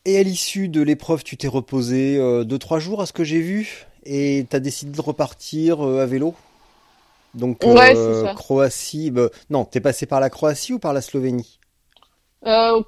Et 0.05 0.19
à 0.19 0.23
l'issue 0.23 0.69
de 0.69 0.83
l'épreuve, 0.83 1.25
tu 1.25 1.37
t'es 1.37 1.49
reposé 1.49 2.17
2 2.17 2.21
euh, 2.21 2.79
jours, 2.79 3.03
à 3.03 3.07
ce 3.07 3.13
que 3.13 3.25
j'ai 3.25 3.41
vu, 3.41 3.87
et 4.05 4.47
tu 4.49 4.55
as 4.55 4.61
décidé 4.61 4.93
de 4.93 5.01
repartir 5.01 5.85
euh, 5.85 6.01
à 6.01 6.07
vélo? 6.07 6.35
Donc 7.35 7.63
ouais, 7.65 7.95
ça. 7.95 8.35
Croatie, 8.35 9.11
bah, 9.11 9.29
non, 9.51 9.65
t'es 9.65 9.81
passé 9.81 10.07
par 10.07 10.21
la 10.21 10.31
Croatie 10.31 10.73
ou 10.73 10.79
par 10.79 10.93
la 10.93 11.03
Slovénie? 11.03 11.59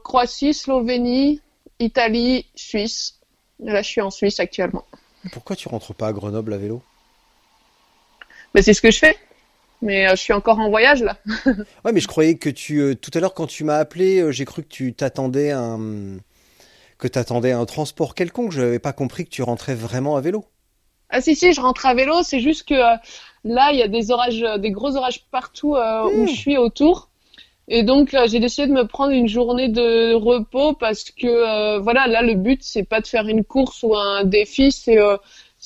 Croatie, 0.04 0.54
Slovénie, 0.54 1.40
Italie, 1.80 2.46
Suisse. 2.54 3.18
Là, 3.58 3.82
je 3.82 3.88
suis 3.88 4.00
en 4.00 4.10
Suisse 4.10 4.38
actuellement. 4.38 4.84
Pourquoi 5.32 5.56
tu 5.56 5.68
rentres 5.68 5.94
pas 5.94 6.06
à 6.06 6.12
Grenoble 6.12 6.52
à 6.52 6.58
vélo? 6.58 6.80
Ben, 8.54 8.62
C'est 8.62 8.72
ce 8.72 8.80
que 8.80 8.92
je 8.92 8.98
fais 8.98 9.18
mais 9.82 10.06
euh, 10.06 10.10
je 10.10 10.22
suis 10.22 10.32
encore 10.32 10.58
en 10.58 10.68
voyage 10.70 11.02
là. 11.02 11.16
ouais, 11.84 11.92
mais 11.92 12.00
je 12.00 12.08
croyais 12.08 12.36
que 12.36 12.50
tu 12.50 12.80
euh, 12.80 12.94
tout 12.94 13.10
à 13.14 13.20
l'heure 13.20 13.34
quand 13.34 13.46
tu 13.46 13.64
m'as 13.64 13.76
appelé, 13.76 14.20
euh, 14.20 14.32
j'ai 14.32 14.44
cru 14.44 14.62
que 14.62 14.68
tu 14.68 14.92
t'attendais 14.92 15.50
un 15.50 16.18
que 16.98 17.06
t'attendais 17.06 17.52
un 17.52 17.64
transport 17.64 18.14
quelconque. 18.14 18.50
Je 18.50 18.60
n'avais 18.60 18.78
pas 18.80 18.92
compris 18.92 19.24
que 19.24 19.30
tu 19.30 19.42
rentrais 19.42 19.74
vraiment 19.74 20.16
à 20.16 20.20
vélo. 20.20 20.44
Ah 21.10 21.20
si 21.20 21.36
si, 21.36 21.52
je 21.52 21.60
rentre 21.60 21.86
à 21.86 21.94
vélo. 21.94 22.22
C'est 22.22 22.40
juste 22.40 22.68
que 22.68 22.74
là 22.74 23.70
il 23.72 23.78
y 23.78 23.82
a 23.82 23.88
des 23.88 24.10
orages, 24.10 24.44
des 24.58 24.70
gros 24.70 24.96
orages 24.96 25.24
partout 25.30 25.76
où 25.76 26.22
hmm. 26.22 26.26
je 26.26 26.34
suis 26.34 26.56
autour. 26.56 27.08
Et 27.68 27.82
donc 27.82 28.16
j'ai 28.26 28.40
décidé 28.40 28.66
de 28.66 28.72
me 28.72 28.86
prendre 28.86 29.12
une 29.12 29.28
journée 29.28 29.68
de 29.68 30.14
repos 30.14 30.72
parce 30.72 31.04
que 31.04 31.78
voilà 31.78 32.06
là 32.06 32.22
le 32.22 32.34
but 32.34 32.62
c'est 32.62 32.82
pas 32.82 33.00
de 33.00 33.06
faire 33.06 33.28
une 33.28 33.44
course 33.44 33.82
ou 33.82 33.94
un 33.94 34.24
défi, 34.24 34.72
c'est 34.72 34.98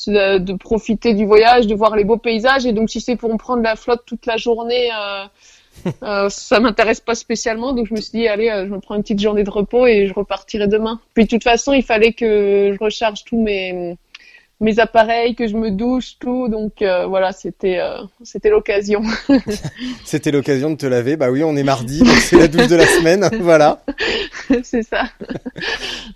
de, 0.07 0.39
de, 0.39 0.53
profiter 0.55 1.15
du 1.15 1.27
voyage, 1.27 1.67
de 1.67 1.75
voir 1.75 1.97
les 1.97 2.05
beaux 2.05 2.17
paysages. 2.17 2.67
Et 2.67 2.73
donc, 2.73 2.91
si 2.91 3.01
c'est 3.01 3.17
pour 3.17 3.33
me 3.33 3.39
prendre 3.39 3.63
la 3.63 3.77
flotte 3.77 4.03
toute 4.07 4.27
la 4.27 4.37
journée, 4.37 4.91
euh, 4.93 5.25
euh, 6.03 6.29
ça 6.29 6.61
m'intéresse 6.61 7.01
pas 7.01 7.15
spécialement. 7.15 7.73
Donc, 7.73 7.87
je 7.89 7.95
me 7.95 8.01
suis 8.01 8.19
dit, 8.19 8.29
allez, 8.29 8.51
euh, 8.51 8.67
je 8.67 8.71
me 8.71 8.81
prends 8.81 8.95
une 8.95 9.03
petite 9.03 9.21
journée 9.21 9.45
de 9.45 9.51
repos 9.51 9.87
et 9.87 10.07
je 10.07 10.15
repartirai 10.15 10.67
demain. 10.67 11.01
Puis, 11.15 11.25
de 11.25 11.29
toute 11.29 11.45
façon, 11.45 11.73
il 11.73 11.83
fallait 11.83 12.13
que 12.13 12.73
je 12.73 12.85
recharge 12.85 13.25
tous 13.25 13.41
mes 13.41 13.97
mes 14.63 14.79
appareils, 14.79 15.35
que 15.35 15.47
je 15.47 15.57
me 15.57 15.71
douche, 15.71 16.17
tout. 16.19 16.49
Donc 16.49 16.81
euh, 16.81 17.07
voilà, 17.07 17.33
c'était 17.33 17.81
euh, 17.81 17.99
c'était 18.23 18.49
l'occasion. 18.49 19.03
c'était 20.05 20.31
l'occasion 20.31 20.71
de 20.71 20.77
te 20.77 20.87
laver. 20.87 21.17
Bah 21.17 21.31
oui, 21.31 21.43
on 21.45 21.57
est 21.57 21.65
mardi, 21.65 21.99
donc 21.99 22.17
c'est 22.17 22.39
la 22.39 22.49
douche 22.49 22.69
de 22.69 22.77
la 22.77 22.87
semaine. 22.87 23.29
voilà. 23.41 23.85
c'est 24.63 24.83
ça. 24.83 25.05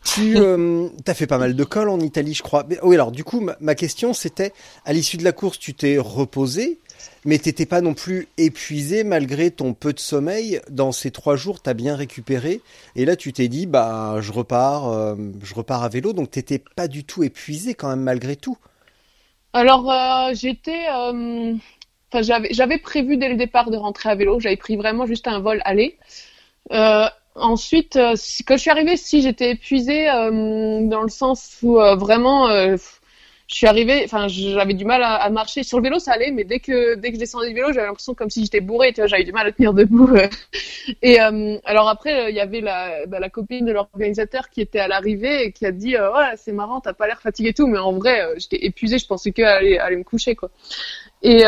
tu 0.05 0.37
euh, 0.37 0.89
as 1.07 1.15
fait 1.15 1.27
pas 1.27 1.39
mal 1.39 1.55
de 1.55 1.65
cols 1.65 1.89
en 1.89 2.01
Italie, 2.01 2.35
je 2.35 2.43
crois. 2.43 2.65
Mais, 2.69 2.79
oui, 2.83 2.95
alors 2.95 3.13
du 3.13 3.25
coup, 3.25 3.47
ma 3.61 3.75
question 3.75 4.13
c'était, 4.13 4.53
à 4.85 4.93
l'issue 4.93 5.17
de 5.17 5.25
la 5.25 5.33
course, 5.33 5.59
tu 5.59 5.75
t'es 5.75 5.99
reposé 5.99 6.79
mais 7.25 7.39
t'étais 7.39 7.67
pas 7.67 7.81
non 7.81 7.93
plus 7.93 8.29
épuisé 8.39 9.03
malgré 9.03 9.51
ton 9.51 9.75
peu 9.75 9.93
de 9.93 9.99
sommeil. 9.99 10.61
Dans 10.71 10.93
ces 10.93 11.11
trois 11.11 11.37
jours, 11.37 11.61
t'as 11.61 11.75
bien 11.75 11.97
récupéré. 11.97 12.61
Et 12.95 13.05
là, 13.05 13.17
tu 13.17 13.33
t'es 13.33 13.49
dit, 13.49 13.67
bah, 13.67 14.17
je 14.21 14.33
repars, 14.33 14.89
euh, 14.89 15.17
je 15.43 15.55
repars 15.55 15.83
à 15.83 15.89
vélo. 15.89 16.13
Donc, 16.13 16.31
t'étais 16.31 16.63
pas 16.77 16.89
du 16.89 17.05
tout 17.05 17.25
épuisé 17.25 17.75
quand 17.75 17.89
même 17.89 18.03
malgré 18.03 18.37
tout. 18.37 18.57
Alors, 19.53 19.91
euh, 19.91 20.35
j'étais, 20.35 20.87
euh, 20.95 21.55
j'avais, 22.21 22.79
prévu 22.79 23.17
dès 23.17 23.29
le 23.29 23.37
départ 23.37 23.71
de 23.71 23.77
rentrer 23.77 24.09
à 24.09 24.15
vélo. 24.15 24.39
J'avais 24.39 24.57
pris 24.57 24.77
vraiment 24.77 25.07
juste 25.07 25.27
un 25.27 25.41
vol 25.41 25.61
aller. 25.65 25.99
ensuite, 27.35 27.99
quand 28.47 28.57
je 28.57 28.61
suis 28.61 28.71
arrivée, 28.71 28.97
si 28.97 29.21
j'étais 29.21 29.51
épuisée 29.51 30.07
dans 30.07 31.03
le 31.03 31.09
sens 31.09 31.59
où 31.63 31.75
vraiment 31.75 32.49
je 33.49 33.55
suis 33.55 33.67
arrivée, 33.69 34.03
enfin, 34.05 34.27
j'avais 34.27 34.75
du 34.75 34.85
mal 34.85 35.03
à, 35.05 35.31
marcher. 35.31 35.63
Sur 35.63 35.79
le 35.79 35.85
vélo, 35.85 36.01
ça 36.01 36.13
allait, 36.13 36.33
mais 36.33 36.43
dès 36.43 36.59
que 36.59 36.97
dès 36.97 37.11
que 37.11 37.15
je 37.15 37.21
descendais 37.21 37.49
du 37.49 37.55
vélo, 37.55 37.73
j'avais 37.73 37.87
l'impression 37.87 38.13
comme 38.13 38.29
si 38.29 38.43
j'étais 38.43 38.61
bourrée. 38.61 38.93
Tu 38.93 39.01
vois, 39.01 39.07
j'avais 39.07 39.23
du 39.23 39.31
mal 39.31 39.47
à 39.47 39.53
tenir 39.53 39.73
debout. 39.73 40.11
et 41.03 41.21
euh, 41.21 41.57
alors 41.65 41.89
après, 41.89 42.31
il 42.31 42.35
y 42.35 42.41
avait 42.41 42.61
la, 42.61 43.07
bah, 43.07 43.21
la 43.21 43.31
copine 43.31 43.65
de 43.65 43.73
l'organisateur 43.73 44.49
qui 44.51 44.61
était 44.61 44.81
à 44.81 44.89
l'arrivée 44.89 45.45
et 45.45 45.53
qui 45.53 45.65
a 45.65 45.71
dit, 45.71 45.97
euh, 45.97 46.13
ouais, 46.13 46.35
c'est 46.37 46.53
marrant, 46.53 46.81
t'as 46.81 46.93
pas 46.93 47.07
l'air 47.07 47.21
fatiguée 47.21 47.51
et 47.51 47.55
tout, 47.55 47.69
mais 47.69 47.79
en 47.79 47.93
vrai, 47.93 48.21
euh, 48.21 48.35
j'étais 48.37 48.65
épuisée. 48.67 48.99
Je 48.99 49.07
pensais 49.07 49.31
qu'elle 49.31 49.45
allait, 49.45 49.79
aller 49.79 49.97
me 49.97 50.05
coucher, 50.05 50.35
quoi. 50.35 50.51
Et 51.23 51.45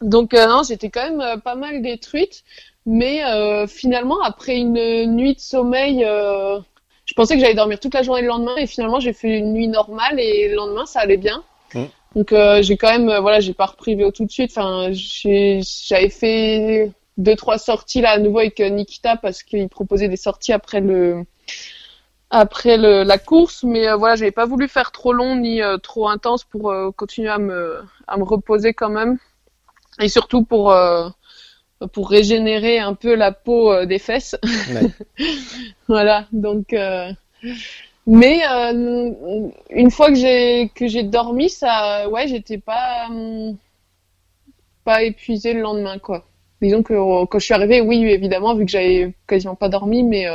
donc 0.00 0.32
non, 0.32 0.62
j'étais 0.66 0.88
quand 0.88 1.10
même 1.10 1.40
pas 1.40 1.56
mal 1.56 1.82
détruite, 1.82 2.42
mais 2.86 3.20
finalement, 3.66 4.22
après 4.22 4.56
une 4.56 5.14
nuit 5.14 5.34
de 5.34 5.40
sommeil 5.40 6.06
je 7.10 7.14
pensais 7.16 7.34
que 7.34 7.40
j'allais 7.40 7.56
dormir 7.56 7.80
toute 7.80 7.94
la 7.94 8.04
journée 8.04 8.22
le 8.22 8.28
lendemain 8.28 8.54
et 8.56 8.68
finalement 8.68 9.00
j'ai 9.00 9.12
fait 9.12 9.38
une 9.38 9.52
nuit 9.52 9.66
normale 9.66 10.20
et 10.20 10.48
le 10.48 10.54
lendemain 10.54 10.86
ça 10.86 11.00
allait 11.00 11.16
bien. 11.16 11.42
Mm. 11.74 11.86
Donc 12.14 12.32
euh, 12.32 12.62
j'ai 12.62 12.76
quand 12.76 12.88
même, 12.88 13.08
euh, 13.08 13.18
voilà, 13.18 13.40
j'ai 13.40 13.52
pas 13.52 13.66
repris 13.66 13.96
vélo 13.96 14.12
tout 14.12 14.24
de 14.24 14.30
suite. 14.30 14.52
Enfin, 14.56 14.90
j'avais 14.92 16.08
fait 16.08 16.92
deux 17.16 17.34
trois 17.34 17.58
sorties 17.58 18.00
là 18.00 18.10
à 18.10 18.18
nouveau 18.18 18.38
avec 18.38 18.60
euh, 18.60 18.68
Nikita 18.68 19.16
parce 19.16 19.42
qu'il 19.42 19.68
proposait 19.68 20.06
des 20.06 20.16
sorties 20.16 20.52
après 20.52 20.80
le 20.80 21.24
après 22.30 22.76
le, 22.76 23.02
la 23.02 23.18
course, 23.18 23.64
mais 23.64 23.88
euh, 23.88 23.96
voilà, 23.96 24.14
j'avais 24.14 24.30
pas 24.30 24.46
voulu 24.46 24.68
faire 24.68 24.92
trop 24.92 25.12
long 25.12 25.34
ni 25.34 25.60
trop 25.82 26.08
intense 26.08 26.44
pour 26.44 26.72
continuer 26.96 27.28
à 27.28 27.38
me 27.38 27.82
à 28.06 28.18
me 28.18 28.22
reposer 28.22 28.72
quand 28.72 28.90
même 28.90 29.18
et 29.98 30.08
surtout 30.08 30.44
pour 30.44 30.70
euh, 30.70 31.08
pour 31.86 32.10
régénérer 32.10 32.78
un 32.78 32.94
peu 32.94 33.14
la 33.14 33.32
peau 33.32 33.72
euh, 33.72 33.86
des 33.86 33.98
fesses. 33.98 34.36
Ouais. 34.72 35.26
Voilà, 35.88 36.26
donc. 36.32 36.72
euh, 36.72 37.10
Mais 38.06 38.40
euh, 38.48 39.50
une 39.70 39.90
fois 39.90 40.08
que 40.08 40.14
j'ai 40.14 40.70
que 40.74 40.86
j'ai 40.86 41.02
dormi, 41.02 41.50
ça, 41.50 42.08
ouais, 42.08 42.28
j'étais 42.28 42.58
pas 42.58 43.08
pas 44.84 45.02
épuisée 45.02 45.52
le 45.52 45.60
lendemain, 45.60 45.98
quoi. 45.98 46.24
Disons 46.62 46.82
que 46.82 47.24
quand 47.26 47.38
je 47.38 47.44
suis 47.44 47.54
arrivée, 47.54 47.80
oui, 47.80 48.04
évidemment, 48.04 48.54
vu 48.54 48.64
que 48.66 48.70
j'avais 48.70 49.14
quasiment 49.26 49.54
pas 49.54 49.68
dormi, 49.68 50.02
mais 50.02 50.26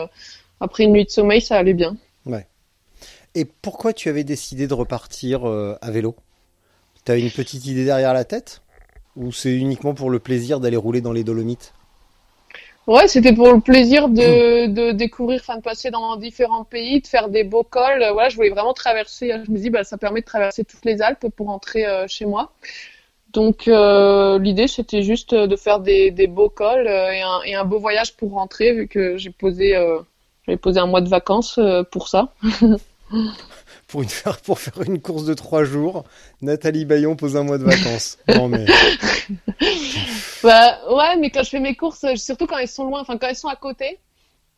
après 0.59 0.83
une 0.83 0.91
nuit 0.91 1.05
de 1.05 1.09
sommeil, 1.09 1.41
ça 1.41 1.57
allait 1.57 1.73
bien. 1.73 1.95
Et 3.37 3.43
pourquoi 3.43 3.91
tu 3.91 4.07
avais 4.07 4.23
décidé 4.23 4.65
de 4.65 4.73
repartir 4.73 5.45
à 5.45 5.91
vélo? 5.91 6.15
T'as 7.03 7.17
une 7.19 7.29
petite 7.29 7.65
idée 7.65 7.85
derrière 7.85 8.13
la 8.13 8.23
tête? 8.23 8.61
Ou 9.17 9.31
c'est 9.31 9.53
uniquement 9.55 9.93
pour 9.93 10.09
le 10.09 10.19
plaisir 10.19 10.59
d'aller 10.59 10.77
rouler 10.77 11.01
dans 11.01 11.11
les 11.13 11.23
Dolomites? 11.23 11.73
Ouais, 12.87 13.07
c'était 13.07 13.33
pour 13.33 13.51
le 13.51 13.59
plaisir 13.61 14.09
de, 14.09 14.67
de 14.67 14.91
découvrir, 14.91 15.39
enfin 15.41 15.57
de 15.57 15.63
passer 15.63 15.89
dans 15.89 16.15
différents 16.17 16.63
pays, 16.63 17.01
de 17.01 17.07
faire 17.07 17.29
des 17.29 17.43
beaux 17.43 17.63
cols. 17.63 18.03
Euh, 18.03 18.11
Voilà, 18.13 18.29
je 18.29 18.35
voulais 18.35 18.49
vraiment 18.49 18.73
traverser. 18.73 19.31
Je 19.43 19.51
me 19.51 19.57
dis, 19.57 19.71
bah, 19.71 19.83
ça 19.83 19.97
permet 19.97 20.21
de 20.21 20.25
traverser 20.25 20.63
toutes 20.63 20.85
les 20.85 21.01
Alpes 21.01 21.25
pour 21.35 21.47
rentrer 21.47 21.85
euh, 21.87 22.05
chez 22.07 22.25
moi. 22.25 22.51
Donc 23.33 23.67
euh, 23.67 24.39
l'idée, 24.39 24.67
c'était 24.67 25.03
juste 25.03 25.33
euh, 25.33 25.47
de 25.47 25.55
faire 25.55 25.79
des, 25.79 26.11
des 26.11 26.27
beaux 26.27 26.49
cols 26.49 26.87
euh, 26.87 27.11
et, 27.11 27.21
un, 27.21 27.41
et 27.45 27.55
un 27.55 27.65
beau 27.65 27.79
voyage 27.79 28.15
pour 28.15 28.31
rentrer, 28.33 28.73
vu 28.73 28.87
que 28.87 29.17
j'ai 29.17 29.31
posé, 29.31 29.75
euh, 29.75 29.99
j'avais 30.45 30.57
posé 30.57 30.79
un 30.79 30.87
mois 30.87 31.01
de 31.01 31.09
vacances 31.09 31.57
euh, 31.57 31.83
pour 31.83 32.07
ça. 32.07 32.33
pour, 33.87 34.01
une, 34.01 34.09
pour 34.45 34.59
faire 34.59 34.81
une 34.83 35.01
course 35.01 35.25
de 35.25 35.33
trois 35.33 35.63
jours, 35.63 36.03
Nathalie 36.41 36.85
Bayon 36.85 37.15
pose 37.15 37.37
un 37.37 37.43
mois 37.43 37.57
de 37.57 37.63
vacances. 37.63 38.17
Non 38.27 38.47
mais 38.49 38.65
Bah, 40.43 40.79
ouais, 40.91 41.15
mais 41.17 41.29
quand 41.29 41.43
je 41.43 41.49
fais 41.49 41.59
mes 41.59 41.75
courses, 41.75 42.05
surtout 42.15 42.45
quand 42.45 42.57
elles 42.57 42.67
sont 42.67 42.85
loin, 42.85 43.01
enfin 43.01 43.17
quand 43.17 43.27
elles 43.27 43.35
sont 43.35 43.47
à 43.47 43.55
côté, 43.55 43.99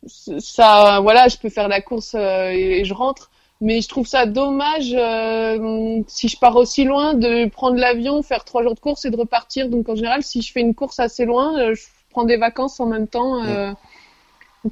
ça, 0.06 1.00
voilà, 1.00 1.28
je 1.28 1.36
peux 1.36 1.48
faire 1.48 1.68
la 1.68 1.80
course 1.80 2.14
euh, 2.14 2.50
et, 2.50 2.80
et 2.80 2.84
je 2.84 2.94
rentre. 2.94 3.30
Mais 3.60 3.80
je 3.80 3.88
trouve 3.88 4.06
ça 4.06 4.24
dommage 4.26 4.94
euh, 4.94 6.00
si 6.06 6.28
je 6.28 6.38
pars 6.38 6.54
aussi 6.54 6.84
loin 6.84 7.14
de 7.14 7.48
prendre 7.48 7.76
l'avion, 7.76 8.22
faire 8.22 8.44
trois 8.44 8.62
jours 8.62 8.74
de 8.74 8.80
course 8.80 9.04
et 9.04 9.10
de 9.10 9.16
repartir. 9.16 9.68
Donc 9.68 9.88
en 9.88 9.96
général, 9.96 10.22
si 10.22 10.42
je 10.42 10.52
fais 10.52 10.60
une 10.60 10.74
course 10.74 11.00
assez 11.00 11.24
loin, 11.24 11.58
euh, 11.58 11.74
je 11.74 11.82
prends 12.10 12.24
des 12.24 12.36
vacances 12.36 12.78
en 12.78 12.86
même 12.86 13.08
temps 13.08 13.44
euh, 13.44 13.72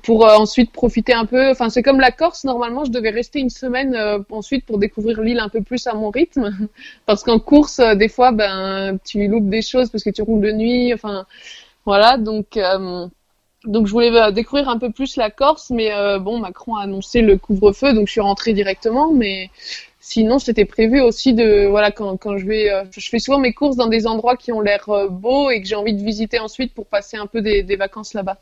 pour 0.03 0.27
euh, 0.27 0.37
ensuite 0.37 0.73
profiter 0.73 1.13
un 1.13 1.27
peu. 1.27 1.51
Enfin, 1.51 1.69
c'est 1.69 1.83
comme 1.83 2.01
la 2.01 2.11
Corse. 2.11 2.45
Normalement, 2.45 2.85
je 2.85 2.91
devais 2.91 3.11
rester 3.11 3.41
une 3.41 3.51
semaine 3.51 3.95
euh, 3.95 4.19
ensuite 4.31 4.65
pour 4.65 4.79
découvrir 4.79 5.21
l'île 5.21 5.41
un 5.41 5.49
peu 5.49 5.63
plus 5.63 5.87
à 5.87 5.95
mon 5.95 6.11
rythme. 6.11 6.51
Parce 7.07 7.23
qu'en 7.23 7.39
course, 7.39 7.79
euh, 7.79 7.95
des 7.95 8.09
fois, 8.09 8.33
ben, 8.33 8.99
tu 9.05 9.27
loupes 9.29 9.49
des 9.49 9.63
choses 9.63 9.91
parce 9.91 10.05
que 10.05 10.11
tu 10.11 10.23
roules 10.23 10.43
de 10.43 10.53
nuit. 10.53 10.95
Enfin, 10.95 11.27
voilà. 11.85 12.19
Donc, 12.19 12.59
donc 13.65 13.87
je 13.87 13.93
voulais 13.93 14.33
découvrir 14.33 14.69
un 14.69 14.79
peu 14.79 14.91
plus 14.91 15.17
la 15.17 15.31
Corse, 15.31 15.71
mais 15.71 15.91
bon, 16.21 16.39
Macron 16.39 16.77
a 16.77 16.83
annoncé 16.83 17.23
le 17.23 17.37
couvre-feu, 17.37 17.93
donc 17.95 18.07
je 18.07 18.13
suis 18.13 18.21
rentrée 18.21 18.53
directement. 18.53 19.13
Mais 19.13 19.51
sinon, 20.01 20.39
c'était 20.39 20.65
prévu 20.65 21.01
aussi 21.01 21.35
de, 21.35 21.67
voilà, 21.67 21.91
quand, 21.93 22.17
quand 22.17 22.39
je 22.39 22.47
vais, 22.47 22.71
je 22.91 23.09
fais 23.09 23.19
souvent 23.19 23.39
mes 23.39 23.53
courses 23.53 23.77
dans 23.77 23.87
des 23.89 24.07
endroits 24.07 24.37
qui 24.37 24.53
ont 24.53 24.61
l'air 24.61 24.87
beaux 25.11 25.51
et 25.51 25.61
que 25.61 25.69
j'ai 25.69 25.77
envie 25.77 25.95
de 25.95 26.03
visiter 26.03 26.39
ensuite 26.41 26.75
pour 26.75 26.87
passer 26.87 27.17
un 27.17 27.27
peu 27.27 27.41
des, 27.41 27.63
des 27.63 27.77
vacances 27.77 28.15
là-bas. 28.15 28.39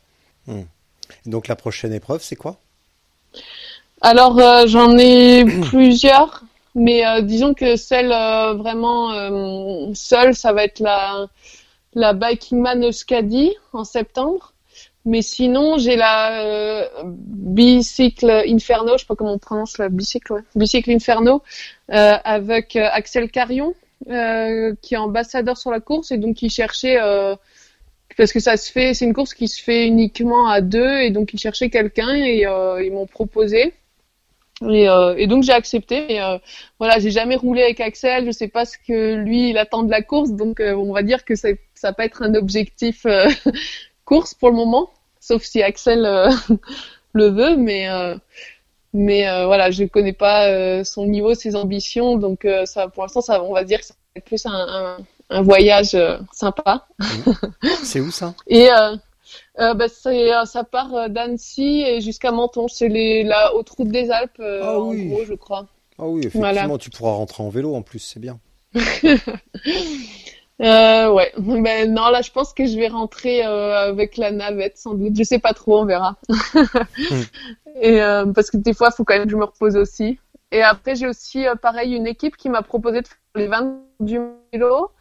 Donc 1.25 1.47
la 1.47 1.55
prochaine 1.55 1.93
épreuve, 1.93 2.21
c'est 2.21 2.35
quoi? 2.35 2.59
Alors, 4.01 4.37
euh, 4.39 4.67
j'en 4.67 4.97
ai 4.97 5.45
plusieurs, 5.69 6.43
mais 6.75 7.05
euh, 7.05 7.21
disons 7.21 7.53
que 7.53 7.75
celle 7.75 8.11
euh, 8.11 8.53
vraiment 8.53 9.11
seule, 9.93 10.35
ça 10.35 10.53
va 10.53 10.63
être 10.63 10.79
la, 10.79 11.27
la 11.93 12.13
Biking 12.13 12.59
Man 12.59 12.83
Euskadi 12.83 13.53
en 13.73 13.83
septembre. 13.83 14.53
Mais 15.07 15.21
sinon, 15.21 15.77
j'ai 15.77 15.95
la 15.95 16.89
Bicycle 17.03 18.43
Inferno, 18.47 18.93
je 18.93 19.01
sais 19.01 19.05
pas 19.05 19.15
comment 19.15 19.33
on 19.33 19.37
prononce 19.37 19.77
la 19.77 19.89
bicycle, 19.89 20.33
ouais. 20.33 20.41
Bicycle 20.55 20.89
Inferno, 20.89 21.43
avec 21.89 22.75
Axel 22.75 23.29
Carion, 23.29 23.75
qui 24.07 24.95
est 24.95 24.97
ambassadeur 24.97 25.57
sur 25.57 25.69
la 25.69 25.79
course 25.79 26.09
et 26.11 26.17
donc 26.17 26.37
qui 26.37 26.49
cherchait 26.49 26.97
parce 28.17 28.31
que 28.31 28.39
ça 28.39 28.57
se 28.57 28.71
fait, 28.71 28.93
c'est 28.93 29.05
une 29.05 29.13
course 29.13 29.33
qui 29.33 29.47
se 29.47 29.61
fait 29.61 29.87
uniquement 29.87 30.47
à 30.47 30.61
deux 30.61 30.99
et 31.01 31.11
donc 31.11 31.33
ils 31.33 31.39
cherchaient 31.39 31.69
quelqu'un 31.69 32.13
et 32.13 32.45
euh, 32.45 32.83
ils 32.83 32.91
m'ont 32.91 33.07
proposé. 33.07 33.73
Et, 34.61 34.87
euh, 34.87 35.27
donc 35.27 35.43
j'ai 35.43 35.51
accepté. 35.51 36.13
Et 36.13 36.21
euh, 36.21 36.37
voilà, 36.79 36.99
j'ai 36.99 37.11
jamais 37.11 37.35
roulé 37.35 37.63
avec 37.63 37.81
Axel. 37.81 38.25
Je 38.25 38.31
sais 38.31 38.47
pas 38.47 38.65
ce 38.65 38.77
que 38.77 39.15
lui 39.15 39.49
il 39.49 39.57
attend 39.57 39.83
de 39.83 39.91
la 39.91 40.01
course, 40.01 40.31
donc 40.31 40.61
on 40.61 40.93
va 40.93 41.03
dire 41.03 41.25
que 41.25 41.35
ça, 41.35 41.49
ça 41.73 41.93
pas 41.93 42.05
être 42.05 42.21
un 42.23 42.35
objectif 42.35 43.05
course 44.05 44.33
pour 44.33 44.49
le 44.49 44.55
moment, 44.55 44.89
sauf 45.19 45.43
si 45.43 45.61
Axel 45.61 46.01
le 47.13 47.27
veut. 47.27 47.57
Mais 47.57 47.87
mais 48.93 49.23
voilà, 49.45 49.71
je 49.71 49.83
connais 49.83 50.13
pas 50.13 50.85
son 50.85 51.05
niveau, 51.05 51.33
ses 51.33 51.57
ambitions, 51.57 52.15
donc 52.15 52.47
ça 52.63 52.87
pour 52.87 53.03
l'instant 53.03 53.21
on 53.43 53.53
va 53.53 53.65
dire 53.65 53.79
que 53.79 53.85
ça 53.85 53.93
va 53.93 54.19
être 54.19 54.25
plus 54.25 54.45
un, 54.45 54.99
un 55.29 55.41
voyage 55.41 55.95
euh, 55.95 56.17
sympa. 56.31 56.87
C'est 57.83 57.99
où 57.99 58.11
ça? 58.11 58.33
Et 58.47 58.69
euh, 58.69 58.95
euh, 59.59 59.73
bah, 59.73 59.87
c'est, 59.87 60.33
euh, 60.33 60.45
ça 60.45 60.63
part 60.63 61.09
d'Annecy 61.09 61.81
et 61.85 62.01
jusqu'à 62.01 62.31
Menton. 62.31 62.67
C'est 62.67 62.89
les, 62.89 63.23
la 63.23 63.55
haute 63.55 63.69
route 63.69 63.87
des 63.89 64.11
Alpes, 64.11 64.39
euh, 64.39 64.61
Ah 64.63 64.79
en 64.79 64.89
oui. 64.89 65.07
gros, 65.07 65.25
je 65.25 65.33
crois. 65.33 65.65
Ah 65.97 66.05
oui, 66.05 66.19
effectivement, 66.21 66.51
Voilà. 66.51 66.77
tu 66.77 66.89
pourras 66.89 67.13
rentrer 67.13 67.41
en 67.43 67.49
vélo 67.49 67.73
en 67.75 67.81
plus, 67.81 67.99
c'est 67.99 68.19
bien. 68.19 68.39
Euh, 70.61 71.11
ouais. 71.11 71.33
Ben, 71.37 71.93
non, 71.93 72.07
là, 72.11 72.21
je 72.21 72.31
pense 72.31 72.53
que 72.53 72.65
je 72.65 72.77
vais 72.77 72.87
rentrer 72.87 73.41
avec 73.41 74.15
la 74.15 74.31
navette, 74.31 74.77
sans 74.77 74.93
doute. 74.93 75.11
Je 75.13 75.23
sais 75.23 75.37
pas 75.39 75.51
trop, 75.53 75.79
on 75.81 75.85
verra. 75.85 76.15
Et 77.81 77.97
parce 78.33 78.49
que 78.51 78.55
des 78.55 78.73
fois, 78.73 78.87
il 78.89 78.95
faut 78.95 79.03
quand 79.03 79.15
même 79.15 79.25
que 79.25 79.31
je 79.31 79.35
me 79.35 79.43
repose 79.43 79.75
aussi. 79.75 80.17
Et 80.51 80.61
après, 80.61 80.95
j'ai 80.95 81.07
aussi, 81.07 81.47
euh, 81.47 81.55
pareil, 81.55 81.95
une 81.95 82.07
équipe 82.07 82.37
qui 82.37 82.49
m'a 82.49 82.61
proposé 82.61 83.01
de 83.01 83.07
faire 83.07 83.17
les 83.35 83.47
20 83.47 83.79
du 83.99 84.19
vélo. 84.53 84.91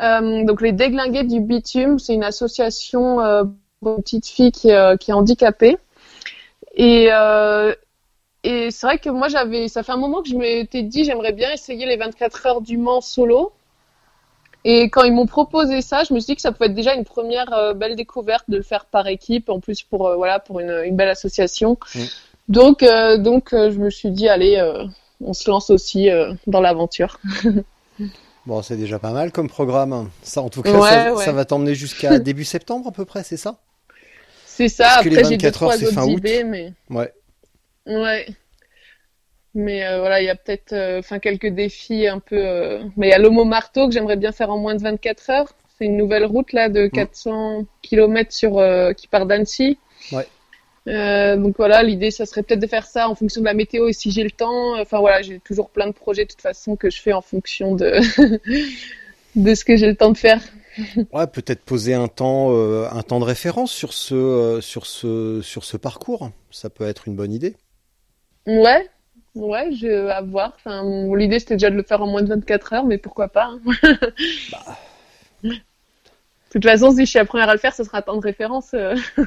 Euh, 0.00 0.44
donc, 0.44 0.60
les 0.62 0.72
déglingués 0.72 1.24
du 1.24 1.40
bitume, 1.40 1.98
c'est 1.98 2.14
une 2.14 2.24
association 2.24 3.20
euh, 3.20 3.44
pour 3.80 3.96
une 3.96 4.02
petite 4.02 4.26
fille 4.26 4.52
qui, 4.52 4.72
euh, 4.72 4.96
est 4.96 5.12
handicapée. 5.12 5.76
Et, 6.74 7.08
euh, 7.10 7.74
et 8.44 8.70
c'est 8.70 8.86
vrai 8.86 8.98
que 8.98 9.10
moi, 9.10 9.28
j'avais, 9.28 9.68
ça 9.68 9.82
fait 9.82 9.92
un 9.92 9.96
moment 9.96 10.22
que 10.22 10.28
je 10.28 10.36
m'étais 10.36 10.82
dit, 10.82 11.04
j'aimerais 11.04 11.32
bien 11.32 11.52
essayer 11.52 11.86
les 11.86 11.96
24 11.96 12.46
heures 12.46 12.60
du 12.60 12.76
Mans 12.78 13.00
solo. 13.00 13.52
Et 14.64 14.90
quand 14.90 15.02
ils 15.02 15.12
m'ont 15.12 15.26
proposé 15.26 15.80
ça, 15.82 16.04
je 16.04 16.14
me 16.14 16.20
suis 16.20 16.32
dit 16.32 16.36
que 16.36 16.42
ça 16.42 16.52
pouvait 16.52 16.66
être 16.66 16.74
déjà 16.74 16.94
une 16.94 17.04
première 17.04 17.74
belle 17.74 17.96
découverte 17.96 18.44
de 18.48 18.58
le 18.58 18.62
faire 18.62 18.84
par 18.84 19.08
équipe, 19.08 19.48
en 19.48 19.58
plus 19.58 19.82
pour 19.82 20.14
voilà 20.14 20.38
pour 20.38 20.60
une, 20.60 20.82
une 20.84 20.94
belle 20.94 21.08
association. 21.08 21.76
Mm. 21.96 21.98
Donc 22.48 22.82
euh, 22.82 23.16
donc 23.18 23.52
euh, 23.52 23.70
je 23.70 23.78
me 23.78 23.90
suis 23.90 24.10
dit 24.10 24.28
allez, 24.28 24.56
euh, 24.56 24.84
on 25.20 25.32
se 25.32 25.48
lance 25.50 25.70
aussi 25.70 26.08
dans 26.46 26.60
l'aventure. 26.60 27.18
Bon, 28.44 28.60
c'est 28.60 28.76
déjà 28.76 28.98
pas 28.98 29.12
mal 29.12 29.30
comme 29.30 29.48
programme. 29.48 30.10
Ça, 30.24 30.42
en 30.42 30.48
tout 30.48 30.62
cas, 30.62 30.72
Ouais, 30.72 30.90
ça, 30.90 31.14
ouais. 31.14 31.24
ça 31.24 31.30
va 31.30 31.44
t'emmener 31.44 31.76
jusqu'à 31.76 32.18
début 32.18 32.42
septembre 32.42 32.88
à 32.88 32.90
peu 32.90 33.04
près, 33.04 33.22
c'est 33.22 33.36
ça 33.36 33.58
C'est 34.46 34.68
ça. 34.68 34.82
Parce 34.84 35.06
Après 35.06 35.10
j'ai 35.10 35.36
deux 35.36 35.46
24 35.46 35.62
heures, 35.62 35.70
trois 35.70 35.76
c'est 35.76 35.92
fin 35.94 36.02
autres 36.02 36.10
août. 36.14 36.18
idées, 36.18 36.42
mais 36.42 36.72
Ouais. 36.90 37.12
ouais. 37.86 38.26
Mais 39.54 39.96
voilà, 39.96 40.20
il 40.20 40.24
y 40.24 40.28
a 40.28 40.34
peut-être 40.34 40.74
enfin 40.98 41.20
quelques 41.20 41.46
défis 41.46 42.08
un 42.08 42.18
peu. 42.18 42.80
Mais 42.96 43.08
il 43.08 43.10
y 43.10 43.12
a 43.12 43.18
l'Homo 43.18 43.44
Marteau 43.44 43.86
que 43.86 43.94
j'aimerais 43.94 44.16
bien 44.16 44.32
faire 44.32 44.50
en 44.50 44.58
moins 44.58 44.74
de 44.74 44.82
24 44.82 45.30
heures. 45.30 45.52
C'est 45.78 45.84
une 45.84 45.96
nouvelle 45.96 46.24
route 46.24 46.52
là 46.52 46.68
Mm. 46.68 46.72
de 46.72 46.86
400 46.88 47.64
km 47.82 48.32
sur 48.32 48.60
qui 48.96 49.06
part 49.06 49.26
d'Annecy. 49.26 49.78
Ouais. 50.10 50.26
Euh, 50.88 51.36
donc 51.36 51.56
voilà, 51.56 51.82
l'idée, 51.82 52.10
ça 52.10 52.26
serait 52.26 52.42
peut-être 52.42 52.60
de 52.60 52.66
faire 52.66 52.86
ça 52.86 53.08
en 53.08 53.14
fonction 53.14 53.40
de 53.40 53.46
la 53.46 53.54
météo 53.54 53.88
et 53.88 53.92
si 53.92 54.10
j'ai 54.10 54.24
le 54.24 54.30
temps. 54.30 54.78
Enfin 54.80 54.98
voilà, 54.98 55.22
j'ai 55.22 55.38
toujours 55.38 55.70
plein 55.70 55.86
de 55.86 55.92
projets 55.92 56.24
de 56.24 56.30
toute 56.30 56.40
façon 56.40 56.76
que 56.76 56.90
je 56.90 57.00
fais 57.00 57.12
en 57.12 57.20
fonction 57.22 57.74
de 57.74 58.00
de 59.36 59.54
ce 59.54 59.64
que 59.64 59.76
j'ai 59.76 59.86
le 59.86 59.96
temps 59.96 60.10
de 60.10 60.18
faire. 60.18 60.40
Ouais, 61.12 61.26
peut-être 61.26 61.62
poser 61.62 61.94
un 61.94 62.08
temps, 62.08 62.48
euh, 62.50 62.88
un 62.90 63.02
temps 63.02 63.20
de 63.20 63.24
référence 63.24 63.70
sur 63.70 63.92
ce, 63.92 64.14
euh, 64.14 64.60
sur 64.60 64.86
ce, 64.86 65.40
sur 65.42 65.64
ce 65.64 65.76
parcours. 65.76 66.30
Ça 66.50 66.70
peut 66.70 66.86
être 66.86 67.06
une 67.06 67.14
bonne 67.14 67.32
idée. 67.32 67.56
Ouais, 68.46 68.88
ouais, 69.34 69.70
je 69.72 70.08
à 70.08 70.22
voir. 70.22 70.54
Enfin, 70.56 70.82
l'idée 71.14 71.38
c'était 71.38 71.54
déjà 71.54 71.70
de 71.70 71.76
le 71.76 71.82
faire 71.82 72.02
en 72.02 72.06
moins 72.06 72.22
de 72.22 72.28
24 72.28 72.72
heures, 72.72 72.84
mais 72.86 72.98
pourquoi 72.98 73.28
pas. 73.28 73.50
hein. 73.52 73.60
Bah. 74.50 74.78
De 76.54 76.60
toute 76.60 76.64
façon, 76.70 76.90
si 76.92 77.06
je 77.06 77.10
suis 77.10 77.18
la 77.18 77.24
première 77.24 77.48
à 77.48 77.54
le 77.54 77.58
faire, 77.58 77.74
ce 77.74 77.82
sera 77.82 77.98
un 77.98 78.02
temps 78.02 78.16
de 78.16 78.20
référence. 78.20 78.74
euh. 78.74 78.94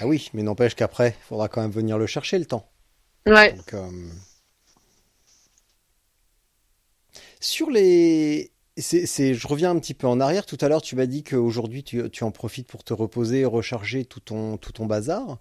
Ah 0.00 0.06
oui, 0.06 0.30
mais 0.34 0.42
n'empêche 0.42 0.74
qu'après, 0.74 1.16
il 1.18 1.24
faudra 1.26 1.48
quand 1.48 1.60
même 1.62 1.70
venir 1.70 1.98
le 1.98 2.06
chercher 2.06 2.38
le 2.38 2.44
temps. 2.46 2.68
Ouais. 3.26 3.54
Donc, 3.56 3.74
euh, 3.74 3.90
Sur 7.40 7.70
les... 7.70 8.50
C'est, 8.76 9.06
c'est- 9.06 9.34
je 9.34 9.46
reviens 9.46 9.70
un 9.70 9.78
petit 9.78 9.94
peu 9.94 10.08
en 10.08 10.18
arrière. 10.20 10.46
Tout 10.46 10.58
à 10.60 10.68
l'heure, 10.68 10.82
tu 10.82 10.96
m'as 10.96 11.06
dit 11.06 11.22
qu'aujourd'hui, 11.22 11.84
tu, 11.84 12.10
tu 12.10 12.24
en 12.24 12.32
profites 12.32 12.66
pour 12.66 12.82
te 12.82 12.92
reposer 12.92 13.40
et 13.40 13.44
recharger 13.44 14.04
tout 14.04 14.18
ton, 14.20 14.56
tout 14.56 14.72
ton 14.72 14.86
bazar. 14.86 15.38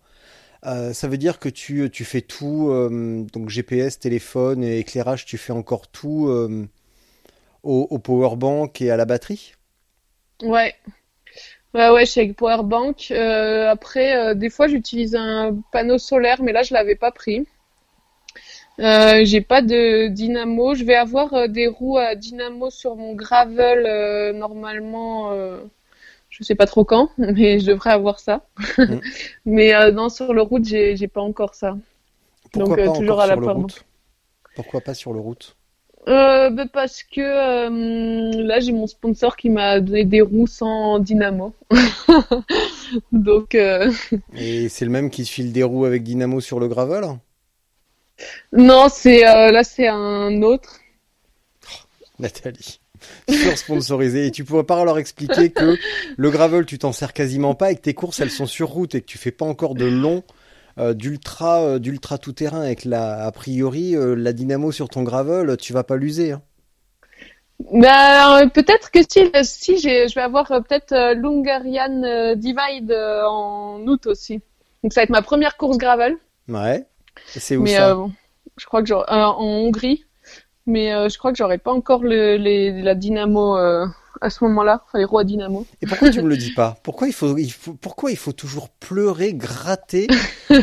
Euh, 0.66 0.94
ça 0.94 1.08
veut 1.10 1.18
dire 1.18 1.40
que 1.40 1.50
tu, 1.50 1.90
tu 1.92 2.06
fais 2.06 2.22
tout, 2.22 2.70
euh, 2.72 3.26
donc 3.34 3.50
GPS, 3.50 4.00
téléphone 4.00 4.64
et 4.64 4.80
éclairage, 4.80 5.26
tu 5.26 5.38
fais 5.38 5.54
encore 5.54 5.88
tout 5.90 6.28
euh, 6.30 6.68
au, 7.64 7.88
au 7.90 8.00
powerbank 8.00 8.82
et 8.82 8.92
à 8.92 8.98
la 8.98 9.06
batterie? 9.06 9.54
Ouais. 10.44 10.76
Ouais, 11.74 11.90
ouais, 11.90 12.06
je 12.06 12.12
suis 12.12 12.22
avec 12.22 12.36
Powerbank. 12.36 13.08
Euh, 13.12 13.70
après, 13.70 14.16
euh, 14.16 14.34
des 14.36 14.50
fois, 14.50 14.68
j'utilise 14.68 15.16
un 15.16 15.58
panneau 15.72 15.98
solaire, 15.98 16.42
mais 16.44 16.52
là, 16.52 16.62
je 16.62 16.74
l'avais 16.74 16.96
pas 16.96 17.12
pris. 17.12 17.48
Euh, 18.80 19.24
j'ai 19.24 19.42
pas 19.42 19.62
de 19.62 20.08
dynamo. 20.08 20.76
Je 20.76 20.84
vais 20.84 20.96
avoir 20.96 21.34
euh, 21.34 21.48
des 21.48 21.68
roues 21.68 21.98
à 21.98 22.16
dynamo 22.16 22.70
sur 22.70 22.96
mon 22.96 23.14
gravel 23.14 24.36
normalement. 24.36 25.32
Je 26.30 26.44
sais 26.44 26.56
pas 26.56 26.66
trop 26.66 26.84
quand, 26.84 27.10
mais 27.18 27.60
je 27.60 27.68
devrais 27.68 27.92
avoir 27.92 28.20
ça. 28.20 28.46
Mhm. 28.78 29.02
Mais 29.46 29.92
non, 29.92 30.10
sur 30.10 30.34
le 30.34 30.42
route, 30.42 30.66
j'ai 30.66 30.96
j'ai 30.96 31.08
pas 31.08 31.22
encore 31.22 31.56
ça. 31.56 31.78
Pourquoi 32.54 32.78
Donc, 32.78 32.84
pas 32.84 32.92
toujours 32.92 33.18
encore 33.18 33.22
à 33.22 33.28
la 33.28 33.36
sur 33.36 33.40
le 33.42 33.48
route? 33.48 33.86
Pourquoi 34.56 34.82
pas 34.82 34.94
sur 34.94 35.14
le 35.14 35.20
route? 35.20 35.58
Euh, 36.08 36.50
bah, 36.50 36.66
parce 36.72 37.04
que 37.04 37.22
euh, 37.22 38.44
là, 38.44 38.60
j'ai 38.60 38.74
mon 38.74 38.88
sponsor 38.88 39.38
qui 39.38 39.50
m'a 39.50 39.80
donné 39.80 40.04
des 40.04 40.22
roues 40.22 40.48
sans 40.48 41.00
dynamo. 41.00 41.54
Donc, 43.12 43.56
euh, 43.56 43.92
Et 44.36 44.68
c'est 44.70 44.86
le 44.86 44.92
même 44.92 45.10
qui 45.10 45.26
se 45.26 45.32
file 45.32 45.54
des 45.54 45.64
roues 45.64 45.86
avec 45.86 46.04
dynamo 46.04 46.42
sur 46.42 46.60
le 46.60 46.68
gravel? 46.68 47.06
non, 48.52 48.88
c'est 48.90 49.28
euh, 49.28 49.52
là, 49.52 49.64
c'est 49.64 49.88
un 49.88 50.42
autre. 50.42 50.80
Nathalie. 52.20 52.80
Sur 53.30 53.58
sponsorisé. 53.58 54.28
Et 54.28 54.32
tu 54.32 54.44
pourrais 54.44 54.64
pas 54.64 54.84
leur 54.84 54.98
expliquer 54.98 55.52
que 55.52 55.78
le 56.16 56.30
gravel, 56.32 56.66
tu 56.66 56.78
t'en 56.78 56.92
sers 56.92 57.14
quasiment 57.14 57.56
pas 57.56 57.72
et 57.72 57.76
que 57.76 57.82
tes 57.82 57.94
courses, 57.94 58.20
elles 58.20 58.32
sont 58.32 58.46
sur 58.46 58.70
route 58.70 58.96
et 58.96 59.02
que 59.02 59.06
tu 59.06 59.18
fais 59.18 59.32
pas 59.32 59.46
encore 59.46 59.76
de 59.76 59.86
long, 59.86 60.24
euh, 60.80 60.94
d'ultra, 60.94 61.62
euh, 61.62 61.80
d'ultra 61.80 62.18
tout 62.18 62.34
terrain 62.34 62.62
avec 62.62 62.86
la, 62.86 63.26
a 63.26 63.32
priori, 63.32 63.96
euh, 63.96 64.16
la 64.16 64.34
dynamo 64.34 64.72
sur 64.72 64.90
ton 64.90 65.04
gravel, 65.04 65.56
tu 65.58 65.74
vas 65.74 65.84
pas 65.84 65.96
l'user, 65.96 66.32
hein. 66.32 66.42
Euh, 67.72 68.48
peut-être 68.48 68.92
que 68.92 69.00
si, 69.04 69.78
je 69.78 70.16
vais 70.16 70.22
avoir 70.22 70.48
peut-être 70.48 71.14
l'Hungarian 71.14 72.36
Divide 72.36 72.92
en 72.92 73.80
août 73.88 74.08
aussi. 74.08 74.42
Donc, 74.82 74.92
ça 74.92 75.00
va 75.00 75.04
être 75.04 75.12
ma 75.12 75.22
première 75.22 75.56
course 75.56 75.78
gravel. 75.78 76.18
Ouais. 76.50 76.86
C'est 77.28 77.56
où 77.56 77.62
Mais 77.62 77.76
ça? 77.76 77.94
bon, 77.94 78.12
je 78.58 78.66
crois 78.66 78.82
que 78.82 78.88
j'aurai, 78.88 79.06
en 79.08 79.40
Hongrie. 79.40 80.04
Mais 80.66 81.10
je 81.10 81.18
crois 81.18 81.32
que 81.32 81.38
j'aurai 81.38 81.58
pas 81.58 81.72
encore 81.72 82.04
le, 82.04 82.36
les, 82.36 82.82
la 82.82 82.96
dynamo 82.96 83.56
à 84.24 84.30
ce 84.30 84.44
moment-là, 84.46 84.82
enfin 84.86 85.00
les 85.00 85.06
roues 85.06 85.20
à 85.20 85.26
dynamo. 85.26 85.68
Et 85.82 85.86
pourquoi 85.86 86.10
tu 86.10 86.22
me 86.22 86.30
le 86.30 86.38
dis 86.46 86.54
pas? 86.54 86.78
Pourquoi 86.82 87.08
il 87.08 87.14
faut, 87.14 87.38
il 87.38 87.52
faut, 87.52 87.74
pourquoi 87.74 88.10
il 88.10 88.18
faut 88.18 88.32
toujours 88.32 88.70
pleurer, 88.70 89.34
gratter, 89.34 90.08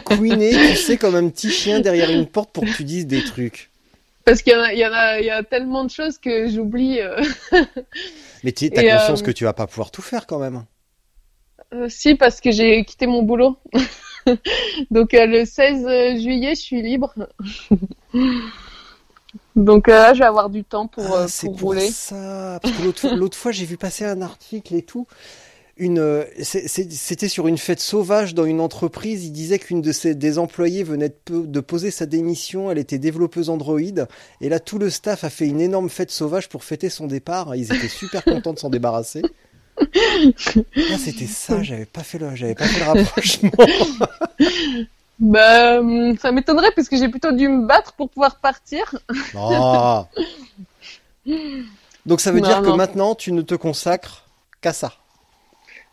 couiner, 0.05 0.51
tu 0.71 0.77
sais, 0.77 0.97
comme 0.97 1.15
un 1.15 1.29
petit 1.29 1.51
chien 1.51 1.81
derrière 1.81 2.11
une 2.11 2.27
porte 2.27 2.53
pour 2.53 2.65
que 2.65 2.71
tu 2.71 2.85
dises 2.85 3.07
des 3.07 3.23
trucs? 3.23 3.71
Parce 4.25 4.43
qu'il 4.43 4.55
y 4.55 4.57
en 4.57 4.63
a, 4.63 4.73
il 4.73 4.79
y 4.79 4.87
en 4.87 4.93
a, 4.93 5.21
il 5.21 5.27
y 5.27 5.31
a 5.31 5.43
tellement 5.43 5.85
de 5.85 5.91
choses 5.91 6.17
que 6.19 6.49
j'oublie. 6.49 7.01
euh. 7.01 7.21
Mais 8.45 8.53
tu 8.53 8.71
as 8.75 8.83
Et, 8.83 8.91
conscience 8.91 9.21
euh, 9.21 9.25
que 9.25 9.31
tu 9.31 9.45
vas 9.45 9.53
pas 9.53 9.67
pouvoir 9.67 9.91
tout 9.91 10.03
faire 10.03 10.27
quand 10.27 10.39
même. 10.39 10.65
Euh, 11.75 11.87
si, 11.89 12.15
parce 12.15 12.41
que 12.41 12.51
j'ai 12.51 12.85
quitté 12.85 13.07
mon 13.07 13.23
boulot. 13.23 13.59
Donc 14.91 15.11
le 15.13 15.45
16 15.45 16.21
juillet, 16.23 16.55
je 16.55 16.61
suis 16.61 16.83
libre. 16.83 17.15
Donc 19.57 19.89
euh, 19.89 19.93
là, 19.93 20.15
je 20.15 20.21
vais 20.21 20.25
avoir 20.27 20.49
du 20.51 20.65
temps 20.65 20.87
pour, 20.87 21.05
Ah, 21.07 21.23
euh, 21.23 21.27
c'est 21.29 21.47
pour 21.49 21.61
rouler. 21.61 21.91
ça. 21.91 22.59
Parce 22.63 22.75
que 22.75 22.83
l'autre 23.17 23.37
fois, 23.37 23.53
j'ai 23.53 23.65
vu 23.65 23.77
passer 23.77 24.05
un 24.05 24.23
article 24.23 24.75
et 24.75 24.83
tout. 24.83 25.07
Une, 25.77 25.99
euh, 25.99 26.25
c'est- 26.43 26.69
c'est- 26.69 26.93
c'était 26.93 27.29
sur 27.29 27.49
une 27.49 27.57
fête 27.57 27.81
sauvage 27.81 28.35
dans 28.35 28.45
une 28.45 28.61
entreprise. 28.61 29.25
Il 29.25 29.33
disait 29.33 29.59
qu'une 29.59 29.81
de 29.81 29.93
ses 29.93 30.15
des 30.15 30.39
employés 30.39 30.83
venait 30.85 31.15
de 31.31 31.61
poser 31.61 31.91
sa 31.91 32.05
démission. 32.07 32.71
Elle 32.71 32.77
était 32.79 32.99
développeuse 32.99 33.49
Android. 33.49 33.81
Et 34.41 34.49
là, 34.51 34.61
tout 34.61 34.79
le 34.79 34.91
staff 34.91 35.25
a 35.25 35.31
fait 35.31 35.47
une 35.47 35.61
énorme 35.61 35.89
fête 35.89 36.11
sauvage 36.11 36.49
pour 36.51 36.65
fêter 36.65 36.91
son 36.91 37.07
départ. 37.07 37.57
Ils 37.57 37.73
étaient 37.73 37.89
super 37.89 38.23
contents 38.25 38.53
de 38.53 38.59
s'en 38.59 38.69
débarrasser. 38.71 39.23
Ah, 39.81 40.99
c'était 41.03 41.27
ça. 41.27 41.63
J'avais 41.63 41.87
pas 41.87 42.03
fait 42.03 42.19
le, 42.19 42.35
j'avais 42.37 42.55
pas 42.55 42.67
fait 42.67 42.81
le 42.81 42.85
rapprochement. 42.87 43.51
Bah, 45.21 45.81
ça 46.19 46.33
m'étonnerait 46.33 46.73
parce 46.75 46.89
que 46.89 46.97
j'ai 46.97 47.09
plutôt 47.09 47.33
dû 47.33 47.49
me 47.49 47.67
battre 47.67 47.93
pour 47.93 48.09
pouvoir 48.09 48.41
partir. 48.41 48.95
Ah. 49.37 50.07
Donc 52.07 52.21
ça 52.21 52.33
veut 52.33 52.41
Non, 52.41 52.49
dire 52.49 52.63
que 52.63 52.71
maintenant, 52.71 53.15
tu 53.15 53.33
ne 53.33 53.43
te 53.43 53.55
consacres 53.55 54.25
qu'à 54.63 54.73
ça. 54.73 54.95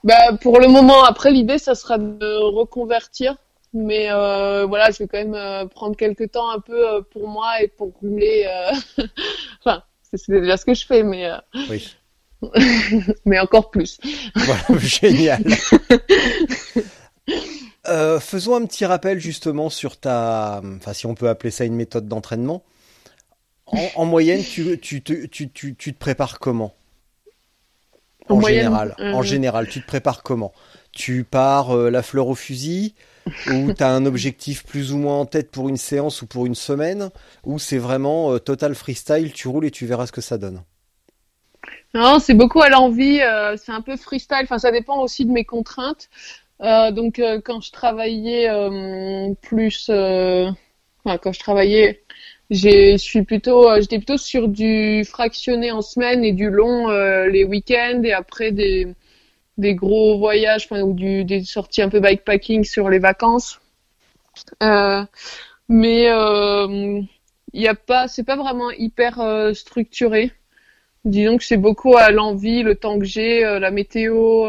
Bah, 0.03 0.33
pour 0.41 0.59
le 0.59 0.67
moment, 0.69 1.03
après, 1.03 1.31
l'idée, 1.31 1.57
ça 1.57 1.75
sera 1.75 1.97
de 1.97 2.37
reconvertir. 2.37 3.35
Mais 3.73 4.09
euh, 4.09 4.65
voilà, 4.65 4.91
je 4.91 4.99
vais 4.99 5.07
quand 5.07 5.17
même 5.17 5.35
euh, 5.35 5.65
prendre 5.65 5.97
quelques 5.97 6.31
temps 6.31 6.49
un 6.49 6.59
peu 6.59 6.87
euh, 6.87 7.01
pour 7.01 7.27
moi 7.27 7.61
et 7.61 7.67
pour 7.67 7.91
rouler. 8.01 8.47
Enfin, 9.59 9.83
c'est 10.13 10.39
déjà 10.39 10.55
ce 10.55 10.63
que 10.63 10.73
je 10.73 10.85
fais, 10.85 11.03
mais, 11.03 11.29
Oui. 11.69 11.95
mais 13.25 13.39
encore 13.39 13.71
plus. 13.71 13.99
Voilà, 14.35 14.63
génial. 14.79 15.43
Euh, 17.89 18.19
faisons 18.19 18.55
un 18.55 18.65
petit 18.65 18.85
rappel 18.85 19.19
justement 19.19 19.69
sur 19.69 19.97
ta, 19.97 20.61
enfin 20.75 20.93
si 20.93 21.05
on 21.05 21.15
peut 21.15 21.29
appeler 21.29 21.51
ça 21.51 21.63
une 21.65 21.75
méthode 21.75 22.07
d'entraînement. 22.07 22.63
En, 23.65 23.91
en 23.95 24.03
moyenne, 24.05 24.43
tu, 24.43 24.77
tu, 24.79 25.01
te- 25.03 25.25
tu, 25.27 25.49
tu, 25.51 25.75
tu 25.75 25.93
te 25.93 25.97
prépares 25.99 26.39
comment? 26.39 26.75
En 28.29 28.35
En 28.35 28.39
moyenne, 28.39 28.79
général, 28.79 28.97
en 29.09 29.21
euh, 29.21 29.21
général, 29.21 29.67
tu 29.67 29.81
te 29.81 29.85
prépares 29.85 30.23
comment? 30.23 30.53
Tu 30.93 31.23
pars 31.25 31.75
euh, 31.75 31.89
la 31.89 32.01
fleur 32.03 32.27
au 32.27 32.35
fusil? 32.35 32.95
Ou 33.45 33.71
tu 33.71 33.83
as 33.83 33.89
un 33.93 34.05
objectif 34.05 34.65
plus 34.65 34.91
ou 34.93 34.97
moins 34.97 35.19
en 35.19 35.25
tête 35.25 35.51
pour 35.51 35.69
une 35.69 35.77
séance 35.77 36.21
ou 36.21 36.27
pour 36.27 36.45
une 36.45 36.55
semaine? 36.55 37.09
Ou 37.45 37.59
c'est 37.59 37.77
vraiment 37.77 38.37
total 38.39 38.75
freestyle, 38.75 39.31
tu 39.33 39.47
roules 39.47 39.65
et 39.65 39.71
tu 39.71 39.85
verras 39.85 40.05
ce 40.07 40.11
que 40.11 40.21
ça 40.21 40.37
donne? 40.37 40.63
Non, 41.93 42.19
c'est 42.19 42.33
beaucoup 42.33 42.61
à 42.61 42.69
l'envie, 42.69 43.19
c'est 43.57 43.71
un 43.71 43.81
peu 43.81 43.95
freestyle, 43.97 44.41
enfin 44.43 44.59
ça 44.59 44.71
dépend 44.71 44.99
aussi 45.01 45.25
de 45.25 45.31
mes 45.31 45.45
contraintes. 45.45 46.09
Euh, 46.61 46.91
donc 46.91 47.19
euh, 47.19 47.39
quand 47.43 47.61
je 47.61 47.71
travaillais 47.71 48.49
euh, 48.49 49.33
plus, 49.41 49.87
euh, 49.89 50.49
quand 51.05 51.31
je 51.31 51.39
travaillais, 51.39 52.03
plutôt, 53.27 53.69
euh, 53.69 53.81
j'étais 53.81 53.97
plutôt 53.97 54.17
sur 54.17 54.47
du 54.47 55.03
fractionné 55.05 55.71
en 55.71 55.81
semaine 55.81 56.23
et 56.23 56.31
du 56.33 56.49
long 56.49 56.89
euh, 56.89 57.27
les 57.27 57.43
week-ends 57.43 58.01
et 58.03 58.13
après 58.13 58.51
des 58.51 59.75
gros 59.75 60.17
voyages, 60.17 60.67
ou 60.71 60.93
du 60.93 61.25
des 61.25 61.43
sorties 61.43 61.81
un 61.81 61.89
peu 61.89 61.99
bikepacking 61.99 62.63
sur 62.63 62.89
les 62.89 62.99
vacances. 62.99 63.59
Euh, 64.63 65.03
mais 65.69 66.09
euh, 66.09 67.01
il 67.53 67.61
y 67.61 67.67
a 67.67 67.75
pas, 67.75 68.07
c'est 68.07 68.23
pas 68.23 68.35
vraiment 68.35 68.71
hyper 68.71 69.19
euh, 69.19 69.53
structuré. 69.53 70.31
Disons 71.05 71.37
que 71.37 71.43
c'est 71.43 71.57
beaucoup 71.57 71.97
à 71.97 72.11
l'envie, 72.11 72.63
le 72.63 72.75
temps 72.75 72.99
que 72.99 73.05
j'ai, 73.05 73.45
euh, 73.45 73.59
la 73.59 73.71
météo. 73.71 74.47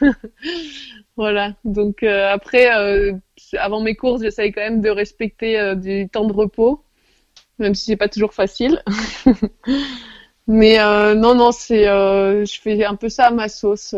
Voilà. 1.18 1.54
Donc 1.64 2.04
euh, 2.04 2.32
après, 2.32 2.72
euh, 2.76 3.12
avant 3.58 3.80
mes 3.80 3.96
courses, 3.96 4.22
j'essaye 4.22 4.52
quand 4.52 4.60
même 4.60 4.80
de 4.80 4.88
respecter 4.88 5.58
euh, 5.58 5.74
du 5.74 6.08
temps 6.08 6.26
de 6.26 6.32
repos, 6.32 6.84
même 7.58 7.74
si 7.74 7.86
c'est 7.86 7.96
pas 7.96 8.08
toujours 8.08 8.32
facile. 8.34 8.80
Mais 10.46 10.78
non, 11.14 11.34
non, 11.34 11.52
c'est, 11.52 11.84
je 11.84 12.60
fais 12.62 12.82
un 12.84 12.94
peu 12.94 13.10
ça 13.10 13.26
à 13.26 13.30
ma 13.30 13.50
sauce. 13.50 13.94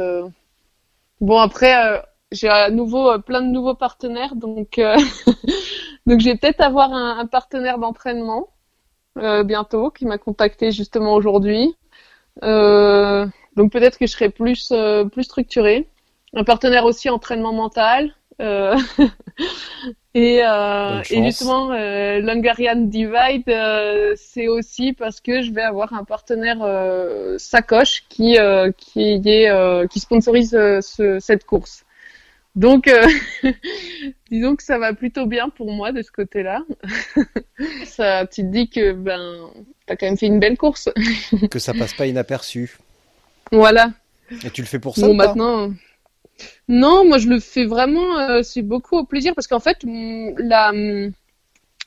Bon 1.20 1.38
après, 1.38 2.02
j'ai 2.32 2.48
à 2.48 2.70
nouveau 2.70 3.20
plein 3.20 3.40
de 3.42 3.46
nouveaux 3.52 3.76
partenaires, 3.76 4.34
donc 4.34 4.80
donc 6.06 6.20
je 6.20 6.24
vais 6.24 6.36
peut-être 6.36 6.60
avoir 6.60 6.92
un, 6.92 7.24
partenaire 7.26 7.78
d'entraînement 7.78 8.48
bientôt 9.44 9.90
qui 9.90 10.06
m'a 10.06 10.18
contacté 10.18 10.72
justement 10.72 11.14
aujourd'hui. 11.14 11.76
Donc 12.42 13.70
peut-être 13.70 13.96
que 13.96 14.08
je 14.08 14.12
serai 14.12 14.30
plus 14.30 14.72
plus 15.12 15.22
structurée. 15.22 15.86
Un 16.34 16.44
partenaire 16.44 16.84
aussi 16.84 17.08
entraînement 17.10 17.52
mental. 17.52 18.14
Euh, 18.40 18.76
et 20.14 20.40
euh, 20.42 21.02
et 21.10 21.24
justement 21.24 21.72
euh, 21.72 22.20
Divide, 22.76 23.48
euh, 23.48 24.14
c'est 24.16 24.48
aussi 24.48 24.92
parce 24.94 25.20
que 25.20 25.42
je 25.42 25.52
vais 25.52 25.62
avoir 25.62 25.92
un 25.92 26.04
partenaire 26.04 26.58
sacoche 27.38 28.04
qui 28.08 28.38
qui 28.78 29.20
est 29.26 29.88
qui 29.90 30.00
sponsorise 30.00 30.50
ce- 30.50 31.18
cette 31.20 31.44
course. 31.44 31.84
Donc 32.56 32.90
disons 34.30 34.56
que 34.56 34.62
ça 34.62 34.78
va 34.78 34.92
plutôt 34.94 35.26
bien 35.26 35.50
pour 35.50 35.70
moi 35.70 35.92
de 35.92 36.02
ce 36.02 36.10
côté-là. 36.10 36.62
ça, 37.84 38.26
tu 38.26 38.42
te 38.42 38.46
dis 38.46 38.68
que 38.70 38.92
ben 38.92 39.50
t'as 39.86 39.96
quand 39.96 40.06
même 40.06 40.16
fait 40.18 40.26
une 40.26 40.40
belle 40.40 40.56
course. 40.56 40.88
Que 41.50 41.58
ça 41.58 41.74
passe 41.74 41.92
pas 41.94 42.06
inaperçu. 42.06 42.78
Voilà. 43.52 43.90
Et 44.44 44.50
tu 44.50 44.62
le 44.62 44.66
fais 44.66 44.78
pour 44.78 44.96
ça 44.96 45.06
Bon, 45.06 45.14
ou 45.14 45.16
pas? 45.16 45.26
maintenant. 45.26 45.72
Non, 46.68 47.06
moi 47.06 47.18
je 47.18 47.28
le 47.28 47.40
fais 47.40 47.64
vraiment, 47.64 48.18
euh, 48.18 48.42
c'est 48.42 48.62
beaucoup 48.62 48.96
au 48.96 49.04
plaisir 49.04 49.34
parce 49.34 49.46
qu'en 49.46 49.60
fait, 49.60 49.78
la, 49.84 50.72
mm, 50.72 51.12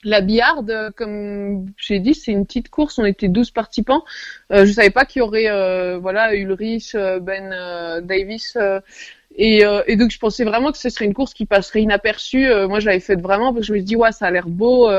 la 0.03 0.21
billarde, 0.21 0.69
euh, 0.71 0.91
comme 0.95 1.67
j'ai 1.77 1.99
dit, 1.99 2.13
c'est 2.13 2.31
une 2.31 2.45
petite 2.45 2.69
course. 2.69 2.97
On 2.99 3.05
était 3.05 3.27
12 3.27 3.51
participants. 3.51 4.03
Euh, 4.51 4.65
je 4.65 4.71
savais 4.73 4.89
pas 4.89 5.05
qu'il 5.05 5.19
y 5.19 5.23
aurait, 5.23 5.49
euh, 5.49 5.97
voilà, 5.97 6.35
Ulrich, 6.35 6.95
euh, 6.95 7.19
Ben 7.19 7.49
Davis. 8.05 8.57
Et, 9.35 9.63
donc 9.95 10.11
je 10.11 10.19
pensais 10.19 10.43
vraiment 10.43 10.71
que 10.71 10.77
ce 10.77 10.89
serait 10.89 11.05
une 11.05 11.13
course 11.13 11.33
qui 11.33 11.45
passerait 11.45 11.81
inaperçue. 11.81 12.47
moi, 12.67 12.79
je 12.79 12.85
l'avais 12.85 12.99
faite 12.99 13.21
vraiment 13.21 13.53
parce 13.53 13.61
que 13.61 13.67
je 13.67 13.73
me 13.73 13.77
suis 13.79 13.85
dit, 13.85 13.95
ouais, 13.95 14.11
ça 14.11 14.27
a 14.27 14.31
l'air 14.31 14.47
beau. 14.47 14.89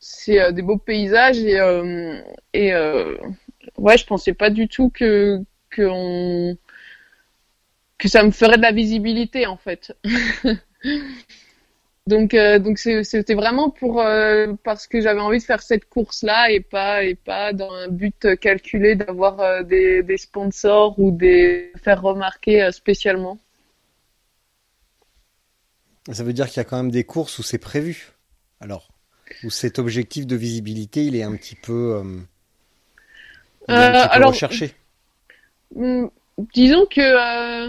c'est 0.00 0.52
des 0.52 0.62
beaux 0.62 0.78
paysages 0.78 1.38
et, 1.38 1.56
et 2.54 2.74
ouais, 3.78 3.98
je 3.98 4.06
pensais 4.06 4.34
pas 4.34 4.50
du 4.50 4.68
tout 4.68 4.90
que 4.90 5.40
que 5.70 5.82
on 5.82 6.56
que 7.98 8.08
ça 8.08 8.22
me 8.22 8.30
ferait 8.30 8.56
de 8.56 8.62
la 8.62 8.72
visibilité 8.72 9.46
en 9.46 9.56
fait. 9.56 9.96
Donc, 12.06 12.34
euh, 12.34 12.60
donc 12.60 12.78
c'était 12.78 13.34
vraiment 13.34 13.68
pour 13.68 14.00
euh, 14.00 14.54
parce 14.62 14.86
que 14.86 15.00
j'avais 15.00 15.20
envie 15.20 15.40
de 15.40 15.42
faire 15.42 15.60
cette 15.60 15.88
course-là 15.88 16.52
et 16.52 16.60
pas 16.60 17.02
et 17.02 17.16
pas 17.16 17.52
dans 17.52 17.72
un 17.72 17.88
but 17.88 18.36
calculé 18.36 18.94
d'avoir 18.94 19.40
euh, 19.40 19.64
des, 19.64 20.04
des, 20.04 20.16
sponsors 20.16 20.96
ou 21.00 21.10
des 21.10 21.72
faire 21.82 22.00
remarquer 22.00 22.70
spécialement. 22.70 23.38
Ça 26.12 26.22
veut 26.22 26.32
dire 26.32 26.46
qu'il 26.46 26.58
y 26.58 26.60
a 26.60 26.64
quand 26.64 26.76
même 26.76 26.92
des 26.92 27.02
courses 27.02 27.40
où 27.40 27.42
c'est 27.42 27.58
prévu. 27.58 28.12
Alors, 28.60 28.88
où 29.42 29.50
cet 29.50 29.80
objectif 29.80 30.28
de 30.28 30.36
visibilité, 30.36 31.04
il 31.06 31.16
est 31.16 31.24
un 31.24 31.34
petit 31.34 31.56
peu, 31.56 32.00
il 33.68 33.74
est 33.74 33.78
un 33.78 33.90
petit 33.90 34.08
peu 34.08 34.14
alors, 34.14 34.30
recherché. 34.30 34.76
Hmm, 35.74 36.06
disons 36.54 36.86
que 36.86 37.68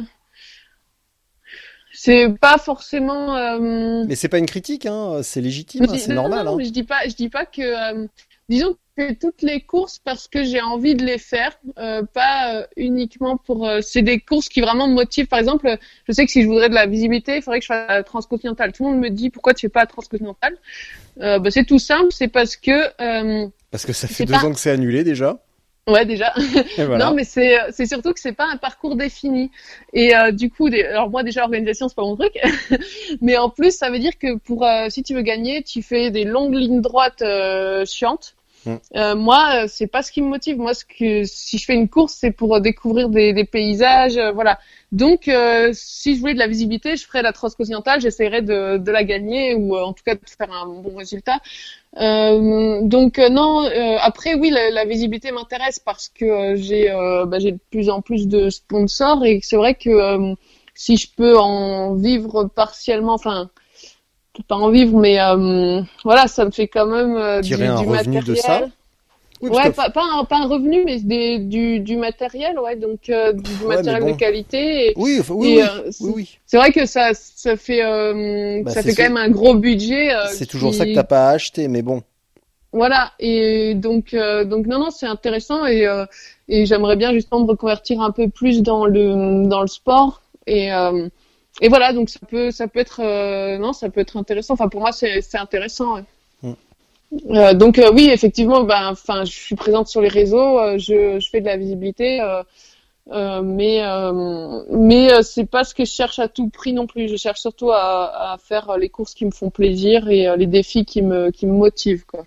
c'est 2.00 2.30
pas 2.39 2.60
forcément. 2.60 3.36
Euh... 3.36 4.06
Mais 4.08 4.14
c'est 4.14 4.30
pas 4.30 4.38
une 4.38 4.45
critique, 4.45 4.86
hein. 4.86 5.22
C'est 5.24 5.41
légitime, 5.41 5.86
hein, 5.89 5.98
c'est 5.98 6.14
normal. 6.14 6.45
Non, 6.45 6.54
hein. 6.54 6.56
mais 6.56 6.66
je 6.66 6.70
dis 6.70 6.84
pas, 6.84 7.08
je 7.08 7.16
dis 7.16 7.28
pas 7.28 7.45
que. 7.45 7.62
Euh, 7.62 8.06
disons 8.50 8.78
que 8.95 9.14
toutes 9.14 9.41
les 9.41 9.62
courses 9.62 9.98
parce 9.98 10.28
que 10.28 10.43
j'ai 10.43 10.62
envie 10.62 10.93
de 10.93 11.04
les 11.04 11.18
faire, 11.18 11.58
euh, 11.80 12.04
pas 12.04 12.54
euh, 12.54 12.68
uniquement 12.76 13.36
pour. 13.38 13.68
Euh, 13.68 13.80
c'est 13.82 14.04
des 14.04 14.20
courses 14.20 14.48
qui 14.48 14.62
vraiment 14.62 14.88
me 14.88 14.93
motivent. 14.93 15.26
Par 15.26 15.39
exemple, 15.39 15.76
je 16.08 16.14
sais 16.14 16.24
que 16.24 16.32
si 16.32 16.43
je 16.43 16.48
voudrais 16.48 16.70
de 16.70 16.76
la 16.76 16.86
visibilité, 16.86 17.38
il 17.38 17.41
faudrait 17.41 17.62
que 17.62 17.66
je 17.66 17.74
fasse 17.74 17.89
la 17.89 18.04
transcontinentale. 18.04 18.74
Tout 18.74 18.86
le 18.86 18.91
monde 18.91 19.00
me 19.00 19.10
dit 19.10 19.32
pourquoi 19.32 19.56
tu 19.56 19.62
fais 19.62 19.70
pas 19.72 19.80
la 19.80 19.88
transcontinentale? 19.88 20.56
bah, 21.18 21.50
c'est 21.50 21.66
tout 21.66 21.80
simple, 21.80 22.12
c'est 22.12 22.28
parce 22.28 22.56
que. 22.56 23.50
parce 23.72 23.88
que 23.88 23.93
ça 23.93 24.08
fait 24.08 24.26
deux 24.26 24.36
ans 24.36 24.54
que 24.54 24.60
c'est 24.60 24.70
annulé 24.70 25.04
déjà. 25.04 25.39
Ouais, 25.88 26.05
déjà. 26.05 26.33
Non, 26.77 27.13
mais 27.13 27.23
c'est 27.23 27.57
c'est 27.71 27.85
surtout 27.85 28.13
que 28.13 28.19
c'est 28.19 28.33
pas 28.33 28.47
un 28.51 28.57
parcours 28.57 28.95
défini. 28.95 29.51
Et 29.93 30.15
euh, 30.15 30.31
du 30.31 30.49
coup, 30.49 30.69
des... 30.69 30.83
alors 30.83 31.09
moi 31.09 31.23
déjà 31.23 31.41
l'organisation 31.41 31.88
c'est 31.88 31.95
pas 31.95 32.03
mon 32.03 32.15
truc, 32.15 32.33
mais 33.21 33.38
en 33.38 33.49
plus 33.49 33.75
ça 33.75 33.89
veut 33.89 33.99
dire 33.99 34.17
que 34.17 34.38
pour 34.38 34.65
euh, 34.65 34.88
si 34.89 35.01
tu 35.03 35.13
veux 35.13 35.21
gagner, 35.21 35.63
tu 35.63 35.81
fais 35.81 36.11
des 36.11 36.25
longues 36.25 36.55
lignes 36.55 36.81
droites 36.81 37.21
euh, 37.21 37.85
chiantes. 37.85 38.35
Mm. 38.66 38.76
Euh, 38.95 39.16
moi, 39.16 39.68
c'est 39.68 39.88
pas 39.88 40.01
ce 40.01 40.12
qui 40.12 40.22
me 40.22 40.28
motive. 40.28 40.58
Moi, 40.58 40.74
si 40.74 41.58
je 41.58 41.66
fais 41.66 41.76
une 41.76 41.89
course, 41.89 42.16
c'est 42.20 42.32
pour 42.32 42.60
découvrir 42.62 43.10
des, 43.10 43.45
paysages, 43.45 44.20
voilà. 44.34 44.60
Donc, 44.91 45.30
si 45.74 46.16
je 46.16 46.20
voulais 46.20 46.34
de 46.34 46.39
la 46.39 46.47
visibilité, 46.47 46.95
je 46.95 47.05
ferais 47.05 47.22
la 47.22 47.34
transcontinentale, 47.34 48.01
j'essaierais 48.01 48.41
de, 48.41 48.78
de 48.78 48.91
la 48.91 49.03
gagner 49.03 49.55
ou 49.55 49.76
en 49.78 49.93
tout 49.93 50.03
cas 50.03 50.16
de 50.16 50.22
faire 50.26 50.51
un 50.51 50.68
bon 50.68 50.95
résultat. 50.95 51.39
Euh, 51.99 52.82
donc 52.84 53.18
euh, 53.18 53.30
non. 53.30 53.64
Euh, 53.64 53.97
après 54.01 54.36
oui, 54.36 54.49
la, 54.49 54.70
la 54.70 54.86
visibilité 54.86 55.32
m'intéresse 55.32 55.80
parce 55.80 56.10
que 56.10 56.55
j'ai 56.55 56.89
bah, 57.28 57.39
j'ai 57.39 57.53
de 57.53 57.60
plus 57.72 57.89
en 57.89 58.01
plus 58.01 58.28
de 58.28 58.49
sponsors 58.49 59.26
et 59.26 59.39
c'est 59.41 59.55
vrai 59.55 59.76
que 59.76 60.36
si 60.76 60.97
je 60.97 61.08
peux 61.16 61.38
en 61.38 61.95
vivre 61.95 62.45
partiellement, 62.45 63.14
enfin 63.14 63.49
pas 64.47 64.55
en 64.55 64.69
vivre, 64.69 64.97
mais 64.99 65.17
voilà, 66.03 66.27
ça 66.27 66.45
me 66.45 66.51
fait 66.51 66.67
quand 66.67 66.85
même 66.88 67.41
du, 67.41 67.53
un 67.55 67.75
du 67.75 67.85
revenu 67.85 68.17
matériel. 68.17 68.23
de 68.23 68.35
ça. 68.35 68.61
ouais, 69.41 69.71
pas, 69.71 69.89
pas, 69.89 70.03
un, 70.13 70.23
pas 70.25 70.38
un 70.38 70.47
revenu, 70.47 70.83
mais 70.85 70.99
des, 70.99 71.39
du, 71.39 71.79
du 71.79 71.95
matériel, 71.95 72.59
ouais, 72.59 72.75
donc 72.75 73.09
euh, 73.09 73.33
du 73.33 73.65
Ouais, 73.65 73.75
matériel 73.75 74.03
bon. 74.03 74.11
de 74.13 74.17
qualité. 74.17 74.88
Et, 74.89 74.93
Oui, 74.97 75.19
oui, 75.29 75.47
et, 75.47 75.57
oui, 75.57 75.61
euh, 75.61 75.81
oui, 75.85 75.91
c'est- 75.91 76.03
oui. 76.13 76.38
C'est 76.45 76.57
vrai 76.57 76.71
que 76.71 76.85
ça, 76.85 77.11
ça 77.13 77.55
fait, 77.57 77.83
euh, 77.83 78.63
Bah, 78.63 78.71
ça 78.71 78.83
fait 78.83 78.93
quand 78.95 79.03
même 79.03 79.17
un 79.17 79.29
gros 79.29 79.55
budget. 79.55 80.13
euh, 80.13 80.25
C'est 80.33 80.45
toujours 80.47 80.73
ça 80.73 80.85
que 80.85 80.93
t'as 80.93 81.03
pas 81.03 81.29
à 81.29 81.31
acheter, 81.31 81.67
mais 81.67 81.81
bon. 81.81 82.01
Voilà, 82.73 83.11
et 83.19 83.75
donc, 83.75 84.13
euh, 84.13 84.43
donc 84.43 84.67
non, 84.67 84.79
non, 84.79 84.91
c'est 84.91 85.05
intéressant 85.07 85.65
et, 85.65 85.88
euh, 85.88 86.05
et 86.49 86.65
j'aimerais 86.65 86.95
bien 86.95 87.13
justement 87.13 87.41
me 87.41 87.47
reconvertir 87.49 88.01
un 88.01 88.11
peu 88.11 88.27
plus 88.29 88.61
dans 88.61 88.85
le, 88.85 89.47
dans 89.47 89.61
le 89.61 89.67
sport 89.67 90.21
et, 90.45 90.71
euh, 90.73 91.07
et 91.62 91.70
voilà, 91.70 91.93
donc 91.93 92.10
ça 92.10 92.20
peut, 92.28 92.51
ça 92.51 92.68
peut 92.68 92.80
être, 92.80 93.01
euh, 93.01 93.58
non, 93.58 93.74
ça 93.74 93.89
peut 93.89 94.01
être 94.01 94.18
intéressant. 94.18 94.53
Enfin, 94.53 94.70
pour 94.70 94.82
moi, 94.82 94.91
c'est, 94.91 95.22
intéressant. 95.36 95.95
ouais. 95.95 96.03
Mm. 96.43 96.53
Euh, 97.32 97.53
donc 97.53 97.80
euh, 97.80 97.91
oui, 97.93 98.10
effectivement, 98.10 98.64
ben, 98.64 98.89
enfin, 98.91 99.24
je 99.24 99.32
suis 99.32 99.55
présente 99.55 99.88
sur 99.88 100.01
les 100.01 100.10
réseaux, 100.10 100.60
euh, 100.60 100.78
je, 100.78 101.20
je 101.20 101.30
fais 101.30 101.39
de 101.41 101.45
la 101.45 101.58
visibilité, 101.58 102.22
euh, 102.22 102.43
euh, 103.12 103.41
mais 103.41 103.82
euh, 103.82 104.64
mais 104.70 105.14
euh, 105.14 105.22
c'est 105.22 105.45
pas 105.45 105.64
ce 105.64 105.74
que 105.74 105.86
je 105.86 105.91
cherche 105.91 106.20
à 106.20 106.28
tout 106.28 106.49
prix 106.49 106.74
non 106.74 106.86
plus. 106.86 107.08
Je 107.08 107.16
cherche 107.16 107.39
surtout 107.39 107.72
à, 107.72 108.34
à 108.34 108.38
faire 108.38 108.78
les 108.78 108.89
courses 108.89 109.14
qui 109.14 109.26
me 109.26 109.32
font 109.32 109.49
plaisir 109.49 110.10
et 110.10 110.28
euh, 110.28 110.36
les 110.36 110.47
défis 110.47 110.84
qui 110.84 111.01
me 111.01 111.32
qui 111.32 111.45
me 111.45 111.53
motivent 111.53 112.05
quoi. 112.05 112.26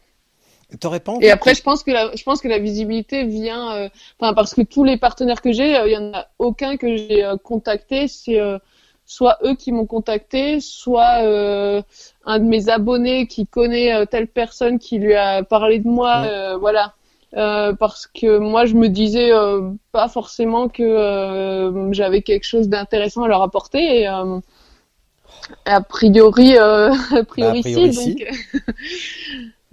Pas 0.79 1.01
Et 1.21 1.31
après, 1.31 1.55
je 1.55 1.63
pense 1.63 1.83
que 1.83 1.91
la, 1.91 2.15
je 2.15 2.23
pense 2.23 2.41
que 2.41 2.49
la 2.49 2.59
visibilité 2.59 3.25
vient, 3.25 3.75
euh, 3.75 3.89
enfin 4.19 4.35
parce 4.35 4.55
que 4.55 4.63
tous 4.63 4.85
les 4.85 4.97
partenaires 4.97 5.43
que 5.43 5.53
j'ai, 5.53 5.77
euh, 5.77 5.89
il 5.89 5.93
y 5.93 5.97
en 5.97 6.13
a 6.13 6.29
aucun 6.39 6.77
que 6.77 6.97
j'ai 6.97 7.25
euh, 7.25 7.37
contacté, 7.37 8.07
c'est 8.07 8.39
euh, 8.39 8.59
soit 9.11 9.39
eux 9.45 9.55
qui 9.55 9.73
m'ont 9.73 9.87
contacté, 9.87 10.61
soit 10.61 11.23
euh, 11.25 11.83
un 12.25 12.39
de 12.39 12.45
mes 12.45 12.69
abonnés 12.69 13.27
qui 13.27 13.47
connaît 13.47 13.93
euh, 13.93 14.05
telle 14.05 14.29
personne 14.29 14.79
qui 14.79 14.99
lui 14.99 15.15
a 15.15 15.43
parlé 15.43 15.81
de 15.81 15.89
moi, 15.89 16.23
Ouais. 16.23 16.29
euh, 16.29 16.57
voilà. 16.57 16.95
Parce 17.33 18.07
que 18.07 18.39
moi, 18.39 18.67
je 18.67 18.75
me 18.75 18.89
disais 18.89 19.31
pas 19.93 20.09
forcément 20.09 20.69
que 20.69 21.73
j'avais 21.93 22.23
quelque 22.23 22.45
chose 22.45 22.69
d'intéressant 22.69 23.23
à 23.23 23.29
leur 23.29 23.43
apporter. 23.43 24.01
Et, 24.01 24.09
a 25.65 25.81
priori, 25.81 26.57
euh, 26.57 26.93
a 27.13 27.25
priori, 27.25 27.63
Bah, 27.63 27.69
a 27.69 27.73
priori, 27.73 27.95
si. 27.95 28.15
Donc, 28.15 28.29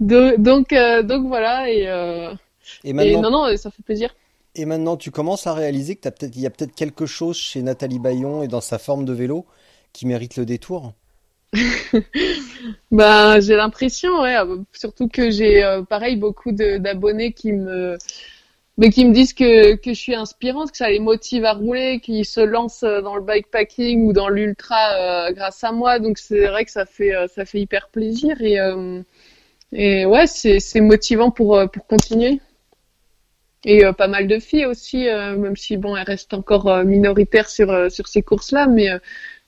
donc, 0.00 0.40
donc, 0.40 0.72
euh, 0.72 1.02
donc 1.02 1.26
voilà. 1.26 1.70
Et, 1.70 1.86
euh, 1.88 2.32
Et 2.84 2.92
non, 2.92 3.30
non, 3.30 3.56
ça 3.56 3.70
fait 3.70 3.82
plaisir. 3.82 4.14
Et 4.58 4.64
maintenant, 4.64 4.96
tu 4.96 5.12
commences 5.12 5.46
à 5.46 5.54
réaliser 5.54 5.94
que 5.94 6.00
t'as 6.00 6.10
peut-être, 6.10 6.34
il 6.34 6.42
y 6.42 6.46
a 6.46 6.50
peut-être 6.50 6.74
quelque 6.74 7.06
chose 7.06 7.36
chez 7.36 7.62
Nathalie 7.62 8.00
Bayon 8.00 8.42
et 8.42 8.48
dans 8.48 8.60
sa 8.60 8.78
forme 8.78 9.04
de 9.04 9.12
vélo 9.12 9.46
qui 9.92 10.04
mérite 10.04 10.36
le 10.36 10.44
détour. 10.44 10.92
Ben, 12.90 13.40
j'ai 13.40 13.54
l'impression, 13.54 14.24
euh, 14.24 14.56
surtout 14.72 15.08
que 15.08 15.30
j'ai, 15.30 15.62
euh, 15.62 15.82
pareil, 15.82 16.16
beaucoup 16.16 16.50
d'abonnés 16.52 17.32
qui 17.32 17.52
me, 17.52 17.96
mais 18.76 18.90
qui 18.90 19.04
me 19.04 19.14
disent 19.14 19.32
que, 19.32 19.76
que 19.76 19.94
je 19.94 19.98
suis 19.98 20.14
inspirante, 20.14 20.72
que 20.72 20.76
ça 20.76 20.90
les 20.90 20.98
motive 20.98 21.44
à 21.44 21.52
rouler, 21.52 22.00
qu'ils 22.00 22.26
se 22.26 22.40
lancent 22.40 22.82
euh, 22.82 23.00
dans 23.00 23.14
le 23.14 23.22
bikepacking 23.22 24.04
ou 24.04 24.12
dans 24.12 24.28
l'ultra 24.28 25.32
grâce 25.32 25.62
à 25.62 25.70
moi. 25.70 26.00
Donc 26.00 26.18
c'est 26.18 26.46
vrai 26.48 26.64
que 26.64 26.72
ça 26.72 26.84
fait, 26.84 27.12
ça 27.28 27.44
fait 27.44 27.60
hyper 27.60 27.88
plaisir 27.88 28.42
et, 28.42 28.58
et 29.72 30.04
ouais, 30.04 30.26
c'est, 30.26 30.80
motivant 30.80 31.30
pour, 31.30 31.62
pour 31.72 31.86
continuer. 31.86 32.40
Et 33.64 33.84
euh, 33.84 33.92
pas 33.92 34.06
mal 34.06 34.28
de 34.28 34.38
filles 34.38 34.66
aussi, 34.66 35.08
euh, 35.08 35.36
même 35.36 35.56
si 35.56 35.76
bon, 35.76 35.96
elles 35.96 36.04
restent 36.04 36.34
encore 36.34 36.68
euh, 36.68 36.84
minoritaires 36.84 37.48
sur, 37.48 37.70
euh, 37.70 37.88
sur 37.88 38.06
ces 38.06 38.22
courses-là, 38.22 38.66
mais 38.68 38.88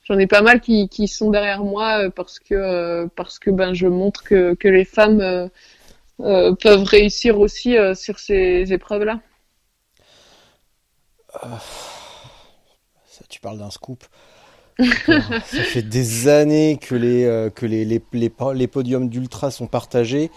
j'en 0.03 0.17
ai 0.17 0.27
pas 0.27 0.41
mal 0.41 0.59
qui, 0.59 0.89
qui 0.89 1.07
sont 1.07 1.29
derrière 1.31 1.63
moi 1.63 2.09
parce 2.11 2.39
que, 2.39 3.07
parce 3.15 3.39
que 3.39 3.49
ben, 3.49 3.73
je 3.73 3.87
montre 3.87 4.23
que, 4.23 4.53
que 4.55 4.67
les 4.67 4.85
femmes 4.85 5.49
peuvent 6.17 6.83
réussir 6.83 7.39
aussi 7.39 7.77
sur 7.95 8.19
ces 8.19 8.73
épreuves-là. 8.73 9.21
Ça, 13.07 13.23
tu 13.29 13.39
parles 13.39 13.59
d'un 13.59 13.71
scoop. 13.71 14.03
ça 14.79 15.63
fait 15.63 15.83
des 15.83 16.27
années 16.27 16.77
que 16.81 16.95
les, 16.95 17.49
que 17.55 17.65
les, 17.65 17.85
les, 17.85 18.01
les 18.11 18.67
podiums 18.67 19.07
d'ultra 19.07 19.51
sont 19.51 19.67
partagés. 19.67 20.31